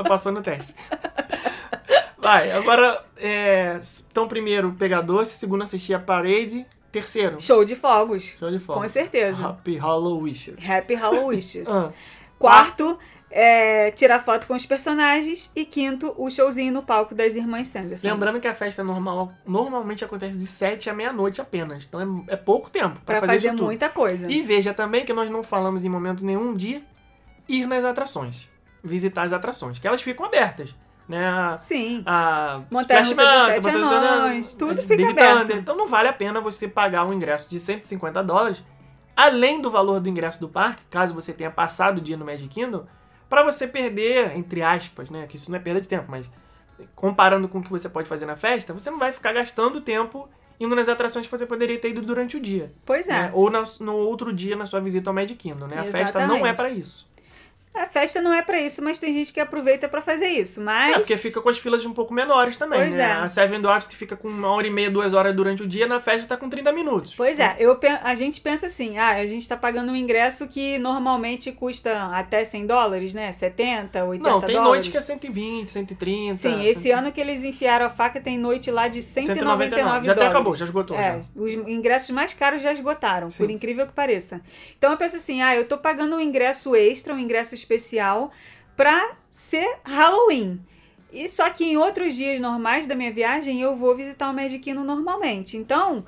[0.07, 0.74] Passou no teste.
[2.18, 3.79] Vai, agora, é,
[4.11, 6.66] então primeiro pegar doce, segundo assistir a parade,
[7.01, 8.36] terceiro, Show de fogos.
[8.38, 8.80] show de fogo.
[8.80, 9.47] Com certeza.
[9.49, 10.68] Happy Halloween Wishes.
[10.70, 11.40] Happy Halloween.
[11.68, 11.92] Ah.
[12.38, 12.99] Quarto,
[13.30, 15.51] é, tirar foto com os personagens.
[15.55, 18.09] E quinto, o showzinho no palco das irmãs Sanderson.
[18.09, 21.84] Lembrando que a festa normal normalmente acontece de 7 à meia-noite apenas.
[21.88, 24.30] Então é, é pouco tempo pra, Pra fazer, fazer muita coisa.
[24.30, 26.82] E veja também que nós não falamos em momento nenhum de
[27.49, 28.49] ir nas atrações.
[28.84, 29.78] Visitar as atrações.
[29.78, 30.74] Que elas ficam abertas.
[31.09, 31.25] Né?
[31.29, 32.03] A- Sim.
[32.05, 35.39] a Montanha Splash Mountain, Montanha anões, tudo fica Big aberto.
[35.41, 35.57] Thunder.
[35.59, 38.65] Então não vale a pena você pagar um ingresso de 150 dólares,
[39.17, 42.49] além do valor do ingresso do parque, caso você tenha passado o dia no Magic
[42.49, 42.87] Kingdom,
[43.29, 45.27] pra você perder, entre aspas, né?
[45.29, 46.29] Que isso não é perda de tempo, mas
[46.95, 50.29] comparando com o que você pode fazer na festa, você não vai ficar gastando tempo
[50.59, 52.73] indo nas atrações que você poderia ter ido durante o dia.
[52.85, 53.13] Pois é.
[53.13, 53.31] né?
[53.33, 55.79] Ou na- no outro dia na sua visita ao Magic Kingdom, né?
[55.79, 56.57] A festa não é Exatamente.
[56.57, 57.09] pra isso.
[57.77, 60.61] A festa não é pra isso, mas tem gente que aproveita pra fazer isso.
[60.61, 60.93] Mas.
[60.97, 63.03] É, porque fica com as filas um pouco menores também, Pois né?
[63.03, 63.12] é.
[63.12, 65.87] A Seven Dwarfs que fica com uma hora e meia, duas horas durante o dia,
[65.87, 67.14] na festa tá com 30 minutos.
[67.16, 70.79] Pois é, eu, a gente pensa assim, ah, a gente tá pagando um ingresso que
[70.79, 73.31] normalmente custa até 100 dólares, né?
[73.31, 74.70] 70, 80 Não, tem dólares.
[74.72, 76.35] noite que é 120, 130.
[76.37, 76.93] Sim, esse 100.
[76.93, 80.07] ano que eles enfiaram a faca tem noite lá de 199 199.
[80.07, 80.35] Já até dólares.
[80.35, 81.20] acabou, já esgotou, É, já.
[81.35, 83.45] os ingressos mais caros já esgotaram, Sim.
[83.45, 84.41] por incrível que pareça.
[84.79, 87.66] Então eu penso assim, ah, eu tô pagando um ingresso extra, um ingresso especial
[88.77, 90.61] pra ser Halloween.
[91.12, 94.59] E só que em outros dias normais da minha viagem eu vou visitar o Magic
[94.59, 95.57] Kingdom normalmente.
[95.57, 96.05] Então,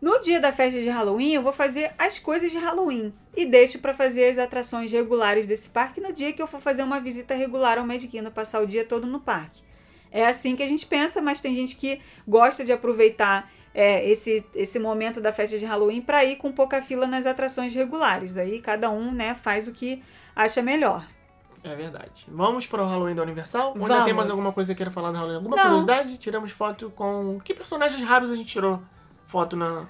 [0.00, 3.78] no dia da festa de Halloween, eu vou fazer as coisas de Halloween e deixo
[3.78, 7.34] pra fazer as atrações regulares desse parque no dia que eu for fazer uma visita
[7.34, 9.62] regular ao Magic Kingdom, passar o dia todo no parque.
[10.10, 14.44] É assim que a gente pensa, mas tem gente que gosta de aproveitar é, esse,
[14.54, 18.36] esse momento da festa de Halloween para ir com pouca fila nas atrações regulares.
[18.36, 20.02] Aí cada um né, faz o que
[20.36, 21.04] acha melhor.
[21.64, 22.26] É verdade.
[22.28, 23.68] Vamos pro Halloween da Universal?
[23.68, 24.04] Ou ainda Vamos.
[24.04, 25.36] tem mais alguma coisa que queira falar do Halloween?
[25.36, 25.62] Alguma Não.
[25.64, 26.18] curiosidade?
[26.18, 27.38] Tiramos foto com.
[27.44, 28.82] Que personagens raros a gente tirou
[29.26, 29.86] foto na.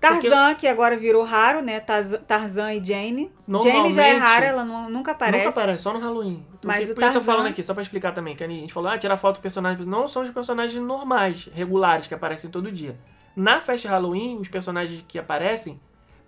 [0.00, 1.78] Tarzan, que agora virou raro, né?
[1.78, 3.30] Tarzan, Tarzan e Jane.
[3.62, 5.44] Jane já é rara, ela nu- nunca aparece.
[5.44, 6.42] Nunca aparece, só no Halloween.
[6.64, 8.48] Mas que, o que eu tô Tarzan- falando aqui, só pra explicar também, que a
[8.48, 9.84] gente falou, ah, tirar foto do personagem.
[9.84, 12.96] Não são os personagens normais, regulares, que aparecem todo dia.
[13.40, 15.80] Na festa de Halloween, os personagens que aparecem,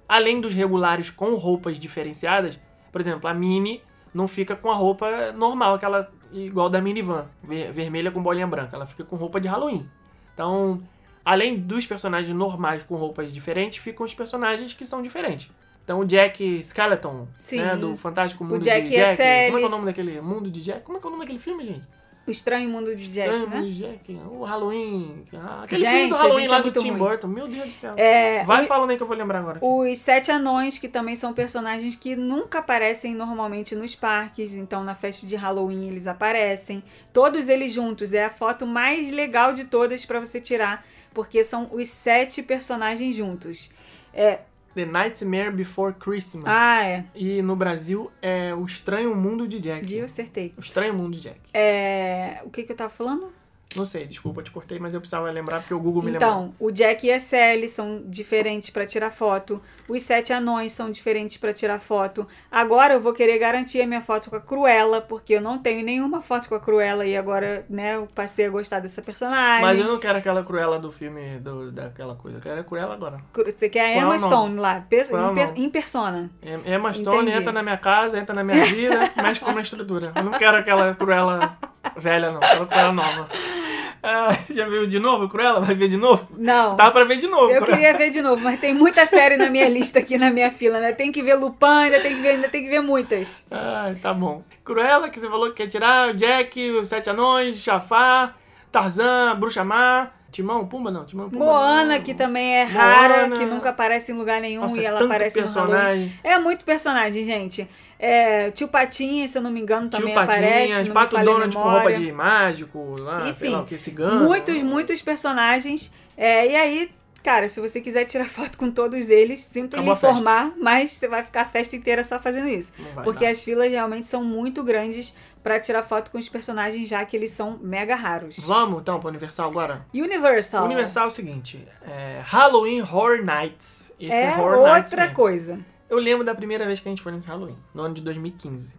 [0.08, 2.58] além dos regulares com roupas diferenciadas,
[2.90, 3.82] por exemplo, a Minnie
[4.14, 8.76] não fica com a roupa normal, aquela igual da minivan, ver- vermelha com bolinha branca.
[8.76, 9.86] Ela fica com roupa de Halloween.
[10.32, 10.80] Então,
[11.22, 15.50] além dos personagens normais com roupas diferentes, ficam os personagens que são diferentes.
[15.84, 17.58] Então, o Jack Skeleton, Sim.
[17.58, 19.16] né, do Fantástico Mundo Jack de Jack.
[19.46, 20.80] Como é que é o nome daquele Mundo de Jack?
[20.82, 21.86] Como é que é o nome daquele filme, gente?
[22.26, 23.56] O Estranho Mundo de Jack, Estranho né?
[23.56, 24.20] Mundo de Jack.
[24.30, 25.24] O Halloween.
[25.62, 26.98] Aquele Gente, filme do Halloween lá é do Tim ruim.
[26.98, 27.26] Burton.
[27.26, 27.94] Meu Deus do céu.
[27.96, 29.58] É, Vai o- falando aí que eu vou lembrar agora.
[29.60, 34.94] Os Sete Anões, que também são personagens que nunca aparecem normalmente nos parques, então na
[34.94, 36.82] festa de Halloween eles aparecem.
[37.12, 41.68] Todos eles juntos, é a foto mais legal de todas pra você tirar, porque são
[41.72, 43.68] os sete personagens juntos.
[44.14, 44.38] É,
[44.74, 46.44] The Nightmare Before Christmas.
[46.46, 49.84] ah, é, E no Brasil é O Estranho Mundo de Jack.
[49.86, 50.04] viu?
[50.04, 50.54] Acertei.
[50.56, 51.38] O Estranho Mundo de Jack.
[51.52, 53.32] É, o que que eu tava falando?
[53.76, 56.30] Não sei, desculpa, te cortei, mas eu precisava lembrar porque o Google me lembrou.
[56.30, 59.60] Então, o Jack e a Sally são diferentes pra tirar foto.
[59.88, 62.26] Os sete anões são diferentes pra tirar foto.
[62.50, 65.84] Agora eu vou querer garantir a minha foto com a Cruella, porque eu não tenho
[65.84, 69.62] nenhuma foto com a Cruella e agora, né, eu passei a gostar dessa personagem.
[69.62, 72.38] Mas eu não quero aquela Cruella do filme, do, daquela coisa.
[72.38, 73.18] Eu quero a Cruella agora.
[73.34, 74.18] Você quer a Emma é?
[74.18, 76.30] Stone lá, é em, em persona.
[76.64, 77.38] Emma Stone Entendi.
[77.38, 80.12] entra na minha casa, entra na minha vida, mexe com a minha estrutura.
[80.14, 81.56] Eu não quero aquela Cruella
[81.96, 82.40] velha, não.
[82.40, 83.28] Quero Cruella nova.
[84.04, 85.60] Ah, já viu de novo Cruella?
[85.60, 86.26] Vai ver de novo?
[86.36, 86.70] Não.
[86.70, 87.52] Você tava pra ver de novo.
[87.52, 87.76] Eu Cruella.
[87.76, 90.80] queria ver de novo, mas tem muita série na minha lista aqui na minha fila,
[90.80, 90.90] né?
[90.90, 93.44] Tem que ver Lupin, ainda tem que ver, ainda tem que ver muitas.
[93.48, 94.42] Ai, tá bom.
[94.64, 98.34] Cruella, que você falou que quer tirar, o Jack, os Sete Anões, Jafar,
[98.72, 102.02] Tarzan, Bruxa Má, Timão, Pumba não, Timão, Pumba Moana, não.
[102.02, 103.36] que também é rara, Moana.
[103.36, 105.70] que nunca aparece em lugar nenhum Nossa, e ela tanto aparece no Halloween.
[105.70, 106.12] personagem.
[106.24, 107.68] É muito personagem, gente.
[108.04, 110.42] É, Tio Patinha, se eu não me engano, Tio também aparece.
[110.42, 113.78] Patinhas, não me Pato Donald com roupa de mágico, lá, sei Enfim, lá o que,
[113.78, 114.24] cigano.
[114.24, 115.92] Muitos, muitos personagens.
[116.16, 116.90] É, e aí,
[117.22, 120.18] cara, se você quiser tirar foto com todos eles, sinto Acabou lhe festa.
[120.18, 122.72] informar, mas você vai ficar a festa inteira só fazendo isso.
[123.04, 123.30] Porque dar.
[123.30, 127.30] as filas realmente são muito grandes pra tirar foto com os personagens, já que eles
[127.30, 128.36] são mega raros.
[128.40, 129.86] Vamos então pro Universal agora?
[129.94, 130.64] Universal.
[130.64, 133.94] Universal é o seguinte, é Halloween Horror Nights.
[134.00, 135.14] Esse é Horror Nights outra mesmo.
[135.16, 135.71] coisa.
[135.92, 138.78] Eu lembro da primeira vez que a gente foi nesse Halloween, no ano de 2015.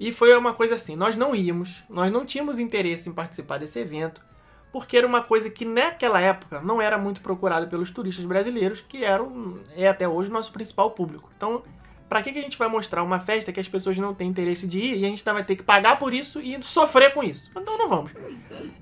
[0.00, 3.78] E foi uma coisa assim, nós não íamos, nós não tínhamos interesse em participar desse
[3.78, 4.24] evento,
[4.72, 9.04] porque era uma coisa que naquela época não era muito procurada pelos turistas brasileiros, que
[9.04, 11.30] eram, é até hoje o nosso principal público.
[11.36, 11.62] Então,
[12.08, 14.66] pra que, que a gente vai mostrar uma festa que as pessoas não têm interesse
[14.66, 17.50] de ir e a gente vai ter que pagar por isso e sofrer com isso?
[17.54, 18.10] Então não vamos.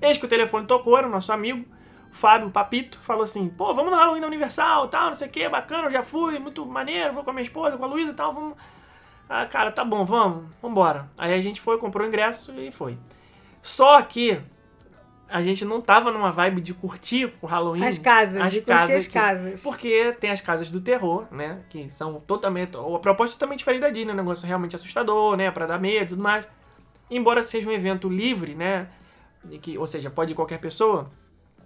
[0.01, 1.65] Eis que o telefone tocou, era o nosso amigo,
[2.17, 5.47] Fábio Papito, falou assim: pô, vamos no Halloween da Universal, tal, não sei o que,
[5.47, 8.15] bacana, eu já fui, muito maneiro, vou com a minha esposa, com a Luísa e
[8.15, 8.55] tal, vamos.
[9.29, 11.09] Ah, cara, tá bom, vamos, vambora.
[11.17, 12.97] Aí a gente foi, comprou o ingresso e foi.
[13.61, 14.39] Só que
[15.29, 17.83] a gente não tava numa vibe de curtir o Halloween.
[17.85, 19.61] As casas, as de curtir as que- casas.
[19.61, 21.59] Porque tem as casas do terror, né?
[21.69, 22.77] Que são totalmente.
[22.77, 25.51] A proposta é totalmente diferente da Disney, um negócio realmente assustador, né?
[25.51, 26.47] Pra dar medo e tudo mais.
[27.11, 28.87] Embora seja um evento livre, né?
[29.51, 31.11] e Que, ou seja, pode ir qualquer pessoa.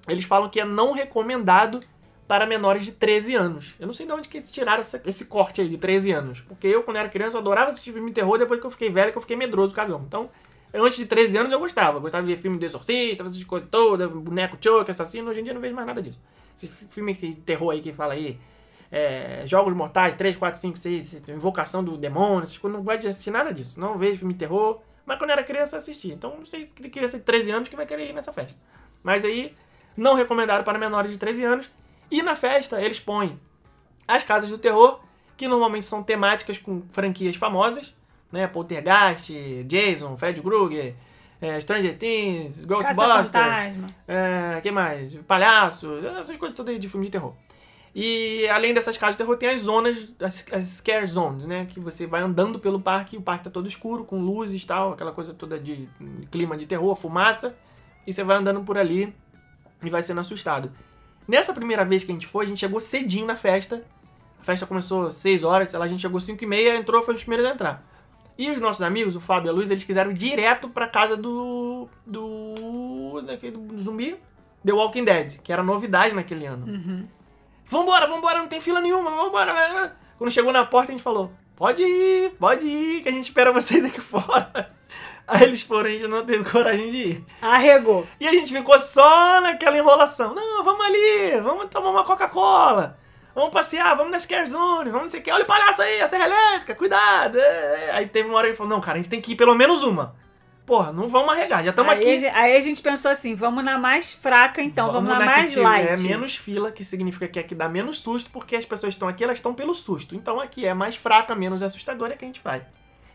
[0.07, 1.79] Eles falam que é não recomendado
[2.27, 3.73] para menores de 13 anos.
[3.79, 6.39] Eu não sei de onde que eles tiraram essa- esse corte aí de 13 anos.
[6.41, 8.89] Porque eu, quando era criança, eu adorava assistir filme de terror, depois que eu fiquei
[8.89, 10.03] velho, que eu fiquei medroso, cagão.
[10.07, 10.29] Então,
[10.73, 11.97] antes de 13 anos eu gostava.
[11.97, 15.29] Eu gostava de ver filme do Exorcista, essas coisas todas, boneco Chuck, assassino.
[15.29, 16.21] Hoje em dia eu não vejo mais nada disso.
[16.55, 18.39] Esse fi- filme de terror aí que fala aí,
[18.89, 23.07] é, Jogos Mortais, 3, 4, 5, 6, Invocação do Demônio, essas coisas, não gosto de
[23.07, 23.79] assistir nada disso.
[23.79, 26.13] Não vejo filme de terror, mas quando eu era criança eu assistia.
[26.13, 28.59] Então não sei que criança de 13 anos que vai querer ir nessa festa.
[29.03, 29.53] Mas aí,
[29.95, 31.71] não recomendado para menores de 13 anos.
[32.09, 33.39] E na festa eles põem
[34.07, 34.99] as casas do terror,
[35.37, 37.95] que normalmente são temáticas com franquias famosas,
[38.31, 38.47] né?
[38.47, 39.31] Poltergeist,
[39.65, 40.95] Jason, Fred Krueger,
[41.41, 43.31] é, Stranger Things, Ghostbusters,
[44.07, 45.15] é, que mais?
[45.27, 47.33] Palhaço, essas coisas todas de filme de terror.
[47.93, 51.65] E além dessas casas de terror, tem as zonas, as, as scare zones, né?
[51.65, 54.93] Que você vai andando pelo parque o parque tá todo escuro, com luzes e tal,
[54.93, 55.89] aquela coisa toda de
[56.29, 57.57] clima de terror, fumaça.
[58.07, 59.13] E você vai andando por ali
[59.83, 60.71] e vai sendo assustado.
[61.27, 63.83] Nessa primeira vez que a gente foi, a gente chegou cedinho na festa.
[64.39, 66.75] A festa começou às 6 horas, sei lá, a gente chegou às 5 e meia,
[66.75, 67.87] entrou, foi os primeiros a entrar.
[68.37, 71.15] E os nossos amigos, o Fábio e a Luiz, eles quiseram ir direto pra casa
[71.15, 71.87] do.
[72.05, 73.21] do.
[73.21, 74.17] daquele do zumbi,
[74.65, 76.65] The Walking Dead, que era novidade naquele ano.
[77.67, 79.53] Vambora, vambora, não tem fila nenhuma, vambora.
[79.53, 79.91] vai, vai.
[80.17, 83.51] Quando chegou na porta, a gente falou: pode ir, pode ir, que a gente espera
[83.51, 84.73] vocês aqui fora.
[85.27, 87.25] Aí eles foram, a gente não teve coragem de ir.
[87.41, 88.07] Arregou.
[88.19, 90.33] E a gente ficou só naquela enrolação.
[90.33, 92.97] Não, vamos ali, vamos tomar uma Coca-Cola.
[93.33, 95.31] Vamos passear, vamos na Scare Zone, vamos não sei o que.
[95.31, 97.37] Olha o palhaço aí, a serra elétrica, cuidado.
[97.39, 97.91] é, é.
[97.93, 99.55] Aí teve uma hora que ele falou, não, cara, a gente tem que ir pelo
[99.55, 100.15] menos uma.
[100.65, 102.25] Porra, não vamos arregar, já estamos aqui.
[102.27, 106.01] aí a gente pensou assim, vamos na mais fraca então, vamos, na, que mais light.
[106.03, 109.37] menos fila, que significa que aqui dá menos susto, porque as pessoas estão aqui, elas
[109.37, 110.15] estão pelo susto.
[110.15, 112.65] Então aqui é mais fraca, menos assustadora que a gente vai.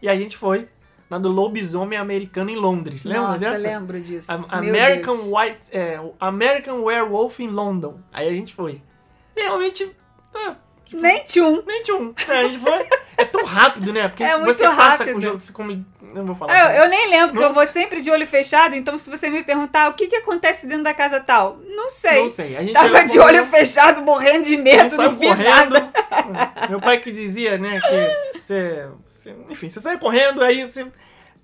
[0.03, 0.69] E a gente foi
[1.09, 3.05] na do lobisomem americano em Londres.
[3.05, 3.63] Lembra Nossa, dessa?
[3.69, 4.31] lembro disso.
[4.33, 5.31] A- American Deus.
[5.31, 8.01] White, é, American Werewolf in London.
[8.13, 8.83] Aí a gente foi.
[9.37, 9.91] Realmente,
[10.35, 11.63] ah, tipo, Nem tchum.
[11.67, 12.15] nem tinha um.
[12.29, 12.87] É, a gente foi.
[13.19, 14.09] É tão rápido, né?
[14.09, 15.13] Porque É se você passa rápido.
[15.13, 15.85] com o jogo, você come.
[16.15, 16.75] Não vou falar.
[16.75, 19.43] Eu, eu nem lembro, porque eu vou sempre de olho fechado, então se você me
[19.45, 22.23] perguntar o que, que acontece dentro da casa tal, não sei.
[22.23, 22.57] Não sei.
[22.57, 25.45] A gente Tava de olho fechado, morrendo de medo, não vi correndo.
[25.75, 25.91] nada.
[26.71, 30.87] Meu pai que dizia, né, que você, você- Enfim, você sai correndo, aí você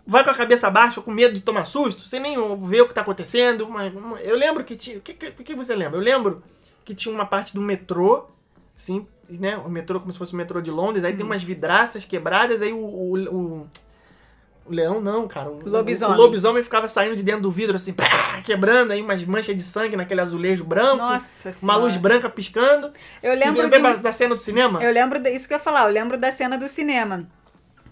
[0.07, 2.95] vai com a cabeça baixa, com medo de tomar susto, você nem vê o que
[2.95, 3.69] tá acontecendo.
[3.69, 3.93] Mas,
[4.23, 4.97] eu lembro que tinha.
[4.97, 5.99] O que, que, que você lembra?
[5.99, 6.43] Eu lembro
[6.85, 8.25] que tinha uma parte do metrô,
[8.77, 9.57] assim, né?
[9.57, 12.73] O metrô como se fosse o metrô de Londres, aí tem umas vidraças quebradas, aí
[12.73, 12.77] o.
[12.79, 13.67] o, o-
[14.65, 15.51] O leão não, cara.
[15.51, 16.17] O Lobisomem.
[16.17, 19.63] O lobisomem ficava saindo de dentro do vidro, assim, pá, quebrando aí umas manchas de
[19.63, 20.99] sangue naquele azulejo branco.
[20.99, 21.79] Nossa Uma Senhora.
[21.81, 22.93] luz branca piscando.
[23.21, 24.81] Eu lembro de da cena do cinema?
[24.83, 27.27] Eu lembro disso que eu ia falar, eu lembro da cena do cinema.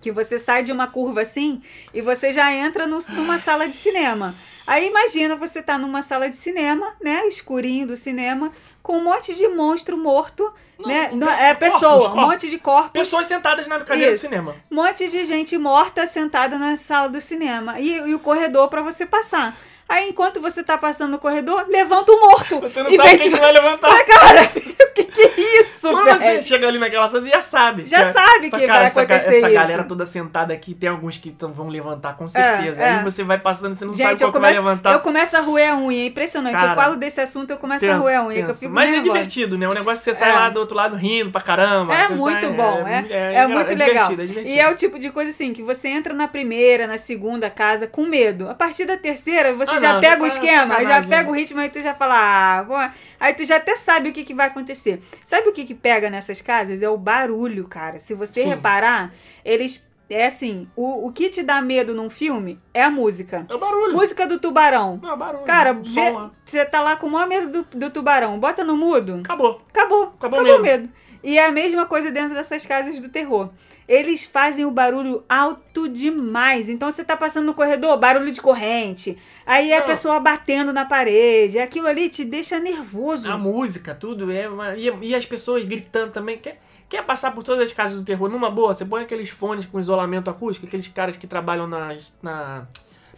[0.01, 1.63] Que você sai de uma curva assim
[1.93, 4.35] e você já entra no- numa sala de cinema.
[4.67, 7.27] Aí imagina você tá numa sala de cinema, né?
[7.27, 8.51] Escurinho do cinema,
[8.83, 11.11] com um monte de monstro morto, Não, né?
[11.13, 12.31] não, é pessoa, corpos, um corpos.
[12.31, 12.93] monte de corpos.
[12.93, 14.25] Pessoas sentadas na cadeira Isso.
[14.25, 14.57] do cinema.
[14.71, 17.79] Um monte de gente morta sentada na sala do cinema.
[17.81, 19.59] E, e o corredor pra você passar.
[19.91, 22.61] Aí, enquanto você tá passando no corredor, levanta o morto.
[22.61, 23.91] Você não sabe quem de- que vai levantar.
[23.91, 27.43] Ah, cara, o que que é isso, Quando você chega ali naquela sala, você já
[27.43, 27.85] sabe.
[27.87, 29.55] Já que- sabe que cara, vai essa, acontecer Essa isso.
[29.55, 32.81] galera toda sentada aqui, tem alguns que tão- vão levantar com certeza.
[32.81, 32.99] é.
[32.99, 34.93] Aí você vai passando, você não sabe Gente, qual eu que vai começo, levantar.
[34.93, 36.55] eu começo a roer a unha, é impressionante.
[36.57, 39.01] Cara, eu falo desse assunto, eu começo a Tenso, roer a unha, Mas é nervosa.
[39.03, 39.69] divertido, né?
[39.69, 40.35] O negócio que você sai É.
[40.35, 41.93] lá do outro lado rindo pra caramba.
[41.95, 44.09] É muito sai- bom, é, é, muito é legal.
[44.09, 44.51] divertido, é.
[44.53, 47.89] E é o tipo de coisa assim, que você entra na primeira, na segunda casa
[47.89, 48.49] com medo.
[48.49, 51.81] A partir da terceira, você já pega o esquema, já pega o ritmo, aí tu
[51.81, 52.75] já fala, ah, pô.
[53.19, 55.03] aí tu já até sabe o que, que vai acontecer.
[55.25, 56.83] Sabe o que, que pega nessas casas?
[56.83, 57.99] É o barulho, cara.
[57.99, 58.49] Se você Sim.
[58.49, 59.13] reparar,
[59.45, 59.83] eles.
[60.09, 63.47] É assim, o, o que te dá medo num filme é a música.
[63.49, 63.93] É o barulho.
[63.93, 65.01] Música do tubarão.
[65.05, 65.45] É o barulho.
[65.45, 68.37] Cara, você tá lá com o maior medo do, do tubarão.
[68.41, 69.21] Bota no mudo.
[69.25, 69.63] Acabou.
[69.69, 70.13] Acabou.
[70.19, 70.59] Acabou Acabou, mesmo.
[70.59, 70.89] o medo.
[71.23, 73.51] E é a mesma coisa dentro dessas casas do terror.
[73.87, 76.69] Eles fazem o barulho alto demais.
[76.69, 79.19] Então você tá passando no corredor, barulho de corrente.
[79.45, 79.87] Aí a Não.
[79.87, 81.59] pessoa batendo na parede.
[81.59, 83.31] Aquilo ali te deixa nervoso.
[83.31, 84.31] A música, tudo.
[84.31, 84.77] É uma...
[84.77, 86.39] e, e as pessoas gritando também.
[86.39, 88.73] Quer, quer passar por todas as casas do terror numa boa?
[88.73, 92.67] Você põe aqueles fones com isolamento acústico, aqueles caras que trabalham nas- na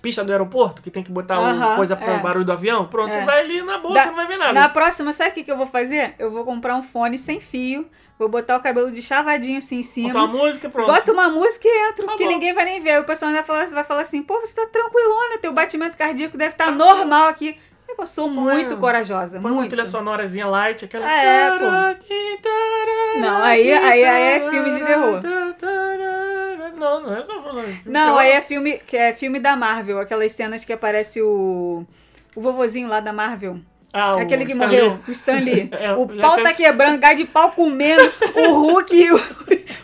[0.02, 2.16] pista do aeroporto, que tem que botar Aham, o coisa para é.
[2.18, 2.86] o barulho do avião.
[2.88, 3.20] Pronto, É.
[3.20, 4.52] você vai ali na boa, Da- não vai ver nada.
[4.52, 6.14] Na próxima, sabe o que, que eu vou fazer?
[6.18, 7.88] Eu vou comprar um fone sem fio.
[8.18, 10.08] Vou botar o cabelo de chavadinho assim em cima.
[10.12, 10.86] Botar uma música, pronto.
[10.86, 12.28] Bota uma música e entro, que Acabou.
[12.28, 12.90] ninguém vai nem ver.
[12.90, 16.36] Aí O pessoal vai falar, vai falar assim, pô, você tá tranquilona, teu batimento cardíaco
[16.36, 17.56] deve estar normal aqui.
[17.98, 19.70] Eu sou muito corajosa, Põe uma muito.
[19.70, 21.10] trilha sonorazinha light, aquela.
[21.12, 21.64] É, pô.
[23.20, 25.20] Não, aí- aí- aí é filme de terror.
[26.76, 27.74] Não, não é só falando.
[27.86, 31.84] Não, aí é filme, que é filme da Marvel, aquelas cenas que aparece o
[32.34, 33.58] o vovozinho lá da Marvel.
[33.94, 34.98] Ah, o Aquele que Stan morreu, Lee.
[35.06, 35.68] o Stan Lee.
[35.78, 38.02] É, o pau tá quebrando, gás de pau comendo,
[38.34, 39.20] o Hulk e o,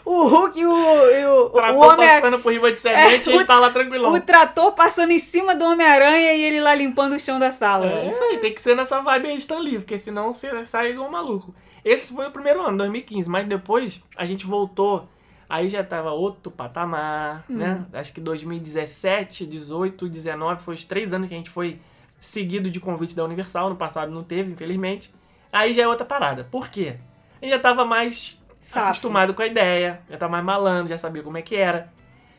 [0.07, 3.33] o Hulk e o, e o, o Trator homem passando por riba de semente É,
[3.33, 4.15] e ele o- tá lá tranquilão.
[4.15, 7.85] O trator passando em cima do Homem-Aranha e ele lá limpando o chão da sala.
[7.85, 10.93] É isso aí, tem que ser nessa vibe aí Stan Lee, porque senão você sai
[10.93, 11.55] igual um maluco.
[11.85, 15.07] Esse foi o primeiro ano, 2015, mas depois a gente voltou,
[15.49, 17.57] aí já tava outro patamar, Hum.
[17.57, 17.87] né?
[17.93, 21.81] Acho que 2017, 18, 19, foi os três anos que a gente foi
[22.21, 25.13] seguido de convite da Universal, no passado não teve, infelizmente.
[25.53, 26.45] Aí já é outra parada.
[26.45, 26.97] Por quê?
[27.41, 28.87] A gente já tava mais Safo.
[28.87, 31.93] acostumado com a ideia, já tava mais malandro, já sabia como é que era.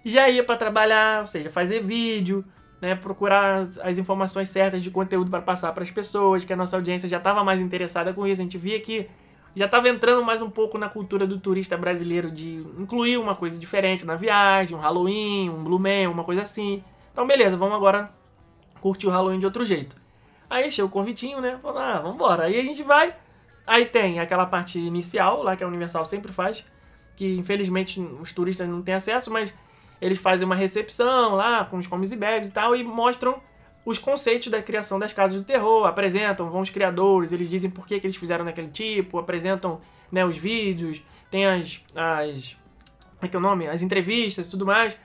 [0.05, 2.43] Já ia pra trabalhar, ou seja, fazer vídeo,
[2.81, 6.55] né, procurar as- as informações certas de conteúdo para passar para as pessoas, que a
[6.55, 8.41] nossa audiência já estava mais interessada com isso.
[8.41, 9.09] A gente via que
[9.55, 13.59] já estava entrando mais um pouco na cultura do turista brasileiro de incluir uma coisa
[13.59, 16.83] diferente na viagem, um Halloween, um Blue Man, uma coisa assim.
[17.11, 18.11] Então, beleza, vamos agora
[18.79, 19.95] curtir o Halloween de outro jeito.
[20.49, 21.59] Aí chega o convitinho, né?
[21.61, 22.43] Falou, ah, vambora.
[22.45, 23.15] Aí a gente vai.
[23.67, 26.65] Aí tem aquela parte inicial, lá que a Universal sempre faz,
[27.15, 29.53] que infelizmente os turistas não têm acesso, mas
[30.01, 33.39] eles fazem uma recepção lá com os comes e bebes e tal e mostram
[33.85, 37.87] os conceitos da criação das casas do terror, apresentam, vão os criadores, eles dizem por
[37.87, 39.81] que, que eles fizeram daquele tipo, apresentam
[40.11, 41.01] né, os vídeos,
[41.31, 42.57] tem as, as.
[43.15, 43.67] Como é que é o nome?
[43.67, 44.97] As entrevistas e tudo mais.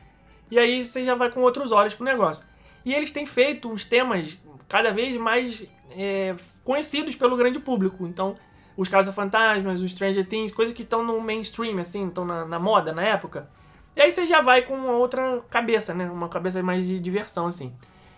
[0.51, 2.45] E aí você já vai com outros olhos pro negócio.
[2.85, 4.39] E eles têm feito uns temas
[4.69, 5.65] cada vez mais
[5.97, 8.07] é, conhecidos pelo grande público.
[8.07, 8.37] Então,
[8.77, 12.93] os Caça-Fantasmas, os Stranger Things, coisas que estão no mainstream, assim, estão na, na moda
[12.93, 13.49] na época.
[13.97, 16.11] E aí você já vai com outra cabeça, né?
[16.11, 17.73] Uma cabeça mais de diversão, assim.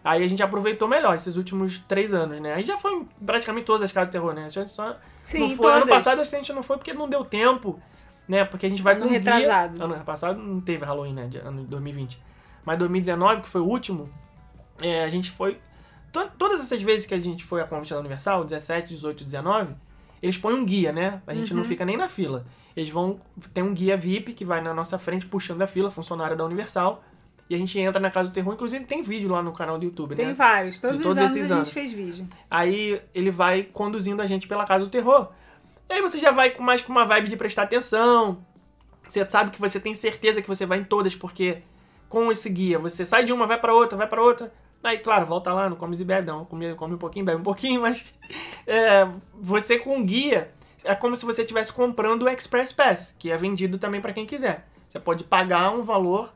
[0.07, 2.55] Aí a gente aproveitou melhor esses últimos três anos, né?
[2.55, 4.45] Aí já foi praticamente todas as casas de terror, né?
[4.45, 5.67] A gente só Sim, não foi.
[5.73, 5.95] Ano todas.
[6.05, 7.81] passado a gente não foi porque não deu tempo,
[8.29, 8.45] né?
[8.45, 9.83] Porque a gente vai Ano com guia- retrasado.
[9.83, 11.27] Ano passado não teve Halloween, né?
[11.27, 12.21] De ano de 2020.
[12.65, 14.09] Mas 2019, que foi o último,
[14.81, 15.59] é, a gente foi.
[16.13, 19.75] to- todas essas vezes que a gente foi a convite da Universal, 17, 18, 19,
[20.23, 21.21] eles põem um guia, né?
[21.27, 21.69] A gente não Uhum.
[21.69, 22.47] fica nem na fila.
[22.77, 23.21] Eles vão.
[23.53, 27.03] Tem um guia VIP que vai na nossa frente puxando a fila, funcionário da Universal.
[27.49, 28.55] E a gente entra na casa do terror.
[28.55, 30.35] Inclusive tem vídeo lá no canal do YouTube, Tem né?
[30.35, 30.81] vários.
[30.81, 31.71] Todos, todos os anos a esses gente anos.
[31.71, 32.27] fez vídeo.
[32.51, 35.29] Aí ele vai conduzindo a gente pela casa do terror.
[35.89, 38.39] E aí você já vai com mais com uma vibe de prestar atenção.
[39.09, 41.59] Você sabe que você tem certeza que você vai em todas, porque
[42.09, 44.53] com esse guia você sai de uma, vai pra outra, vai pra outra.
[44.83, 46.45] Aí, claro, volta lá, não come e bebe, não.
[46.45, 48.05] Come, come um pouquinho, bebe um pouquinho, mas
[48.67, 50.51] é, você com o guia
[50.85, 54.27] é como se você estivesse comprando o Express Pass, que é vendido também pra quem
[54.27, 54.67] quiser.
[54.89, 56.33] Você pode pagar um valor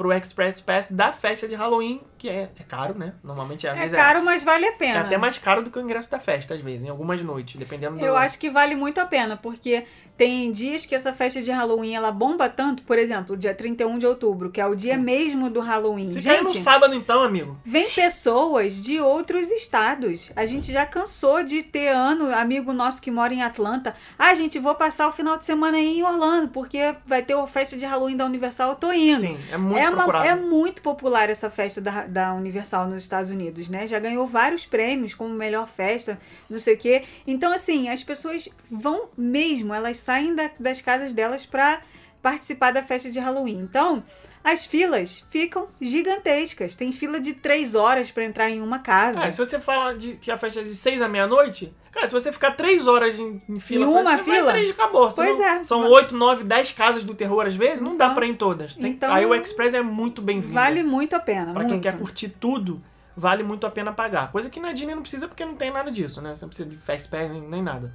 [0.00, 3.14] pro Express Pass da festa de Halloween, que é, é caro, né?
[3.24, 4.98] Normalmente às É vezes caro, mas vale a é, pena.
[4.98, 7.56] é até mais caro do que o ingresso da festa, às vezes, em algumas noites,
[7.56, 8.04] dependendo do.
[8.04, 9.84] Eu acho que vale muito a pena, porque
[10.18, 14.06] tem dias que essa festa de Halloween ela bomba tanto, por exemplo, dia 31 de
[14.06, 16.08] outubro, que é o dia mesmo do Halloween.
[16.08, 17.56] Se cair no Gente, sábado, então, amigo.
[17.64, 20.30] vem pessoas de outros estados.
[20.36, 23.94] A gente já cansou de ter ano, amigo nosso que mora em Atlanta.
[24.18, 27.46] Ah, gente, vou passar o final de semana aí em Orlando, porque vai ter a
[27.46, 29.20] festa de Halloween da Universal, eu tô indo.
[29.20, 33.30] Sim, é muito é, uma- é muito popular essa festa da, da Universal nos Estados
[33.30, 33.86] Unidos, né?
[33.86, 36.18] Já ganhou vários prêmios como melhor festa,
[36.48, 37.04] não sei o quê.
[37.26, 41.80] Então, assim, as pessoas vão mesmo, elas saem da- das casas delas pra
[42.22, 43.58] participar da festa de Halloween.
[43.60, 44.02] Então,
[44.42, 46.74] as filas ficam gigantescas.
[46.74, 49.24] Tem fila de três horas pra entrar em uma casa.
[49.24, 52.12] É, se você fala de que a festa é de 6 à meia-noite, cara, se
[52.12, 54.52] você ficar 3 horas em, em fila, Em uma você vai fila?
[54.52, 55.10] três e acabou.
[55.12, 55.64] Pois Senão é.
[55.64, 58.34] São 8, 9, 10 casas do terror às vezes, não dá Então- pra ir em
[58.34, 58.76] todas.
[58.76, 60.54] Tem- então- aí o Express é muito bem-vindo.
[60.54, 61.52] Vale muito a pena.
[61.52, 62.82] Pra quem quer curtir tudo,
[63.16, 64.32] vale muito a pena pagar.
[64.32, 66.34] Coisa que na Disney não precisa porque não tem nada disso, né?
[66.34, 67.92] Você não precisa de Fast Pass nem, nem nada.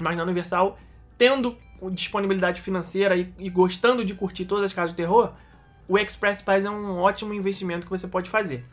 [0.00, 0.76] Mas na Universal,
[1.16, 1.56] tendo
[1.92, 5.32] disponibilidade financeira e, e gostando de curtir todas as casas de terror,
[5.88, 8.64] o Express Pass é um ótimo investimento que você pode fazer.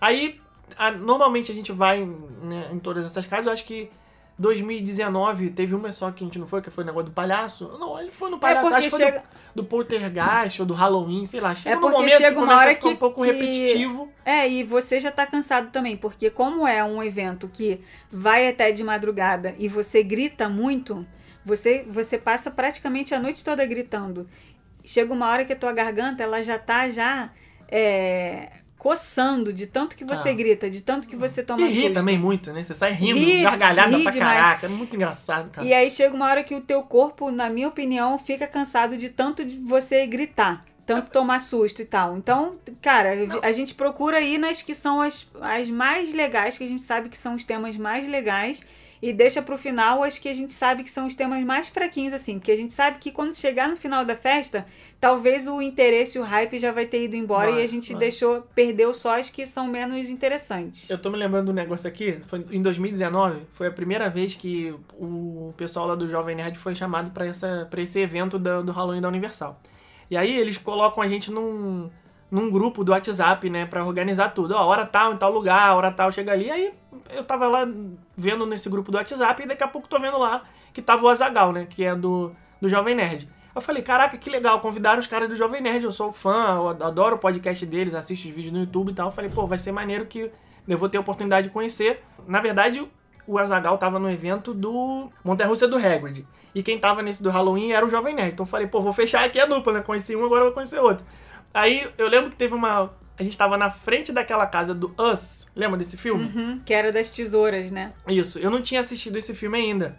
[0.00, 0.40] Aí,
[0.76, 3.90] a- normalmente a gente vai né, em todas essas casas, eu acho que
[4.38, 7.76] 2019 teve uma só que a gente não foi, que foi o negócio do palhaço.
[7.78, 9.24] Não, ele foi no palhaço, porque acho que foi chega-
[9.54, 11.54] do, do Poltergeist ou do Halloween, sei lá.
[11.54, 14.08] Chega É porque momento chega que uma hora que- um pouco que- repetitivo.
[14.24, 17.80] É, e você já tá cansado também, porque como é um evento que
[18.10, 21.06] vai até de madrugada e você grita muito,
[21.44, 24.26] você, você passa praticamente a noite toda gritando.
[24.84, 27.30] Chega uma hora que a tua garganta ela já tá já
[27.68, 28.48] é,
[28.78, 30.32] coçando de tanto que você Ah.
[30.34, 31.94] grita, de tanto que você toma E ri susto.
[31.94, 32.62] também muito, né?
[32.62, 34.38] Você sai rindo, Ri- gargalhada ri pra demais.
[34.38, 34.66] caraca.
[34.66, 35.66] É muito engraçado, cara.
[35.66, 39.08] E aí chega uma hora que o teu corpo, na minha opinião, fica cansado de
[39.08, 40.64] tanto de você gritar.
[40.86, 42.14] Tanto tomar susto e tal.
[42.18, 46.66] Então, cara, a gente procura ir nas que são as, as mais legais, que a
[46.68, 48.62] gente sabe que são os temas mais legais.
[49.06, 52.14] E deixa pro final as que a gente sabe que são os temas mais fraquinhos,
[52.14, 52.38] assim.
[52.38, 54.64] Porque a gente sabe que quando chegar no final da festa,
[54.98, 58.00] talvez o interesse o hype já vai ter ido embora Vai, e a gente vai.
[58.00, 60.88] deixou, perdeu só as que são menos interessantes.
[60.88, 64.74] Eu tô me lembrando do negócio aqui, foi em 2019, foi a primeira vez que
[64.98, 68.72] o pessoal lá do Jovem Nerd foi chamado pra essa para esse evento da- do
[68.72, 69.60] Halloween da Universal.
[70.10, 71.90] E aí eles colocam a gente num,
[72.30, 74.54] num grupo do WhatsApp, né, Pra organizar tudo.
[74.54, 76.50] Ó, hora tal, em tal lugar, hora tal, chega ali.
[76.50, 76.72] Aí
[77.10, 77.66] eu tava lá
[78.16, 81.08] vendo nesse grupo do WhatsApp e daqui a pouco tô vendo lá que tava o
[81.08, 83.28] Azagal, né, que é do, do Jovem Nerd.
[83.54, 86.68] Eu falei, caraca, que legal, convidaram os caras do Jovem Nerd, eu sou fã, eu
[86.84, 89.08] adoro o podcast deles, assisto os vídeos no YouTube e tal.
[89.08, 90.32] Eu falei, pô, vai ser maneiro que
[90.66, 92.02] eu vou ter a oportunidade de conhecer.
[92.26, 92.84] Na verdade,
[93.26, 96.26] o Azagal tava no evento do Montanha Russa do Hagrid.
[96.52, 98.32] E quem tava nesse do Halloween era o Jovem Nerd.
[98.32, 99.82] Então eu falei, pô, vou fechar aqui a dupla, né?
[99.82, 101.06] Conheci um, agora vou conhecer outro.
[101.52, 102.90] Aí eu lembro que teve uma.
[103.18, 105.48] A gente tava na frente daquela casa do Us.
[105.54, 106.24] Lembra desse filme?
[106.24, 107.92] Uhum, que era das tesouras, né?
[108.08, 109.96] Isso, eu não tinha assistido esse filme ainda.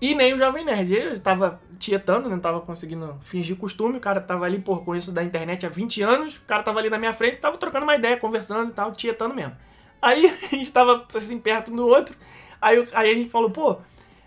[0.00, 0.94] E nem o Jovem Nerd.
[0.94, 3.98] Eu tava tietando, não tava conseguindo fingir costume.
[3.98, 6.36] O cara tava ali, pô, conheço da internet há 20 anos.
[6.36, 9.34] O cara tava ali na minha frente, tava trocando uma ideia, conversando e tal, tietando
[9.34, 9.56] mesmo.
[10.00, 12.16] Aí a gente tava assim, perto um do outro.
[12.60, 13.78] Aí, aí a gente falou, pô,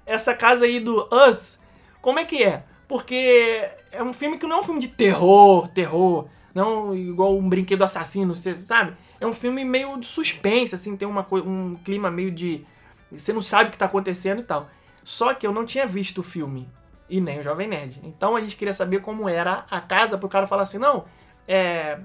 [0.06, 1.62] essa casa aí do Us,
[2.02, 2.64] como é que é?
[2.88, 6.28] Porque é um filme que não é um filme de terror, terror.
[6.54, 8.96] Não igual um brinquedo assassino, você sabe?
[9.20, 12.66] É um filme meio de suspense, assim, tem uma, um clima meio de.
[13.12, 14.70] Você não sabe o que tá acontecendo e tal.
[15.04, 16.70] Só que eu não tinha visto o filme.
[17.10, 18.00] E nem o Jovem Nerd.
[18.04, 21.06] Então a gente queria saber como era a casa pro cara falar assim, não,
[21.48, 22.00] é.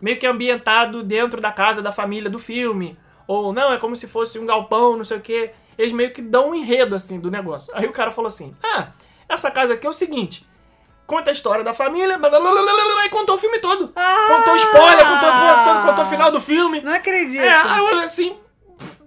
[0.00, 2.98] Meio que ambientado dentro da casa da família do filme.
[3.26, 5.52] Ou não, é como se fosse um galpão, não sei o quê.
[5.76, 7.74] Eles meio que dão um enredo assim do negócio.
[7.76, 8.92] Aí o cara falou assim: Ah,
[9.28, 10.47] essa casa aqui é o seguinte.
[11.08, 13.58] Conta a história da família, blá, blá, blá, blá, blá, blá, e contou o filme
[13.60, 13.90] todo.
[13.96, 14.26] Ah!
[14.28, 16.82] Contou spoiler, contou, contou, contou o final do filme.
[16.82, 17.40] Não acredito.
[17.42, 18.36] É, aí eu olhei assim,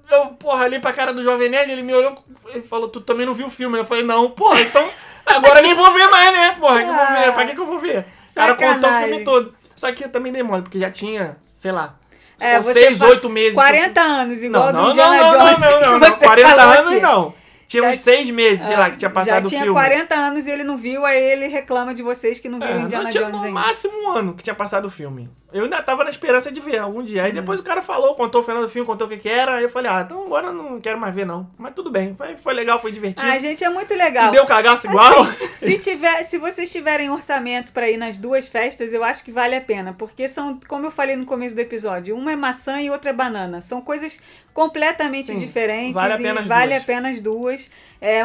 [0.10, 2.18] eu, porra, olhei pra cara do Jovem Nerd, ele me olhou
[2.56, 3.78] e falou, tu também não viu o filme?
[3.78, 4.84] Eu falei, não, porra, então
[5.28, 7.66] agora nem vou ver mais, né, porra, que eu vou ver, pra que que eu
[7.68, 8.06] vou ver?
[8.32, 9.54] O cara contou o filme todo.
[9.76, 11.94] Só que eu também dei mole, porque já tinha, sei lá,
[12.40, 13.54] É, seis, oito meses.
[13.54, 15.60] que eu 40 anos, igual não, do não, não, Indiana não, Jones.
[15.60, 17.00] não, não, não, não, 40 falou anos aqui.
[17.00, 17.41] não.
[17.72, 19.80] Tinha uns Já- seis meses, sei lá, que tinha passado Já o tinha filme.
[19.80, 22.82] 40 anos e ele não viu, aí ele reclama de vocês que não viram É,
[22.82, 23.60] Indiana não tinha Jones no ainda.
[23.62, 25.30] máximo um ano que tinha passado o filme.
[25.54, 27.24] Eu ainda tava na esperança de ver algum dia.
[27.24, 29.56] Aí depois o cara falou, contou o final do filme, contou o que que era.
[29.56, 31.50] Aí eu falei, ah, então agora eu não quero mais ver não.
[31.58, 33.28] Mas tudo bem, foi, foi legal, foi divertido.
[33.28, 34.30] Ai, gente, é muito legal.
[34.30, 35.26] E deu cagaço igual.
[35.56, 39.54] Se, tiver, se vocês tiverem orçamento pra ir nas duas festas, eu acho que vale
[39.56, 42.90] a pena, porque são, como eu falei no começo do episódio, uma é maçã e
[42.90, 43.60] outra é banana.
[43.60, 44.20] São coisas
[44.54, 46.82] completamente Sim, diferentes vale a e pena as vale duas.
[46.82, 47.61] a pena as duas.
[47.68, 47.92] Pessoas.
[48.02, 48.22] É,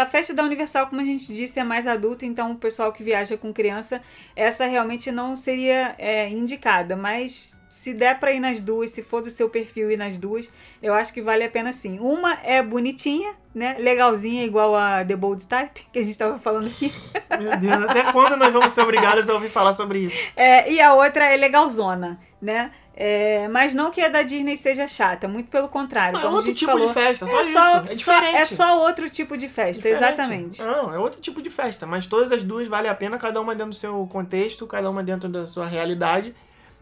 [0.00, 3.02] a festa da Universal, como a gente disse, é mais adulta, então o pessoal que
[3.02, 4.02] viaja com criança,
[4.34, 9.22] essa realmente não seria é, indicada, mas se der pra ir nas duas, se for
[9.22, 10.50] do seu perfil ir nas duas,
[10.82, 11.98] eu acho que vale a pena sim.
[12.00, 13.76] Uma é bonitinha, né?
[13.78, 16.92] Legalzinha, igual a The Bold Type, que a gente tava falando aqui.
[17.40, 20.16] Meu Deus, até quando nós vamos ser obrigados a ouvir falar sobre isso?
[20.36, 22.72] É, e a outra é legalzona, né?
[22.94, 26.18] É, mas não que a da Disney seja chata, muito pelo contrário.
[26.18, 27.52] Não, é outro tipo falou, de festa, só é isso.
[27.52, 28.36] só, é diferente.
[28.36, 29.96] é só outro tipo de festa, Diferente.
[30.04, 30.62] exatamente.
[30.62, 33.54] Não, é outro tipo de festa, mas todas as duas valem a pena, cada uma
[33.54, 36.34] dentro do seu contexto, cada uma dentro da sua realidade.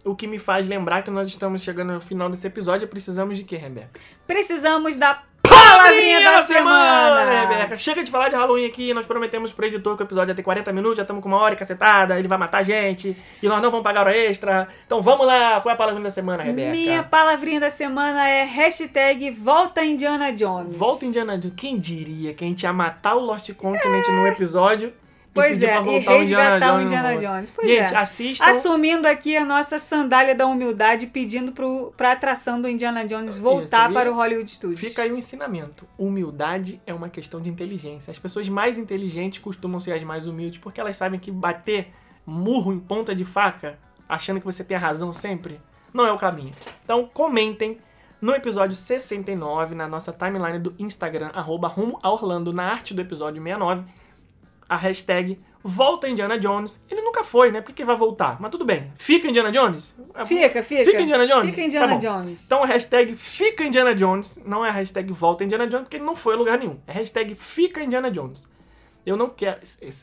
[0.03, 3.37] O que me faz lembrar que nós estamos chegando ao final desse episódio e precisamos
[3.37, 4.01] de quê, Rebeca?
[4.27, 7.25] Precisamos da palavrinha da semana.
[7.25, 7.79] Rebeca.
[7.79, 10.43] Chega de falar de Halloween aqui, nós prometemos pro editor que o episódio ia ter
[10.43, 13.49] 40 minutos, já estamos com uma hora e cacetada, ele vai matar a gente, e
[13.49, 14.69] nós não vamos pagar hora extra.
[14.87, 16.71] Então vamos lá, qual é a palavrinha da semana, Rebeca?
[16.71, 20.77] Minha palavrinha da semana é hashtag Volta Indiana Jones.
[20.77, 21.55] Volta Indiana Jones.
[21.57, 25.00] Quem diria que a gente ia matar o Lost Continent no episódio e
[25.33, 26.85] Pois é, e o Indiana resgatar o Jones?
[26.85, 27.51] Indiana no- Jones.
[27.53, 27.97] Pois gente, é.
[27.97, 28.45] assistam.
[28.47, 33.85] Assumindo aqui a nossa sandália da humildade, pedindo pro, pra atração do Indiana Jones voltar
[33.85, 34.81] Isso, para o Hollywood Studios.
[34.81, 35.87] Fica aí o ensinamento.
[35.97, 38.11] Humildade é uma questão de inteligência.
[38.11, 41.93] As pessoas mais inteligentes costumam ser as mais humildes porque elas sabem que bater
[42.27, 43.79] murro em ponta de faca,
[44.09, 45.61] achando que você tem a razão sempre,
[45.95, 46.53] não é o caminho.
[46.85, 47.79] Então comentem
[48.21, 53.01] no episódio 69, na nossa timeline do Instagram, arroba rumo a Orlando, na arte do
[53.01, 53.85] episódio 69,
[54.71, 56.83] a hashtag Volta Indiana Jones.
[56.91, 57.61] Ele nunca foi, né?
[57.61, 58.41] Por que vai voltar?
[58.41, 58.91] Mas tudo bem.
[58.97, 59.93] Fica Indiana Jones?
[60.25, 60.85] Fica, fica.
[60.87, 61.51] Fica Indiana Jones?
[61.55, 61.99] Fica Indiana Tá.
[61.99, 62.47] Jones.
[62.47, 66.05] Então a hashtag Fica Indiana Jones não é a hashtag Volta Indiana Jones, porque ele
[66.05, 66.79] não foi a lugar nenhum.
[66.87, 68.49] É a hashtag Fica Indiana Jones.
[69.05, 69.59] Eu não quero.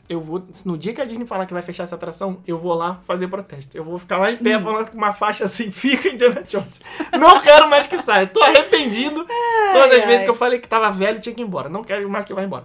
[0.08, 0.44] Eu vou.
[0.64, 3.26] No dia que a Disney falar que vai fechar essa atração, eu vou lá fazer
[3.26, 3.76] protesto.
[3.76, 4.38] Eu vou ficar lá em Hum.
[4.44, 6.80] pé falando com uma faixa assim, fica Indiana Jones.
[7.18, 8.26] Não quero mais que saia.
[8.28, 9.24] Tô arrependido.
[9.72, 10.06] Todas as ai.
[10.06, 11.68] vezes que eu falei que tava velho tinha que ir embora.
[11.68, 12.64] Não quero mais que vá embora.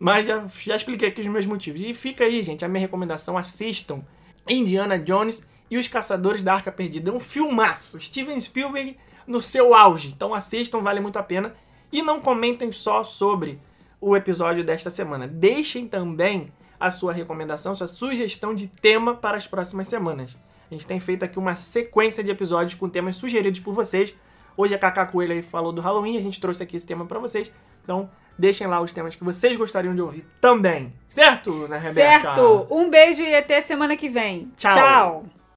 [0.00, 1.82] Mas já, já expliquei aqui os meus motivos.
[1.82, 4.02] E fica aí, gente, a minha recomendação: assistam
[4.48, 7.10] Indiana Jones e os Caçadores da Arca Perdida.
[7.10, 8.00] É um filmaço.
[8.00, 8.96] Steven Spielberg
[9.26, 10.08] no seu auge.
[10.08, 11.54] Então assistam, vale muito a pena.
[11.92, 13.60] E não comentem só sobre
[14.00, 15.28] o episódio desta semana.
[15.28, 20.34] Deixem também a sua recomendação, sua sugestão de tema para as próximas semanas.
[20.70, 24.14] A gente tem feito aqui uma sequência de episódios com temas sugeridos por vocês.
[24.56, 27.52] Hoje a Cacá Coelho falou do Halloween, a gente trouxe aqui esse tema para vocês.
[27.90, 28.08] Então,
[28.38, 30.92] deixem lá os temas que vocês gostariam de ouvir também.
[31.08, 32.22] Certo, né, Rebeca?
[32.22, 32.68] Certo.
[32.70, 34.52] Um beijo e até semana que vem.
[34.56, 34.72] Tchau.
[34.72, 35.24] Tchau.